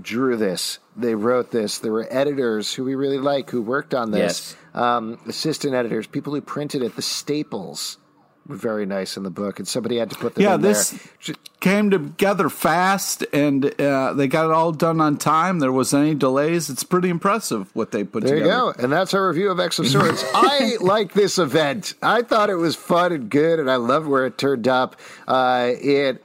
drew 0.00 0.36
this, 0.36 0.78
they 0.96 1.14
wrote 1.14 1.50
this. 1.50 1.78
There 1.78 1.92
were 1.92 2.06
editors 2.10 2.74
who 2.74 2.84
we 2.84 2.94
really 2.94 3.18
like 3.18 3.50
who 3.50 3.62
worked 3.62 3.94
on 3.94 4.10
this. 4.10 4.56
Yes. 4.74 4.82
Um, 4.82 5.20
assistant 5.26 5.74
editors, 5.74 6.06
people 6.06 6.34
who 6.34 6.40
printed 6.40 6.82
it, 6.82 6.96
the 6.96 7.02
staples 7.02 7.98
very 8.46 8.86
nice 8.86 9.16
in 9.16 9.22
the 9.22 9.30
book, 9.30 9.58
and 9.58 9.66
somebody 9.66 9.96
had 9.98 10.10
to 10.10 10.16
put 10.16 10.34
them 10.34 10.44
Yeah, 10.44 10.54
in 10.56 10.60
this 10.60 10.90
there. 11.26 11.36
came 11.60 11.90
together 11.90 12.48
fast, 12.48 13.24
and 13.32 13.64
uh, 13.80 14.12
they 14.12 14.26
got 14.28 14.46
it 14.46 14.50
all 14.52 14.72
done 14.72 15.00
on 15.00 15.16
time. 15.16 15.60
There 15.60 15.72
was 15.72 15.94
any 15.94 16.14
delays. 16.14 16.68
It's 16.68 16.84
pretty 16.84 17.08
impressive 17.08 17.74
what 17.74 17.90
they 17.90 18.04
put 18.04 18.24
There 18.24 18.36
you 18.36 18.42
together. 18.44 18.72
go. 18.74 18.82
And 18.82 18.92
that's 18.92 19.14
our 19.14 19.26
review 19.28 19.50
of 19.50 19.58
X 19.60 19.78
of 19.78 19.86
Swords. 19.88 20.22
I 20.34 20.76
like 20.80 21.12
this 21.14 21.38
event. 21.38 21.94
I 22.02 22.22
thought 22.22 22.50
it 22.50 22.56
was 22.56 22.76
fun 22.76 23.12
and 23.12 23.30
good, 23.30 23.58
and 23.60 23.70
I 23.70 23.76
loved 23.76 24.06
where 24.06 24.26
it 24.26 24.36
turned 24.38 24.68
up. 24.68 24.96
Uh, 25.26 25.70
it. 25.80 26.22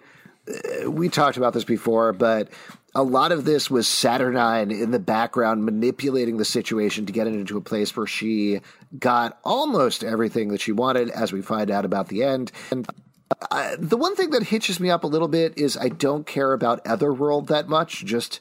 uh, 0.83 0.91
We 0.91 1.09
talked 1.09 1.37
about 1.37 1.53
this 1.53 1.63
before, 1.63 2.11
but 2.13 2.49
a 2.95 3.03
lot 3.03 3.31
of 3.31 3.45
this 3.45 3.69
was 3.69 3.87
Saturnine 3.87 4.71
in 4.71 4.91
the 4.91 4.99
background 4.99 5.63
manipulating 5.63 6.37
the 6.37 6.45
situation 6.45 7.05
to 7.05 7.13
get 7.13 7.27
it 7.27 7.33
into 7.33 7.57
a 7.57 7.61
place 7.61 7.95
where 7.95 8.07
she 8.07 8.61
got 8.97 9.37
almost 9.43 10.03
everything 10.03 10.49
that 10.49 10.61
she 10.61 10.71
wanted, 10.71 11.09
as 11.11 11.31
we 11.31 11.41
find 11.41 11.69
out 11.69 11.85
about 11.85 12.07
the 12.07 12.23
end. 12.23 12.51
And 12.71 12.87
uh, 13.51 13.75
the 13.77 13.97
one 13.97 14.15
thing 14.15 14.31
that 14.31 14.43
hitches 14.43 14.79
me 14.79 14.89
up 14.89 15.03
a 15.03 15.07
little 15.07 15.27
bit 15.27 15.57
is 15.57 15.77
I 15.77 15.89
don't 15.89 16.25
care 16.25 16.51
about 16.53 16.85
Otherworld 16.85 17.47
that 17.49 17.69
much, 17.69 18.03
just 18.05 18.39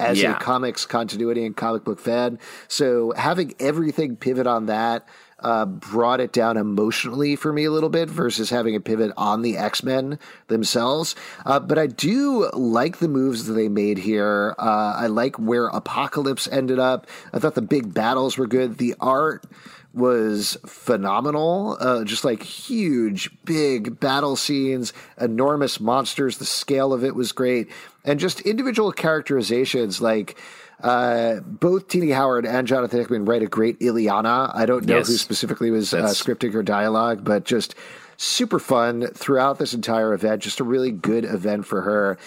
as 0.00 0.20
Yeah. 0.20 0.36
a 0.36 0.40
comics 0.40 0.86
continuity 0.86 1.46
and 1.46 1.56
comic 1.56 1.84
book 1.84 2.00
fan. 2.00 2.40
So 2.66 3.12
having 3.16 3.54
everything 3.60 4.16
pivot 4.16 4.46
on 4.46 4.66
that 4.66 5.06
uh, 5.44 5.66
brought 5.66 6.20
it 6.20 6.32
down 6.32 6.56
emotionally 6.56 7.36
for 7.36 7.52
me 7.52 7.64
a 7.64 7.70
little 7.70 7.90
bit 7.90 8.08
versus 8.08 8.50
having 8.50 8.74
a 8.74 8.80
pivot 8.80 9.12
on 9.16 9.42
the 9.42 9.56
X 9.56 9.82
Men 9.82 10.18
themselves. 10.48 11.14
Uh, 11.44 11.60
but 11.60 11.78
I 11.78 11.86
do 11.86 12.50
like 12.52 12.98
the 12.98 13.08
moves 13.08 13.44
that 13.44 13.52
they 13.52 13.68
made 13.68 13.98
here. 13.98 14.54
Uh, 14.58 14.94
I 14.96 15.06
like 15.08 15.36
where 15.36 15.66
Apocalypse 15.66 16.48
ended 16.48 16.78
up. 16.78 17.06
I 17.32 17.38
thought 17.38 17.54
the 17.54 17.62
big 17.62 17.92
battles 17.92 18.38
were 18.38 18.46
good. 18.46 18.78
The 18.78 18.94
art 19.00 19.44
was 19.92 20.56
phenomenal. 20.66 21.76
Uh, 21.78 22.04
just 22.04 22.24
like 22.24 22.42
huge, 22.42 23.30
big 23.44 24.00
battle 24.00 24.36
scenes, 24.36 24.92
enormous 25.20 25.78
monsters. 25.78 26.38
The 26.38 26.44
scale 26.44 26.92
of 26.92 27.04
it 27.04 27.14
was 27.14 27.32
great. 27.32 27.68
And 28.04 28.18
just 28.18 28.40
individual 28.40 28.92
characterizations 28.92 30.00
like. 30.00 30.38
Uh, 30.82 31.40
both 31.40 31.88
Tini 31.88 32.10
Howard 32.10 32.44
and 32.46 32.66
Jonathan 32.66 32.98
Hickman 33.00 33.24
write 33.24 33.42
a 33.42 33.46
great 33.46 33.78
Illyana. 33.80 34.50
I 34.54 34.66
don't 34.66 34.84
know 34.84 34.98
Yes. 34.98 35.08
who 35.08 35.14
specifically 35.14 35.70
was 35.70 35.94
uh, 35.94 36.04
scripting 36.08 36.52
her 36.52 36.62
dialogue, 36.62 37.24
but 37.24 37.44
just 37.44 37.74
super 38.16 38.58
fun 38.58 39.06
throughout 39.14 39.58
this 39.58 39.72
entire 39.74 40.12
event. 40.12 40.42
Just 40.42 40.60
a 40.60 40.64
really 40.64 40.90
good 40.90 41.24
event 41.24 41.66
for 41.66 41.82
her, 41.82 42.18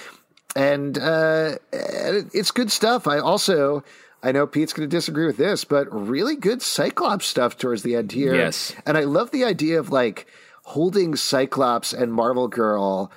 and 0.56 0.98
uh, 0.98 1.56
it's 1.72 2.52
good 2.52 2.72
stuff. 2.72 3.08
I 3.08 3.20
also. 3.20 3.84
I 4.24 4.32
know 4.32 4.48
Pete's 4.48 4.74
going 4.74 4.90
to 4.90 4.94
disagree 4.94 5.28
with 5.28 5.38
this, 5.38 5.64
but 5.64 5.88
really 5.94 6.36
good 6.36 6.64
Cyclops 6.64 7.28
stuff 7.28 7.56
towards 7.56 7.84
the 7.84 7.96
end 7.96 8.12
here. 8.12 8.34
Yes. 8.34 8.74
And 8.84 8.98
I 8.98 9.02
love 9.04 9.30
the 9.30 9.46
idea 9.46 9.80
of 9.80 9.92
like 9.92 10.26
holding 10.64 11.16
Cyclops 11.16 11.94
and 11.94 12.12
Marvel 12.12 12.48
Girl 12.48 13.12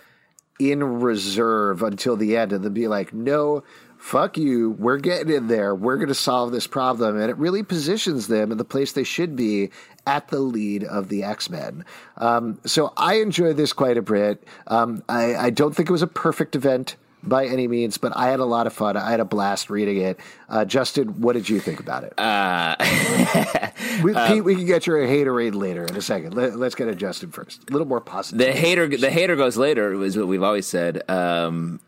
in 0.60 1.00
reserve 1.00 1.82
until 1.82 2.16
the 2.16 2.36
end 2.36 2.52
and 2.52 2.62
then 2.62 2.74
be 2.74 2.86
like, 2.86 3.14
no, 3.14 3.64
fuck 4.00 4.38
you, 4.38 4.70
we're 4.72 4.96
getting 4.96 5.32
in 5.32 5.46
there, 5.46 5.74
we're 5.74 5.96
going 5.96 6.08
to 6.08 6.14
solve 6.14 6.50
this 6.52 6.66
problem. 6.66 7.20
And 7.20 7.30
it 7.30 7.36
really 7.36 7.62
positions 7.62 8.26
them 8.26 8.50
in 8.50 8.58
the 8.58 8.64
place 8.64 8.92
they 8.92 9.04
should 9.04 9.36
be 9.36 9.70
at 10.06 10.28
the 10.28 10.40
lead 10.40 10.84
of 10.84 11.08
the 11.08 11.22
X 11.22 11.50
Men. 11.50 11.84
Um, 12.16 12.58
so 12.64 12.92
I 12.96 13.14
enjoyed 13.14 13.56
this 13.56 13.72
quite 13.72 13.98
a 13.98 14.02
bit. 14.02 14.42
Um, 14.66 15.04
I, 15.08 15.36
I 15.36 15.50
don't 15.50 15.76
think 15.76 15.88
it 15.88 15.92
was 15.92 16.02
a 16.02 16.08
perfect 16.08 16.56
event 16.56 16.96
by 17.22 17.44
any 17.44 17.68
means, 17.68 17.98
but 17.98 18.16
I 18.16 18.28
had 18.28 18.40
a 18.40 18.46
lot 18.46 18.66
of 18.66 18.72
fun. 18.72 18.96
I 18.96 19.10
had 19.10 19.20
a 19.20 19.26
blast 19.26 19.68
reading 19.68 19.98
it. 19.98 20.18
Uh, 20.48 20.64
Justin, 20.64 21.20
what 21.20 21.34
did 21.34 21.50
you 21.50 21.60
think 21.60 21.78
about 21.78 22.04
it? 22.04 22.18
Uh, 22.18 22.76
we, 24.02 24.14
Pete, 24.14 24.42
we 24.42 24.56
can 24.56 24.64
get 24.64 24.86
your 24.86 24.98
haterade 25.06 25.54
later 25.54 25.84
in 25.84 25.94
a 25.94 26.00
second. 26.00 26.32
Let, 26.32 26.54
us 26.54 26.74
get 26.74 26.88
a 26.88 26.94
Justin 26.94 27.30
first. 27.30 27.68
A 27.68 27.72
little 27.72 27.86
more 27.86 28.00
positive. 28.00 28.38
The 28.38 28.52
hater, 28.52 28.88
the 28.88 29.10
hater 29.10 29.36
goes 29.36 29.58
later 29.58 30.02
is 30.02 30.16
what 30.16 30.26
we've 30.26 30.42
always 30.42 30.66
said. 30.66 31.02
Um, 31.10 31.80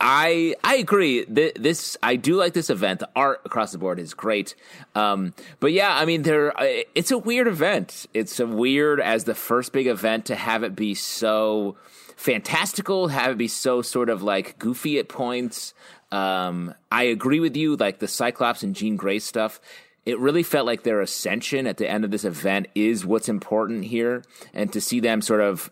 I 0.00 0.54
I 0.64 0.76
agree. 0.76 1.24
This 1.24 1.96
I 2.02 2.16
do 2.16 2.36
like 2.36 2.54
this 2.54 2.70
event. 2.70 3.00
The 3.00 3.10
art 3.14 3.42
across 3.44 3.72
the 3.72 3.78
board 3.78 3.98
is 3.98 4.14
great. 4.14 4.54
Um, 4.94 5.34
but 5.60 5.72
yeah, 5.72 5.94
I 5.94 6.04
mean, 6.06 6.22
there 6.22 6.52
it's 6.94 7.10
a 7.10 7.18
weird 7.18 7.46
event. 7.46 8.06
It's 8.14 8.40
a 8.40 8.46
weird 8.46 9.00
as 9.00 9.24
the 9.24 9.34
first 9.34 9.72
big 9.72 9.86
event 9.86 10.26
to 10.26 10.34
have 10.34 10.62
it 10.62 10.74
be 10.74 10.94
so 10.94 11.76
fantastical, 12.16 13.08
have 13.08 13.32
it 13.32 13.38
be 13.38 13.48
so 13.48 13.82
sort 13.82 14.08
of 14.08 14.22
like 14.22 14.58
goofy 14.58 14.98
at 14.98 15.08
points. 15.08 15.74
Um, 16.10 16.74
I 16.90 17.04
agree 17.04 17.40
with 17.40 17.56
you. 17.56 17.76
Like 17.76 17.98
the 17.98 18.08
Cyclops 18.08 18.62
and 18.62 18.74
Jean 18.74 18.96
Grey 18.96 19.18
stuff 19.18 19.60
it 20.06 20.18
really 20.18 20.42
felt 20.42 20.66
like 20.66 20.82
their 20.82 21.00
ascension 21.00 21.66
at 21.66 21.76
the 21.76 21.88
end 21.88 22.04
of 22.04 22.10
this 22.10 22.24
event 22.24 22.68
is 22.74 23.04
what's 23.04 23.28
important 23.28 23.84
here. 23.84 24.24
And 24.54 24.72
to 24.72 24.80
see 24.80 24.98
them 24.98 25.20
sort 25.20 25.40
of 25.40 25.70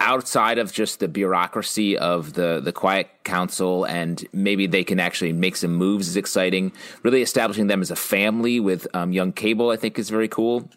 outside 0.00 0.58
of 0.58 0.72
just 0.72 1.00
the 1.00 1.08
bureaucracy 1.08 1.98
of 1.98 2.34
the 2.34 2.60
the 2.60 2.72
quiet 2.72 3.08
council 3.24 3.84
and 3.84 4.24
maybe 4.32 4.66
they 4.66 4.84
can 4.84 5.00
actually 5.00 5.32
make 5.32 5.56
some 5.56 5.74
moves 5.74 6.08
is 6.08 6.16
exciting 6.16 6.72
really 7.02 7.20
establishing 7.20 7.66
them 7.66 7.80
as 7.80 7.90
a 7.90 7.96
family 7.96 8.60
with 8.60 8.86
um, 8.94 9.12
young 9.12 9.32
cable 9.32 9.70
i 9.70 9.76
think 9.76 9.98
is 9.98 10.08
very 10.08 10.28
cool 10.28 10.70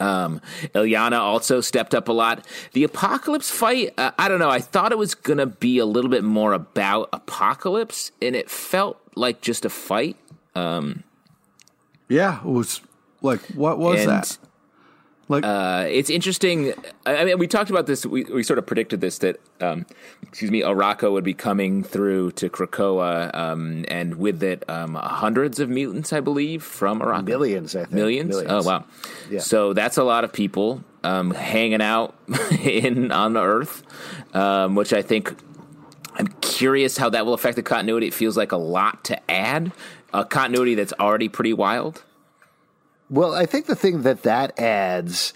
um, 0.00 0.40
Illyana 0.74 1.18
also 1.18 1.60
stepped 1.60 1.94
up 1.94 2.08
a 2.08 2.12
lot. 2.12 2.44
The 2.72 2.82
Apocalypse 2.82 3.50
fight, 3.50 3.94
uh, 3.96 4.10
I 4.18 4.28
don't 4.28 4.40
know. 4.40 4.50
I 4.50 4.58
thought 4.58 4.90
it 4.90 4.98
was 4.98 5.14
going 5.14 5.38
to 5.38 5.46
be 5.46 5.78
a 5.78 5.86
little 5.86 6.10
bit 6.10 6.24
more 6.24 6.52
about 6.52 7.08
Apocalypse, 7.12 8.10
and 8.20 8.34
it 8.34 8.50
felt 8.50 9.00
like 9.14 9.40
just 9.40 9.64
a 9.64 9.70
fight. 9.70 10.16
Um, 10.56 11.04
yeah, 12.08 12.38
it 12.40 12.44
was 12.44 12.80
like, 13.20 13.40
what 13.54 13.78
was 13.78 14.04
that? 14.04 14.38
Like, 15.28 15.44
uh, 15.44 15.86
it's 15.88 16.10
interesting. 16.10 16.74
I 17.06 17.24
mean, 17.24 17.38
we 17.38 17.46
talked 17.46 17.70
about 17.70 17.86
this. 17.86 18.04
We, 18.04 18.24
we 18.24 18.42
sort 18.42 18.58
of 18.58 18.66
predicted 18.66 19.00
this 19.00 19.18
that, 19.18 19.40
um, 19.60 19.86
excuse 20.22 20.50
me, 20.50 20.62
Arakko 20.62 21.12
would 21.12 21.24
be 21.24 21.34
coming 21.34 21.84
through 21.84 22.32
to 22.32 22.50
Krakoa, 22.50 23.34
um, 23.34 23.84
and 23.88 24.16
with 24.16 24.42
it, 24.42 24.68
um, 24.68 24.94
hundreds 24.94 25.60
of 25.60 25.68
mutants, 25.68 26.12
I 26.12 26.20
believe, 26.20 26.62
from 26.62 27.00
Arakko. 27.00 27.24
Millions, 27.24 27.76
I 27.76 27.80
think. 27.80 27.92
Millions. 27.92 28.30
Millions. 28.30 28.52
Oh 28.52 28.68
wow. 28.68 28.84
Yeah. 29.30 29.40
So 29.40 29.72
that's 29.72 29.96
a 29.96 30.04
lot 30.04 30.24
of 30.24 30.32
people 30.32 30.82
um, 31.04 31.30
hanging 31.30 31.82
out 31.82 32.14
in 32.60 33.12
on 33.12 33.32
the 33.34 33.42
Earth, 33.42 33.82
um, 34.34 34.74
which 34.74 34.92
I 34.92 35.02
think 35.02 35.34
I'm 36.14 36.28
curious 36.40 36.96
how 36.96 37.10
that 37.10 37.24
will 37.26 37.34
affect 37.34 37.56
the 37.56 37.62
continuity. 37.62 38.08
It 38.08 38.14
feels 38.14 38.36
like 38.36 38.52
a 38.52 38.56
lot 38.56 39.04
to 39.04 39.30
add 39.30 39.72
a 40.12 40.24
continuity 40.24 40.74
that's 40.74 40.92
already 40.98 41.28
pretty 41.28 41.52
wild. 41.52 42.02
Well, 43.12 43.34
I 43.34 43.44
think 43.44 43.66
the 43.66 43.76
thing 43.76 44.02
that 44.02 44.22
that 44.22 44.58
adds, 44.58 45.34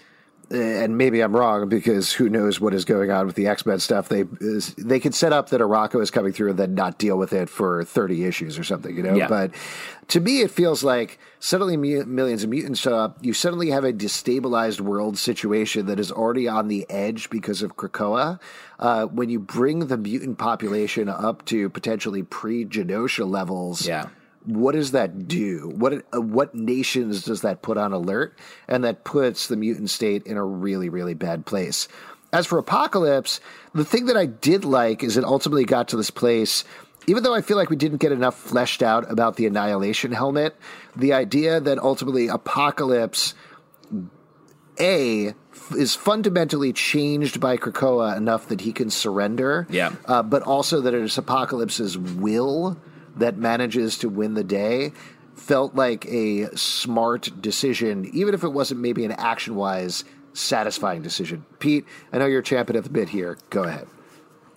and 0.49 0.97
maybe 0.97 1.21
I'm 1.21 1.35
wrong 1.35 1.69
because 1.69 2.11
who 2.11 2.27
knows 2.27 2.59
what 2.59 2.73
is 2.73 2.85
going 2.85 3.11
on 3.11 3.27
with 3.27 3.35
the 3.35 3.45
X 3.45 3.67
Men 3.67 3.77
stuff. 3.79 4.09
They 4.09 4.23
is, 4.41 4.73
they 4.73 4.99
could 4.99 5.13
set 5.13 5.31
up 5.31 5.49
that 5.49 5.61
Arakko 5.61 6.01
is 6.01 6.09
coming 6.09 6.33
through 6.33 6.49
and 6.49 6.57
then 6.57 6.73
not 6.73 6.97
deal 6.97 7.19
with 7.19 7.33
it 7.33 7.49
for 7.49 7.83
30 7.83 8.25
issues 8.25 8.57
or 8.57 8.63
something, 8.63 8.97
you 8.97 9.03
know. 9.03 9.13
Yeah. 9.13 9.27
But 9.27 9.51
to 10.07 10.19
me, 10.19 10.41
it 10.41 10.49
feels 10.49 10.83
like 10.83 11.19
suddenly 11.39 11.77
millions 11.77 12.43
of 12.43 12.49
mutants 12.49 12.79
show 12.79 12.95
up. 12.95 13.19
You 13.21 13.33
suddenly 13.33 13.69
have 13.69 13.83
a 13.83 13.93
destabilized 13.93 14.81
world 14.81 15.19
situation 15.19 15.85
that 15.85 15.99
is 15.99 16.11
already 16.11 16.47
on 16.47 16.69
the 16.69 16.89
edge 16.89 17.29
because 17.29 17.61
of 17.61 17.75
Krakoa. 17.75 18.39
Uh, 18.79 19.05
when 19.05 19.29
you 19.29 19.39
bring 19.39 19.85
the 19.85 19.97
mutant 19.97 20.39
population 20.39 21.09
up 21.09 21.45
to 21.45 21.69
potentially 21.69 22.23
pre-Genosha 22.23 23.29
levels, 23.29 23.87
yeah 23.87 24.07
what 24.47 24.75
does 24.75 24.91
that 24.91 25.27
do? 25.27 25.71
What 25.75 26.05
uh, 26.13 26.21
what 26.21 26.55
nations 26.55 27.23
does 27.23 27.41
that 27.41 27.61
put 27.61 27.77
on 27.77 27.91
alert? 27.91 28.37
And 28.67 28.83
that 28.85 29.03
puts 29.03 29.47
the 29.47 29.57
mutant 29.57 29.89
state 29.89 30.25
in 30.25 30.37
a 30.37 30.43
really 30.43 30.89
really 30.89 31.13
bad 31.13 31.45
place. 31.45 31.87
As 32.31 32.45
for 32.45 32.57
Apocalypse, 32.57 33.39
the 33.73 33.85
thing 33.85 34.05
that 34.05 34.17
I 34.17 34.25
did 34.25 34.65
like 34.65 35.03
is 35.03 35.17
it 35.17 35.23
ultimately 35.23 35.65
got 35.65 35.89
to 35.89 35.97
this 35.97 36.09
place. 36.09 36.63
Even 37.09 37.23
though 37.23 37.33
I 37.33 37.41
feel 37.41 37.55
like 37.55 37.69
we 37.69 37.77
didn't 37.77 37.99
get 37.99 38.11
enough 38.11 38.35
fleshed 38.37 38.83
out 38.83 39.09
about 39.09 39.37
the 39.37 39.45
Annihilation 39.45 40.11
helmet, 40.11 40.57
the 40.93 41.13
idea 41.13 41.61
that 41.61 41.79
ultimately 41.79 42.27
Apocalypse 42.27 43.33
a 44.79 45.33
is 45.75 45.95
fundamentally 45.95 46.71
changed 46.73 47.39
by 47.39 47.57
Krakoa 47.57 48.15
enough 48.15 48.47
that 48.49 48.61
he 48.61 48.71
can 48.71 48.89
surrender. 48.89 49.67
Yeah. 49.69 49.93
Uh, 50.05 50.21
but 50.21 50.43
also 50.43 50.81
that 50.81 50.93
it 50.93 51.01
is 51.01 51.17
Apocalypse's 51.17 51.97
will 51.97 52.77
that 53.19 53.37
manages 53.37 53.97
to 53.99 54.09
win 54.09 54.33
the 54.33 54.43
day 54.43 54.91
felt 55.35 55.75
like 55.75 56.05
a 56.07 56.55
smart 56.57 57.29
decision, 57.41 58.09
even 58.13 58.33
if 58.33 58.43
it 58.43 58.49
wasn't 58.49 58.79
maybe 58.79 59.05
an 59.05 59.11
action 59.13 59.55
wise 59.55 60.03
satisfying 60.33 61.01
decision. 61.01 61.45
Pete, 61.59 61.85
I 62.11 62.17
know 62.17 62.25
you're 62.25 62.41
champion 62.41 62.77
at 62.77 62.83
the 62.83 62.89
bit 62.89 63.09
here. 63.09 63.37
Go 63.49 63.63
ahead. 63.63 63.87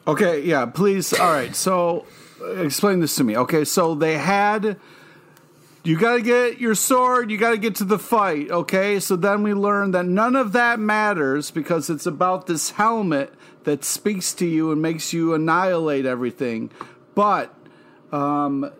Okay, 0.07 0.43
yeah, 0.43 0.67
please. 0.67 1.13
All 1.13 1.31
right, 1.31 1.55
so 1.55 2.07
uh, 2.41 2.63
explain 2.63 3.01
this 3.01 3.15
to 3.17 3.25
me. 3.25 3.37
Okay, 3.37 3.65
so 3.65 3.95
they 3.95 4.19
had. 4.19 4.79
You 5.83 5.99
got 5.99 6.17
to 6.17 6.23
get 6.23 6.59
your 6.59 6.75
sword, 6.75 7.31
you 7.31 7.39
got 7.39 7.53
to 7.53 7.57
get 7.57 7.77
to 7.77 7.85
the 7.85 7.99
fight, 7.99 8.51
okay? 8.51 9.01
So 9.01 9.17
then 9.17 9.43
we 9.43 9.55
learn 9.55 9.93
that 9.93 10.05
none 10.05 10.37
of 10.37 10.53
that 10.53 10.79
matters 10.79 11.51
because 11.51 11.89
it's 11.89 12.05
about 12.05 12.47
this 12.47 12.73
helmet 12.73 13.33
that 13.65 13.83
speaks 13.83 14.35
to 14.35 14.47
you 14.47 14.73
and 14.73 14.83
makes 14.83 15.15
you 15.15 15.33
annihilate 15.33 16.05
everything. 16.05 16.71
But 17.15 17.55
um, 18.13 18.71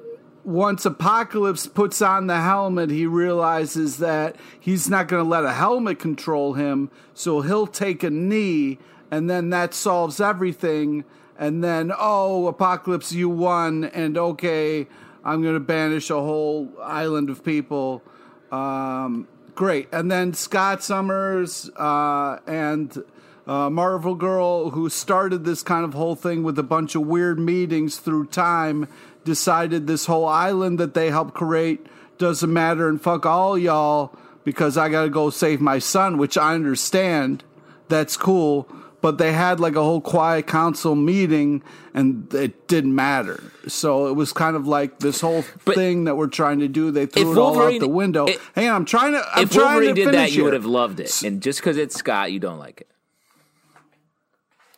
once 0.45 0.85
Apocalypse 0.87 1.67
puts 1.67 2.01
on 2.01 2.27
the 2.27 2.41
helmet, 2.41 2.91
he 2.91 3.07
realizes 3.07 3.99
that 3.99 4.37
he's 4.59 4.89
not 4.89 5.09
going 5.09 5.23
to 5.23 5.29
let 5.29 5.45
a 5.45 5.53
helmet 5.53 5.99
control 5.99 6.55
him, 6.55 6.91
so 7.15 7.41
he'll 7.41 7.67
take 7.67 8.03
a 8.03 8.11
knee, 8.11 8.79
and 9.11 9.29
then 9.29 9.51
that 9.51 9.75
solves 9.75 10.21
everything. 10.21 11.05
And 11.39 11.65
then, 11.65 11.93
oh, 11.99 12.47
Apocalypse, 12.49 13.13
you 13.13 13.29
won, 13.29 13.85
and 13.85 14.17
okay, 14.17 14.87
I'm 15.25 15.43
going 15.43 15.55
to 15.55 15.61
banish 15.61 16.11
a 16.11 16.15
whole 16.15 16.71
island 16.83 17.31
of 17.31 17.45
people. 17.45 18.03
Um, 18.51 19.29
great. 19.55 19.89
And 19.93 20.11
then 20.11 20.35
Scott 20.35 20.83
Summers 20.83 21.71
uh, 21.77 22.39
and 22.47 23.03
uh, 23.47 23.71
Marvel 23.71 24.15
Girl, 24.15 24.71
who 24.71 24.89
started 24.89 25.45
this 25.45 25.63
kind 25.63 25.85
of 25.85 25.95
whole 25.95 26.15
thing 26.15 26.43
with 26.43 26.59
a 26.59 26.63
bunch 26.63 26.95
of 26.95 27.03
weird 27.07 27.39
meetings 27.39 27.99
through 27.99 28.27
time 28.27 28.89
decided 29.25 29.87
this 29.87 30.07
whole 30.07 30.27
island 30.27 30.79
that 30.79 30.95
they 30.95 31.11
helped 31.11 31.35
create 31.35 31.87
doesn't 32.19 32.53
matter 32.53 32.89
and 32.89 33.01
fuck 33.01 33.27
all 33.27 33.59
y'all 33.59 34.17
because 34.45 34.77
I 34.77 34.89
got 34.89 35.05
to 35.05 35.11
go 35.11 35.31
save 35.31 35.61
my 35.61 35.79
son, 35.79 36.19
which 36.19 36.37
I 36.39 36.55
understand. 36.55 37.45
That's 37.89 38.17
cool. 38.17 38.69
But 39.01 39.17
they 39.17 39.33
had 39.33 39.61
like 39.61 39.77
a 39.77 39.83
whole 39.83 40.03
quiet 40.03 40.47
council 40.47 40.95
meeting 40.95 41.63
and 41.95 42.33
it 42.35 42.69
didn't 42.69 42.95
matter. 42.95 43.43
So 43.67 44.09
it 44.09 44.13
was 44.13 44.33
kind 44.33 44.57
of 44.57 44.67
like 44.67 44.99
this 44.99 45.21
whole 45.23 45.45
but 45.65 45.75
thing 45.75 46.05
that 46.05 46.17
we're 46.17 46.27
trying 46.27 46.59
to 46.61 46.69
do. 46.69 46.91
They 46.91 47.07
threw 47.07 47.33
it 47.33 47.39
all 47.39 47.61
out 47.61 47.81
the 47.81 47.89
window. 47.89 48.27
It, 48.27 48.39
Hang 48.55 48.69
on, 48.69 48.77
I'm 48.77 48.85
trying 48.85 49.13
to. 49.13 49.25
I'm 49.35 49.45
if 49.45 49.53
trying 49.53 49.77
Wolverine 49.77 49.95
to 49.95 50.05
did 50.05 50.15
that, 50.15 50.29
here. 50.29 50.39
you 50.39 50.45
would 50.45 50.53
have 50.53 50.67
loved 50.67 51.01
it. 51.01 51.23
And 51.23 51.43
just 51.43 51.61
because 51.61 51.79
it's 51.79 51.97
Scott, 51.97 52.31
you 52.31 52.39
don't 52.39 52.59
like 52.59 52.83
it. 52.83 52.89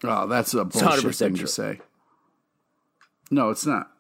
Oh, 0.05 0.27
that's 0.27 0.55
a 0.55 0.65
bullshit 0.65 1.15
thing 1.15 1.35
true. 1.35 1.47
to 1.47 1.53
say. 1.53 1.81
No, 3.31 3.51
it's 3.51 3.67
not. 3.67 3.92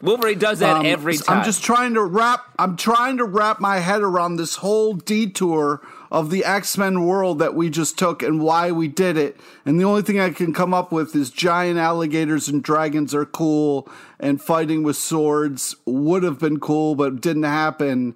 Wolverine 0.00 0.38
does 0.38 0.60
that 0.60 0.76
um, 0.76 0.86
every 0.86 1.16
time. 1.16 1.38
I'm 1.38 1.44
just 1.44 1.64
trying 1.64 1.94
to 1.94 2.02
wrap. 2.02 2.44
I'm 2.58 2.76
trying 2.76 3.16
to 3.16 3.24
wrap 3.24 3.58
my 3.58 3.78
head 3.78 4.00
around 4.00 4.36
this 4.36 4.56
whole 4.56 4.94
detour 4.94 5.80
of 6.12 6.30
the 6.30 6.44
X 6.44 6.78
Men 6.78 7.04
world 7.04 7.40
that 7.40 7.54
we 7.54 7.68
just 7.68 7.98
took 7.98 8.22
and 8.22 8.40
why 8.40 8.70
we 8.70 8.86
did 8.86 9.16
it. 9.16 9.36
And 9.66 9.80
the 9.80 9.84
only 9.84 10.02
thing 10.02 10.20
I 10.20 10.30
can 10.30 10.52
come 10.52 10.72
up 10.72 10.92
with 10.92 11.16
is 11.16 11.30
giant 11.30 11.78
alligators 11.78 12.48
and 12.48 12.62
dragons 12.62 13.12
are 13.12 13.26
cool, 13.26 13.88
and 14.20 14.40
fighting 14.40 14.84
with 14.84 14.96
swords 14.96 15.74
would 15.84 16.22
have 16.22 16.38
been 16.38 16.60
cool, 16.60 16.94
but 16.94 17.20
didn't 17.20 17.42
happen. 17.42 18.14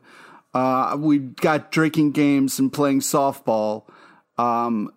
Uh, 0.55 0.97
we 1.01 1.19
got 1.19 1.73
drinking 1.73 2.13
games 2.13 2.61
and 2.61 2.73
playing 2.73 3.01
softball. 3.01 3.85
Um, 4.39 4.93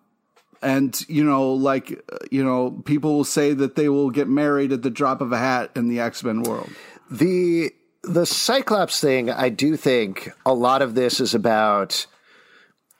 and 0.62 1.04
you 1.08 1.22
know 1.24 1.52
like 1.52 2.02
you 2.30 2.42
know 2.44 2.70
people 2.84 3.14
will 3.16 3.24
say 3.24 3.52
that 3.52 3.74
they 3.76 3.88
will 3.88 4.10
get 4.10 4.28
married 4.28 4.72
at 4.72 4.82
the 4.82 4.90
drop 4.90 5.20
of 5.20 5.32
a 5.32 5.38
hat 5.38 5.70
in 5.76 5.88
the 5.88 6.00
x-men 6.00 6.42
world 6.42 6.70
the 7.10 7.70
the 8.02 8.24
cyclops 8.26 9.00
thing 9.00 9.30
i 9.30 9.48
do 9.48 9.76
think 9.76 10.30
a 10.44 10.54
lot 10.54 10.82
of 10.82 10.94
this 10.94 11.20
is 11.20 11.34
about 11.34 12.06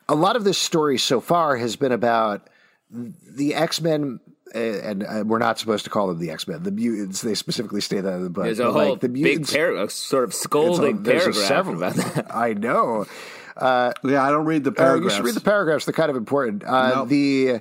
a 0.08 0.14
lot 0.14 0.36
of 0.36 0.44
this 0.44 0.58
story 0.58 0.98
so 0.98 1.20
far 1.20 1.56
has 1.56 1.76
been 1.76 1.92
about 1.92 2.48
the 2.90 3.54
x-men 3.54 4.20
and 4.54 5.02
uh, 5.04 5.24
we're 5.26 5.38
not 5.38 5.58
supposed 5.58 5.84
to 5.84 5.90
call 5.90 6.06
them 6.06 6.18
the 6.18 6.30
X 6.30 6.46
Men. 6.48 6.62
The 6.62 6.70
mutants, 6.70 7.20
they 7.20 7.34
specifically 7.34 7.80
state 7.82 8.02
that 8.02 8.14
in 8.14 8.22
the 8.22 8.30
book. 8.30 8.44
There's 8.44 8.60
a 8.60 8.64
But, 8.66 8.72
whole 8.72 8.90
like, 8.92 9.00
the 9.00 9.08
big 9.08 9.22
mutants, 9.22 9.52
paragraph, 9.52 9.90
sort 9.90 10.24
of 10.24 10.30
it's 10.30 10.38
a- 10.38 10.42
scolding 10.42 11.02
there's 11.02 11.22
a 11.26 11.32
paragraph 11.32 11.48
several 11.48 11.76
about 11.76 11.94
that. 11.96 12.34
I 12.34 12.54
know. 12.54 13.06
Yeah, 13.60 14.22
I 14.22 14.30
don't 14.30 14.46
read 14.46 14.64
the 14.64 14.72
Uh, 14.78 14.94
you 14.96 15.10
should 15.10 15.24
read 15.24 15.34
the 15.34 15.40
paragraphs. 15.40 15.84
They're 15.84 15.92
kind 15.92 16.10
of 16.10 16.16
important. 16.16 16.64
Uh, 16.64 16.94
Nope. 16.94 17.08
The 17.08 17.60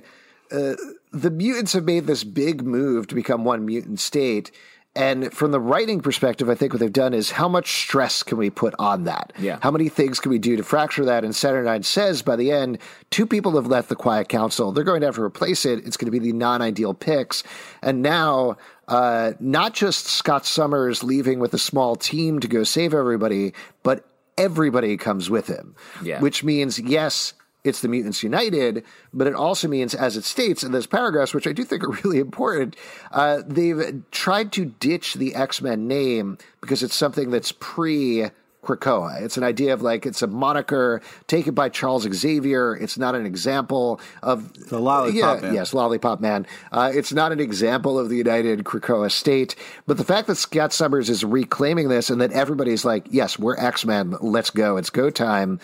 uh, 0.50 0.74
the 1.12 1.30
mutants 1.30 1.72
have 1.72 1.84
made 1.84 2.06
this 2.06 2.24
big 2.24 2.62
move 2.62 3.06
to 3.08 3.14
become 3.14 3.44
one 3.44 3.64
mutant 3.64 4.00
state. 4.00 4.50
And 4.94 5.30
from 5.30 5.50
the 5.50 5.60
writing 5.60 6.00
perspective, 6.00 6.48
I 6.48 6.54
think 6.54 6.72
what 6.72 6.80
they've 6.80 6.90
done 6.90 7.12
is 7.12 7.30
how 7.30 7.48
much 7.48 7.82
stress 7.82 8.22
can 8.22 8.38
we 8.38 8.48
put 8.48 8.74
on 8.78 9.04
that? 9.04 9.34
Yeah. 9.38 9.58
How 9.60 9.70
many 9.70 9.90
things 9.90 10.18
can 10.20 10.30
we 10.30 10.38
do 10.38 10.56
to 10.56 10.62
fracture 10.62 11.04
that? 11.04 11.22
And 11.22 11.36
Saturnine 11.36 11.82
says 11.82 12.22
by 12.22 12.34
the 12.34 12.50
end, 12.50 12.78
two 13.10 13.26
people 13.26 13.56
have 13.56 13.66
left 13.66 13.90
the 13.90 13.94
Quiet 13.94 14.30
Council. 14.30 14.72
They're 14.72 14.84
going 14.84 15.00
to 15.00 15.06
have 15.06 15.16
to 15.16 15.22
replace 15.22 15.66
it. 15.66 15.86
It's 15.86 15.98
going 15.98 16.06
to 16.06 16.18
be 16.18 16.18
the 16.18 16.32
non 16.32 16.62
ideal 16.62 16.94
picks. 16.94 17.42
And 17.82 18.00
now, 18.00 18.56
uh, 18.88 19.34
not 19.38 19.74
just 19.74 20.06
Scott 20.06 20.46
Summers 20.46 21.04
leaving 21.04 21.40
with 21.40 21.52
a 21.52 21.58
small 21.58 21.96
team 21.96 22.40
to 22.40 22.48
go 22.48 22.64
save 22.64 22.94
everybody, 22.94 23.52
but 23.82 24.08
everybody 24.38 24.96
comes 24.96 25.30
with 25.30 25.46
him. 25.46 25.74
Yeah. 26.02 26.20
Which 26.20 26.44
means, 26.44 26.78
yes, 26.78 27.34
it's 27.64 27.80
the 27.80 27.88
Mutants 27.88 28.22
United, 28.22 28.84
but 29.12 29.26
it 29.26 29.34
also 29.34 29.68
means, 29.68 29.94
as 29.94 30.16
it 30.16 30.24
states 30.24 30.62
in 30.62 30.72
those 30.72 30.86
paragraphs, 30.86 31.34
which 31.34 31.46
I 31.46 31.52
do 31.52 31.64
think 31.64 31.82
are 31.82 31.90
really 32.04 32.18
important, 32.18 32.76
uh, 33.10 33.42
they've 33.46 34.02
tried 34.10 34.52
to 34.52 34.66
ditch 34.66 35.14
the 35.14 35.34
X 35.34 35.60
Men 35.60 35.88
name 35.88 36.38
because 36.60 36.82
it's 36.82 36.96
something 36.96 37.30
that's 37.30 37.52
pre. 37.52 38.30
Krakoa. 38.66 39.22
It's 39.22 39.36
an 39.36 39.44
idea 39.44 39.72
of 39.72 39.82
like 39.82 40.04
it's 40.04 40.22
a 40.22 40.26
moniker 40.26 41.00
taken 41.26 41.54
by 41.54 41.68
Charles 41.68 42.02
Xavier. 42.02 42.76
It's 42.76 42.98
not 42.98 43.14
an 43.14 43.24
example 43.24 44.00
of 44.22 44.52
The 44.68 44.78
Lollipop 44.78 45.14
yeah, 45.14 45.40
Man. 45.40 45.54
Yes, 45.54 45.72
Lollipop 45.72 46.20
Man. 46.20 46.46
Uh, 46.72 46.90
it's 46.92 47.12
not 47.12 47.32
an 47.32 47.40
example 47.40 47.98
of 47.98 48.08
the 48.08 48.16
United 48.16 48.64
Krakoa 48.64 49.10
state, 49.10 49.54
but 49.86 49.96
the 49.96 50.04
fact 50.04 50.26
that 50.26 50.36
Scott 50.36 50.72
Summers 50.72 51.08
is 51.08 51.24
reclaiming 51.24 51.88
this 51.88 52.10
and 52.10 52.20
that 52.20 52.32
everybody's 52.32 52.84
like, 52.84 53.06
yes, 53.10 53.38
we're 53.38 53.56
X 53.56 53.84
Men, 53.84 54.16
let's 54.20 54.50
go, 54.50 54.76
it's 54.76 54.90
go 54.90 55.10
time, 55.10 55.60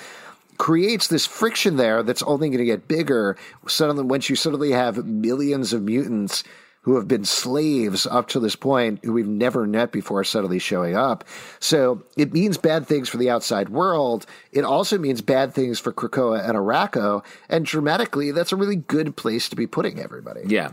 creates 0.59 1.09
this 1.09 1.27
friction 1.27 1.77
there 1.77 2.03
that's 2.03 2.23
only 2.23 2.49
going 2.49 2.59
to 2.59 2.65
get 2.65 2.87
bigger. 2.87 3.37
Suddenly, 3.67 4.05
once 4.05 4.31
you 4.31 4.37
suddenly 4.37 4.71
have 4.71 5.05
millions 5.05 5.73
of 5.73 5.83
mutants 5.83 6.45
who 6.83 6.97
have 6.97 7.07
been 7.07 7.25
slaves 7.25 8.07
up 8.07 8.29
to 8.29 8.41
this 8.41 8.57
point, 8.57 9.05
who 9.05 9.13
we've 9.13 9.27
never 9.27 9.67
met 9.67 9.93
before, 9.93 10.25
suddenly 10.25 10.59
showing 10.59 10.97
up. 10.97 11.23
So 11.61 12.03
it 12.17 12.33
means 12.33 12.59
bad 12.59 12.87
things 12.89 13.09
for 13.09 13.19
the 13.19 13.31
outside 13.31 13.69
world. 13.69 14.27
It 14.51 14.65
also 14.65 14.99
means 14.99 15.21
bad 15.21 15.55
things 15.55 15.79
for 15.79 15.93
Krakoa 15.93 16.47
and 16.47 16.59
Arakko. 16.59 17.25
And 17.49 17.65
dramatically, 17.65 18.33
that's 18.33 18.51
a 18.51 18.57
really 18.57 18.75
good 18.77 19.17
place 19.17 19.49
to 19.51 19.57
be 19.57 19.67
putting 19.69 20.01
everybody. 20.01 20.43
Yeah, 20.47 20.73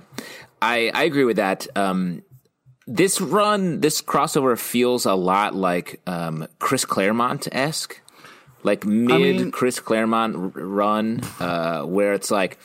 I 0.61 0.91
I 0.93 1.03
agree 1.03 1.25
with 1.25 1.37
that. 1.37 1.67
Um, 1.75 2.23
this 2.87 3.21
run, 3.21 3.81
this 3.81 4.01
crossover 4.01 4.57
feels 4.57 5.05
a 5.05 5.13
lot 5.13 5.53
like 5.53 6.01
um, 6.07 6.47
Chris 6.57 6.85
Claremont 6.85 7.47
esque, 7.51 8.01
like 8.63 8.83
mid 8.83 9.21
mean- 9.37 9.51
Chris 9.51 9.79
Claremont 9.79 10.35
r- 10.35 10.41
run, 10.65 11.21
uh, 11.39 11.83
where 11.83 12.13
it's 12.13 12.31
like 12.31 12.57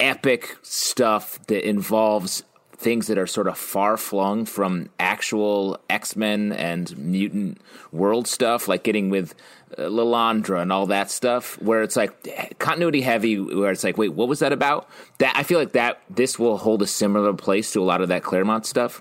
epic 0.00 0.56
stuff 0.62 1.38
that 1.48 1.68
involves 1.68 2.44
things 2.82 3.06
that 3.06 3.18
are 3.18 3.26
sort 3.26 3.46
of 3.46 3.56
far 3.56 3.96
flung 3.96 4.44
from 4.44 4.88
actual 4.98 5.78
X 5.88 6.16
Men 6.16 6.52
and 6.52 6.96
mutant 6.98 7.60
world 7.92 8.26
stuff, 8.26 8.68
like 8.68 8.82
getting 8.82 9.10
with 9.10 9.34
uh, 9.78 9.82
Lilandra 9.82 10.60
and 10.60 10.72
all 10.72 10.86
that 10.86 11.10
stuff, 11.10 11.60
where 11.62 11.82
it's 11.82 11.96
like 11.96 12.58
continuity 12.58 13.00
heavy, 13.00 13.38
where 13.38 13.70
it's 13.70 13.84
like, 13.84 13.96
wait, 13.96 14.10
what 14.10 14.28
was 14.28 14.40
that 14.40 14.52
about? 14.52 14.88
That 15.18 15.34
I 15.36 15.42
feel 15.42 15.58
like 15.58 15.72
that 15.72 16.02
this 16.10 16.38
will 16.38 16.58
hold 16.58 16.82
a 16.82 16.86
similar 16.86 17.32
place 17.32 17.72
to 17.72 17.80
a 17.80 17.84
lot 17.84 18.00
of 18.00 18.08
that 18.08 18.22
Claremont 18.22 18.66
stuff 18.66 19.00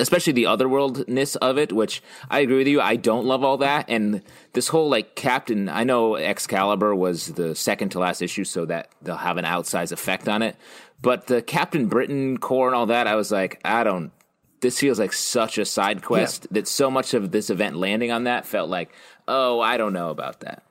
especially 0.00 0.32
the 0.32 0.44
otherworldness 0.44 1.36
of 1.36 1.58
it, 1.58 1.72
which 1.72 2.02
I 2.30 2.40
agree 2.40 2.58
with 2.58 2.68
you. 2.68 2.80
I 2.80 2.96
don't 2.96 3.26
love 3.26 3.44
all 3.44 3.58
that, 3.58 3.86
and 3.88 4.22
this 4.52 4.68
whole 4.68 4.88
like 4.88 5.14
Captain. 5.14 5.68
I 5.68 5.84
know 5.84 6.16
Excalibur 6.16 6.94
was 6.94 7.28
the 7.28 7.54
second 7.54 7.90
to 7.90 7.98
last 7.98 8.22
issue, 8.22 8.44
so 8.44 8.64
that 8.66 8.90
they'll 9.02 9.16
have 9.16 9.36
an 9.36 9.44
outsized 9.44 9.92
effect 9.92 10.28
on 10.28 10.42
it. 10.42 10.56
But 11.02 11.26
the 11.28 11.40
Captain 11.42 11.86
Britain 11.86 12.36
Corps 12.38 12.68
and 12.68 12.76
all 12.76 12.86
that, 12.86 13.06
I 13.06 13.14
was 13.16 13.30
like, 13.32 13.60
I 13.64 13.84
don't. 13.84 14.12
This 14.60 14.78
feels 14.78 14.98
like 14.98 15.14
such 15.14 15.56
a 15.56 15.64
side 15.64 16.02
quest 16.02 16.46
that 16.52 16.68
so 16.68 16.90
much 16.90 17.14
of 17.14 17.30
this 17.30 17.48
event 17.48 17.76
landing 17.76 18.10
on 18.10 18.24
that 18.24 18.44
felt 18.44 18.68
like, 18.68 18.92
oh, 19.26 19.58
I 19.60 19.78
don't 19.78 19.94
know 19.94 20.10
about 20.10 20.40
that. 20.40 20.62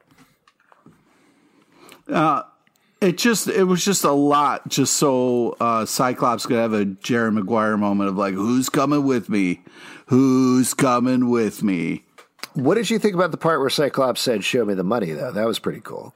it 3.02 3.18
just 3.18 3.48
it 3.48 3.64
was 3.64 3.84
just 3.86 4.04
a 4.04 4.12
lot 4.12 4.68
just 4.68 4.96
so 4.98 5.56
uh 5.60 5.86
cyclops 5.86 6.46
could 6.46 6.58
have 6.58 6.74
a 6.74 6.86
jerry 6.86 7.32
maguire 7.32 7.78
moment 7.78 8.10
of 8.10 8.18
like 8.18 8.34
who's 8.34 8.68
coming 8.68 9.06
with 9.06 9.30
me 9.30 9.62
who's 10.08 10.74
coming 10.74 11.30
with 11.30 11.62
me 11.64 12.04
What 12.56 12.76
did 12.76 12.90
you 12.90 12.98
think 13.00 13.14
about 13.14 13.32
the 13.32 13.38
part 13.38 13.60
where 13.60 13.70
Cyclops 13.70 14.22
said, 14.22 14.44
"Show 14.44 14.66
me 14.66 14.74
the 14.74 14.84
money"? 14.84 15.12
Though 15.12 15.32
that 15.32 15.46
was 15.46 15.60
pretty 15.60 15.82
cool. 15.82 16.14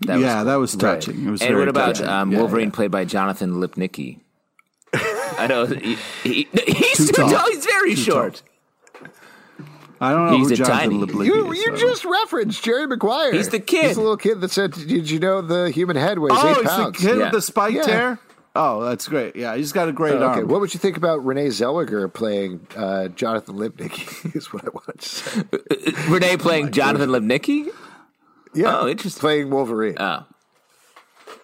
That 0.00 0.14
was 0.16 0.22
yeah 0.22 0.34
cool. 0.36 0.44
that 0.46 0.54
was 0.56 0.76
touching 0.76 1.26
it 1.26 1.30
was 1.30 1.40
And 1.40 1.50
very 1.50 1.60
what 1.60 1.68
about 1.68 2.00
um, 2.02 2.32
Yeah, 2.32 2.38
Wolverine 2.38 2.68
yeah. 2.68 2.74
played 2.74 2.90
by 2.90 3.04
Jonathan 3.04 3.54
Lipnicki? 3.54 4.20
I 4.94 5.46
know 5.48 5.66
he, 5.66 5.96
he, 6.22 6.48
he's 6.66 6.96
Too 6.98 7.06
too 7.06 7.12
tall. 7.12 7.30
tall. 7.30 7.50
He's 7.50 7.64
very 7.64 7.94
Too 7.94 8.00
short. 8.00 8.42
i 10.00 10.10
don't 10.12 10.26
know 10.30 10.36
he's 10.38 10.48
who 10.48 10.54
a 10.54 10.56
Jonathan 10.56 10.90
tiny- 10.90 11.06
Lipnicki 11.12 11.26
You 11.26 11.52
is, 11.52 11.58
you 11.58 11.76
so. 11.76 11.86
just 11.88 12.04
referenced 12.04 12.62
Jerry 12.64 12.86
Maguire. 12.86 13.32
He's 13.32 13.48
the 13.48 13.60
kid. 13.60 13.86
He's 13.86 13.94
the 13.96 14.02
little 14.02 14.16
kid 14.16 14.40
that 14.40 14.50
said, 14.50 14.72
"Did 14.72 15.08
you 15.10 15.18
know 15.20 15.40
the 15.40 15.70
human 15.70 15.96
head 15.96 16.18
weighs 16.18 16.32
oh 16.34 16.48
eight 16.48 16.50
it's 16.58 16.62
the 16.62 16.68
pounds?" 16.68 16.98
kid 16.98 17.16
Yeah. 17.16 17.22
with 17.24 17.32
the 17.32 17.42
spiked 17.42 17.76
Yeah. 17.76 17.86
hair 17.86 18.18
oh 18.56 18.84
that's 18.84 19.08
great 19.08 19.34
yeah 19.34 19.56
he's 19.56 19.72
got 19.72 19.88
a 19.88 19.92
great 19.92 20.14
Okay, 20.14 20.24
arm 20.40 20.48
what 20.48 20.60
would 20.60 20.72
you 20.74 20.78
think 20.80 20.96
about 20.96 21.24
Renee 21.24 21.48
Zellweger 21.48 22.12
playing 22.12 22.66
uh, 22.76 23.08
Jonathan 23.08 23.56
Lipnicki? 23.56 24.34
Is 24.36 24.52
what 24.52 24.64
I 24.64 24.68
want 24.68 25.00
to 25.00 25.08
say. 25.08 25.42
Renee 26.08 26.36
playing 26.36 26.70
Jonathan 26.72 27.10
Lipnicki. 27.10 27.68
Yeah, 28.54 28.78
Oh, 28.80 28.88
interesting. 28.88 29.20
Playing 29.20 29.50
Wolverine 29.50 29.96
Oh, 29.98 30.24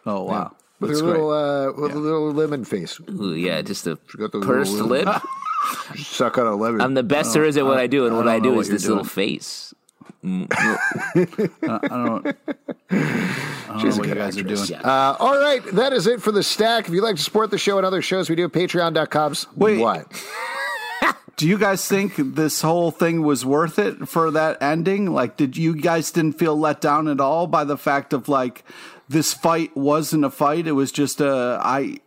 oh 0.06 0.22
wow 0.24 0.52
with 0.80 0.90
that's 0.90 1.00
her 1.00 1.06
great 1.06 1.20
little 1.20 1.30
uh, 1.30 1.72
with 1.72 1.92
a 1.92 1.98
little 1.98 2.32
lemon 2.32 2.64
face. 2.64 2.98
Ooh, 3.10 3.34
yeah, 3.34 3.60
just 3.62 3.86
a 3.86 3.98
the 4.16 4.28
pursed 4.40 4.72
little- 4.72 4.88
lip. 4.88 5.08
Suck 5.96 6.38
on 6.38 6.46
a 6.46 6.54
lemon. 6.54 6.80
I'm 6.80 6.94
the 6.94 7.02
best 7.02 7.34
there 7.34 7.44
is 7.44 7.56
at 7.58 7.66
what 7.66 7.76
I 7.76 7.86
do, 7.86 8.06
and 8.06 8.14
I 8.14 8.18
what 8.18 8.28
I 8.28 8.38
do 8.40 8.58
is 8.60 8.68
you're 8.68 8.76
this 8.78 8.86
little 8.86 9.04
doing. 9.04 9.08
face. 9.08 9.74
i 10.24 10.26
don't 10.26 11.60
i 11.62 11.82
don't 12.90 13.84
know 13.84 13.96
what 13.96 14.06
you 14.08 14.14
guys 14.14 14.36
are 14.36 14.42
doing 14.42 14.74
Uh, 14.84 15.16
all 15.18 15.38
right, 15.40 15.64
that 15.72 15.92
is 15.94 16.06
it 16.06 16.20
for 16.20 16.32
the 16.32 16.42
stack. 16.42 16.88
If 16.88 16.92
you'd 16.94 17.02
like 17.02 17.16
to 17.16 17.22
support 17.22 17.50
the 17.50 17.58
show 17.58 17.76
and 17.78 17.86
other 17.86 18.02
shows 18.02 18.28
we 18.28 18.36
do, 18.36 18.48
patreon.com. 18.48 19.34
Wait. 19.56 19.78
What? 19.80 20.06
Do 21.40 21.48
you 21.48 21.56
guys 21.56 21.88
think 21.88 22.16
this 22.18 22.60
whole 22.60 22.90
thing 22.90 23.22
was 23.22 23.46
worth 23.46 23.78
it 23.78 24.06
for 24.06 24.30
that 24.32 24.60
ending? 24.60 25.10
Like, 25.10 25.38
did 25.38 25.56
you 25.56 25.74
guys 25.74 26.10
didn't 26.10 26.34
feel 26.34 26.54
let 26.54 26.82
down 26.82 27.08
at 27.08 27.18
all 27.18 27.46
by 27.46 27.64
the 27.64 27.78
fact 27.78 28.12
of 28.12 28.28
like 28.28 28.62
this 29.08 29.32
fight 29.32 29.74
wasn't 29.74 30.26
a 30.26 30.30
fight? 30.30 30.66
It 30.66 30.72
was 30.72 30.92
just 30.92 31.18
a 31.22 31.58
I. 31.58 32.00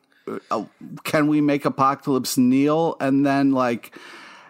Uh, 0.52 0.66
can 1.04 1.30
we 1.30 1.42
make 1.42 1.66
Apocalypse 1.66 2.38
kneel 2.38 2.96
and 3.00 3.26
then 3.26 3.54
like 3.54 3.98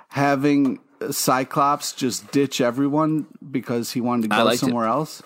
having 0.10 0.80
Cyclops 1.12 1.94
just 1.94 2.34
ditch 2.34 2.60
everyone 2.60 3.28
because 3.52 3.94
he 3.94 4.02
wanted 4.02 4.24
to 4.24 4.28
go 4.36 4.44
liked 4.44 4.56
it. 4.56 4.66
somewhere 4.66 4.88
else? 4.88 5.24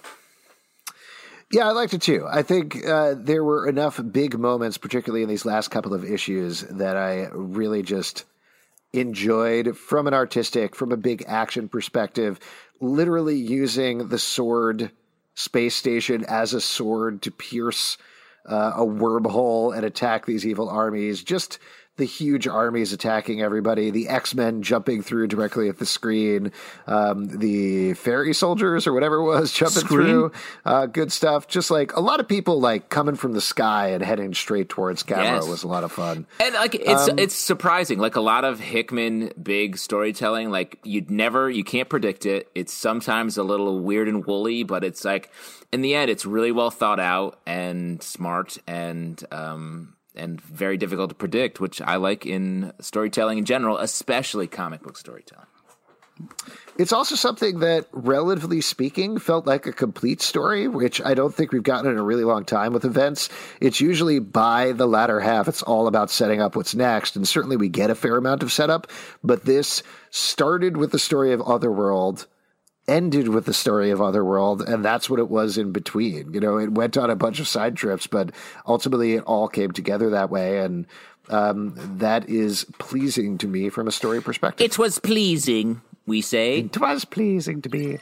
Yeah, 1.52 1.68
I 1.68 1.72
liked 1.72 1.96
it 1.96 2.04
too. 2.04 2.28
I 2.30 2.44
think 2.44 2.86
uh, 2.86 3.16
there 3.18 3.44
were 3.44 3.68
enough 3.68 4.00
big 4.12 4.38
moments, 4.38 4.78
particularly 4.78 5.24
in 5.24 5.30
these 5.30 5.46
last 5.46 5.70
couple 5.70 5.96
of 5.96 6.06
issues, 6.06 6.62
that 6.62 6.96
I 6.96 7.30
really 7.32 7.82
just 7.82 8.24
enjoyed 8.94 9.78
from 9.78 10.08
an 10.08 10.14
artistic, 10.14 10.76
from 10.76 10.92
a 10.92 10.98
big 10.98 11.24
action 11.28 11.70
perspective, 11.70 12.40
literally 12.80 13.36
using 13.36 14.10
the 14.10 14.20
sword 14.20 14.92
space 15.36 15.76
station 15.76 16.26
as 16.28 16.54
a 16.54 16.62
sword 16.62 17.22
to 17.22 17.32
pierce 17.32 17.98
uh, 18.48 18.74
a 18.76 18.86
wormhole 18.86 19.76
and 19.76 19.86
attack 19.86 20.26
these 20.26 20.46
evil 20.46 20.70
armies. 20.70 21.24
Just 21.24 21.60
the 21.98 22.06
huge 22.06 22.48
armies 22.48 22.94
attacking 22.94 23.42
everybody, 23.42 23.90
the 23.92 24.08
X 24.08 24.34
Men 24.34 24.62
jumping 24.62 25.02
through 25.02 25.28
directly 25.28 25.68
at 25.68 25.78
the 25.78 25.86
screen, 25.86 26.52
um, 26.86 27.26
the 27.28 27.94
fairy 27.96 28.34
soldiers 28.34 28.88
or 28.88 28.94
whatever 28.94 29.16
it 29.18 29.24
was 29.26 29.52
jumping 29.54 29.84
Screen? 29.84 30.08
through. 30.08 30.32
Uh, 30.66 30.86
good 30.86 31.12
stuff. 31.12 31.48
Just 31.48 31.70
like 31.72 31.96
a 31.96 32.00
lot 32.00 32.20
of 32.20 32.28
people 32.28 32.60
like 32.60 32.90
coming 32.90 33.16
from 33.16 33.34
the 33.34 33.42
sky 33.42 33.90
and 33.90 34.04
heading 34.04 34.34
straight 34.34 34.70
towards 34.70 35.04
camera 35.04 35.24
Yes. 35.38 35.48
was 35.48 35.64
a 35.64 35.68
lot 35.68 35.84
of 35.84 35.92
fun. 35.92 36.26
And 36.40 36.54
like 36.56 36.76
it's 36.76 37.08
it's 37.18 37.36
surprising. 37.36 38.00
Like 38.00 38.16
a 38.16 38.22
lot 38.22 38.46
of 38.46 38.60
Hickman 38.60 39.32
big 39.42 39.78
storytelling, 39.78 40.52
like 40.52 40.80
you'd 40.84 41.10
never 41.12 41.50
you 41.50 41.64
can't 41.64 41.90
predict 41.90 42.26
it. 42.26 42.50
It's 42.56 42.72
sometimes 42.74 43.38
a 43.38 43.44
little 43.44 43.80
weird 43.80 44.08
and 44.08 44.26
woolly, 44.26 44.64
but 44.64 44.84
it's 44.84 45.04
like 45.04 45.32
in 45.74 45.82
the 45.82 45.96
end 45.96 46.10
it's 46.12 46.26
really 46.26 46.52
well 46.52 46.70
thought 46.70 47.00
out 47.00 47.40
and 47.46 48.02
smart 48.04 48.58
and 48.68 49.22
um 49.32 49.94
and 50.18 50.42
very 50.42 50.78
difficult 50.78 51.10
to 51.10 51.16
predict, 51.16 51.60
which 51.60 51.82
I 51.82 51.96
like 51.96 52.26
in 52.26 52.74
storytelling 52.80 53.38
in 53.38 53.46
general, 53.46 53.78
especially 53.78 54.48
comic 54.48 54.82
book 54.82 54.98
storytelling. 54.98 55.48
It's 56.78 56.92
also 56.92 57.16
something 57.16 57.60
that, 57.60 57.88
relatively 57.92 58.62
speaking, 58.62 59.18
felt 59.18 59.48
like 59.48 59.66
a 59.66 59.72
complete 59.72 60.22
story, 60.22 60.68
which 60.68 61.02
I 61.02 61.14
don't 61.14 61.34
think 61.34 61.52
we've 61.52 61.64
gotten 61.64 61.92
in 61.92 61.98
a 61.98 62.04
really 62.04 62.24
long 62.24 62.46
time 62.46 62.74
with 62.74 62.86
events. 62.86 63.30
It's 63.60 63.82
usually 63.82 64.20
by 64.20 64.74
the 64.74 64.88
latter 64.88 65.20
half, 65.20 65.48
it's 65.48 65.64
all 65.64 65.88
about 65.88 66.12
setting 66.12 66.42
up 66.42 66.56
what's 66.56 66.76
next. 66.76 67.16
And 67.16 67.28
certainly 67.28 67.58
we 67.58 67.70
get 67.70 67.90
a 67.90 67.96
fair 67.96 68.16
amount 68.18 68.44
of 68.44 68.52
setup, 68.52 68.88
but 69.24 69.46
this 69.46 69.82
started 70.12 70.78
with 70.78 70.92
the 70.92 71.00
story 71.00 71.34
of 71.34 71.42
Otherworld 71.42 72.28
ended 72.88 73.28
with 73.28 73.46
the 73.46 73.54
story 73.54 73.92
of 73.92 74.02
Otherworld, 74.02 74.62
and 74.62 74.84
that's 74.84 75.10
what 75.10 75.20
it 75.20 75.30
was 75.30 75.58
in 75.58 75.72
between. 75.72 76.34
You 76.34 76.40
know, 76.40 76.58
it 76.58 76.72
went 76.72 76.98
on 76.98 77.10
a 77.10 77.16
bunch 77.16 77.40
of 77.40 77.48
side 77.48 77.76
trips, 77.76 78.08
but 78.08 78.32
ultimately 78.66 79.14
it 79.14 79.24
all 79.24 79.48
came 79.48 79.72
together 79.72 80.10
that 80.12 80.30
way, 80.30 80.60
and 80.60 80.86
um, 81.30 81.74
that 81.98 82.30
is 82.30 82.66
pleasing 82.78 83.38
to 83.40 83.48
me 83.48 83.70
from 83.70 83.88
a 83.88 83.92
story 83.92 84.22
perspective. 84.22 84.66
It 84.66 84.78
was 84.78 85.00
pleasing 85.00 85.82
we 86.08 86.22
say. 86.22 86.60
It 86.60 86.80
was 86.80 87.06
pleasing 87.06 87.62
to 87.62 87.70
me. 87.70 88.00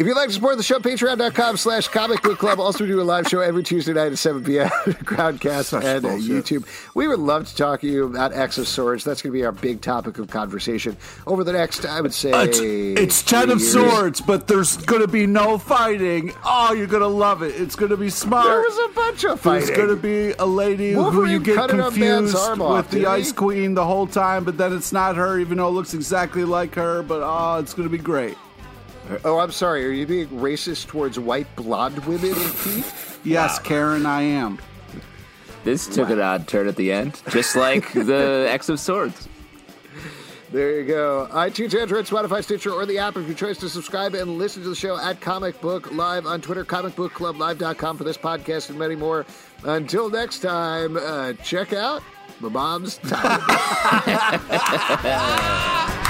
If 0.00 0.06
you'd 0.06 0.16
like 0.16 0.28
to 0.28 0.32
support 0.32 0.56
the 0.56 0.62
show, 0.62 0.78
patreon.com 0.78 1.58
slash 1.58 1.88
comic 1.88 2.22
book 2.22 2.38
club. 2.38 2.58
Also, 2.58 2.84
we 2.84 2.88
do 2.88 3.02
a 3.02 3.04
live 3.04 3.28
show 3.28 3.40
every 3.40 3.62
Tuesday 3.62 3.92
night 3.92 4.10
at 4.10 4.16
7 4.16 4.42
p.m. 4.42 4.70
Groundcast 5.04 5.64
Such 5.64 5.84
and 5.84 6.06
uh, 6.06 6.08
YouTube. 6.12 6.64
We 6.94 7.06
would 7.06 7.18
love 7.18 7.46
to 7.48 7.54
talk 7.54 7.82
to 7.82 7.86
you 7.86 8.06
about 8.06 8.32
X 8.32 8.56
of 8.56 8.66
Swords. 8.66 9.04
That's 9.04 9.20
going 9.20 9.30
to 9.30 9.38
be 9.38 9.44
our 9.44 9.52
big 9.52 9.82
topic 9.82 10.18
of 10.18 10.30
conversation 10.30 10.96
over 11.26 11.44
the 11.44 11.52
next, 11.52 11.84
I 11.84 12.00
would 12.00 12.14
say, 12.14 12.30
it's, 12.32 12.60
it's 12.60 13.22
Ten 13.22 13.50
of 13.50 13.60
years. 13.60 13.72
Swords, 13.72 14.22
but 14.22 14.48
there's 14.48 14.78
going 14.78 15.02
to 15.02 15.06
be 15.06 15.26
no 15.26 15.58
fighting. 15.58 16.32
Oh, 16.46 16.72
you're 16.72 16.86
going 16.86 17.02
to 17.02 17.06
love 17.06 17.42
it. 17.42 17.60
It's 17.60 17.76
going 17.76 17.90
to 17.90 17.98
be 17.98 18.08
smart. 18.08 18.46
There 18.46 18.58
was 18.58 18.90
a 18.90 18.94
bunch 18.94 19.24
of 19.24 19.38
fighting. 19.38 19.66
There's 19.66 19.76
going 19.76 19.94
to 19.94 19.96
be 19.96 20.32
a 20.38 20.46
lady 20.46 20.96
Wolverine 20.96 21.26
who 21.26 21.30
you 21.30 21.40
get 21.40 21.68
confused 21.68 22.32
with 22.32 22.60
off, 22.62 22.90
the 22.90 23.04
Ice 23.04 23.32
Queen 23.32 23.74
the 23.74 23.84
whole 23.84 24.06
time, 24.06 24.44
but 24.44 24.56
then 24.56 24.72
it's 24.72 24.94
not 24.94 25.16
her, 25.16 25.38
even 25.38 25.58
though 25.58 25.68
it 25.68 25.72
looks 25.72 25.92
exactly 25.92 26.44
like 26.44 26.74
her. 26.76 27.02
But 27.02 27.20
oh, 27.22 27.58
it's 27.58 27.74
going 27.74 27.86
to 27.86 27.94
be 27.94 28.02
great. 28.02 28.38
Oh, 29.24 29.38
I'm 29.38 29.52
sorry. 29.52 29.86
Are 29.86 29.90
you 29.90 30.06
being 30.06 30.28
racist 30.28 30.86
towards 30.86 31.18
white 31.18 31.54
blonde 31.56 31.98
women, 32.06 32.34
Pete? 32.62 32.92
yes, 33.24 33.58
wow. 33.58 33.64
Karen, 33.64 34.06
I 34.06 34.22
am. 34.22 34.58
This 35.64 35.86
took 35.86 36.08
wow. 36.08 36.14
an 36.14 36.20
odd 36.20 36.48
turn 36.48 36.68
at 36.68 36.76
the 36.76 36.92
end, 36.92 37.20
just 37.30 37.56
like 37.56 37.92
the 37.94 38.46
X 38.48 38.68
of 38.68 38.80
Swords. 38.80 39.28
There 40.52 40.80
you 40.80 40.86
go. 40.86 41.28
iTunes, 41.30 41.78
Android, 41.78 42.06
Spotify, 42.06 42.42
Stitcher, 42.42 42.72
or 42.72 42.84
the 42.84 42.98
app 42.98 43.16
if 43.16 43.28
you 43.28 43.34
choose 43.34 43.58
to 43.58 43.68
subscribe 43.68 44.14
and 44.14 44.36
listen 44.36 44.64
to 44.64 44.68
the 44.68 44.74
show 44.74 44.98
at 44.98 45.20
Comic 45.20 45.60
Book 45.60 45.92
Live 45.92 46.26
on 46.26 46.40
Twitter, 46.40 46.64
comicbookclublive.com 46.64 47.96
for 47.96 48.02
this 48.02 48.16
podcast 48.16 48.70
and 48.70 48.78
many 48.78 48.96
more. 48.96 49.26
Until 49.62 50.10
next 50.10 50.40
time, 50.40 50.96
uh, 50.96 51.34
check 51.34 51.72
out 51.72 52.02
my 52.40 52.48
mom's 52.48 52.98
time. 52.98 53.40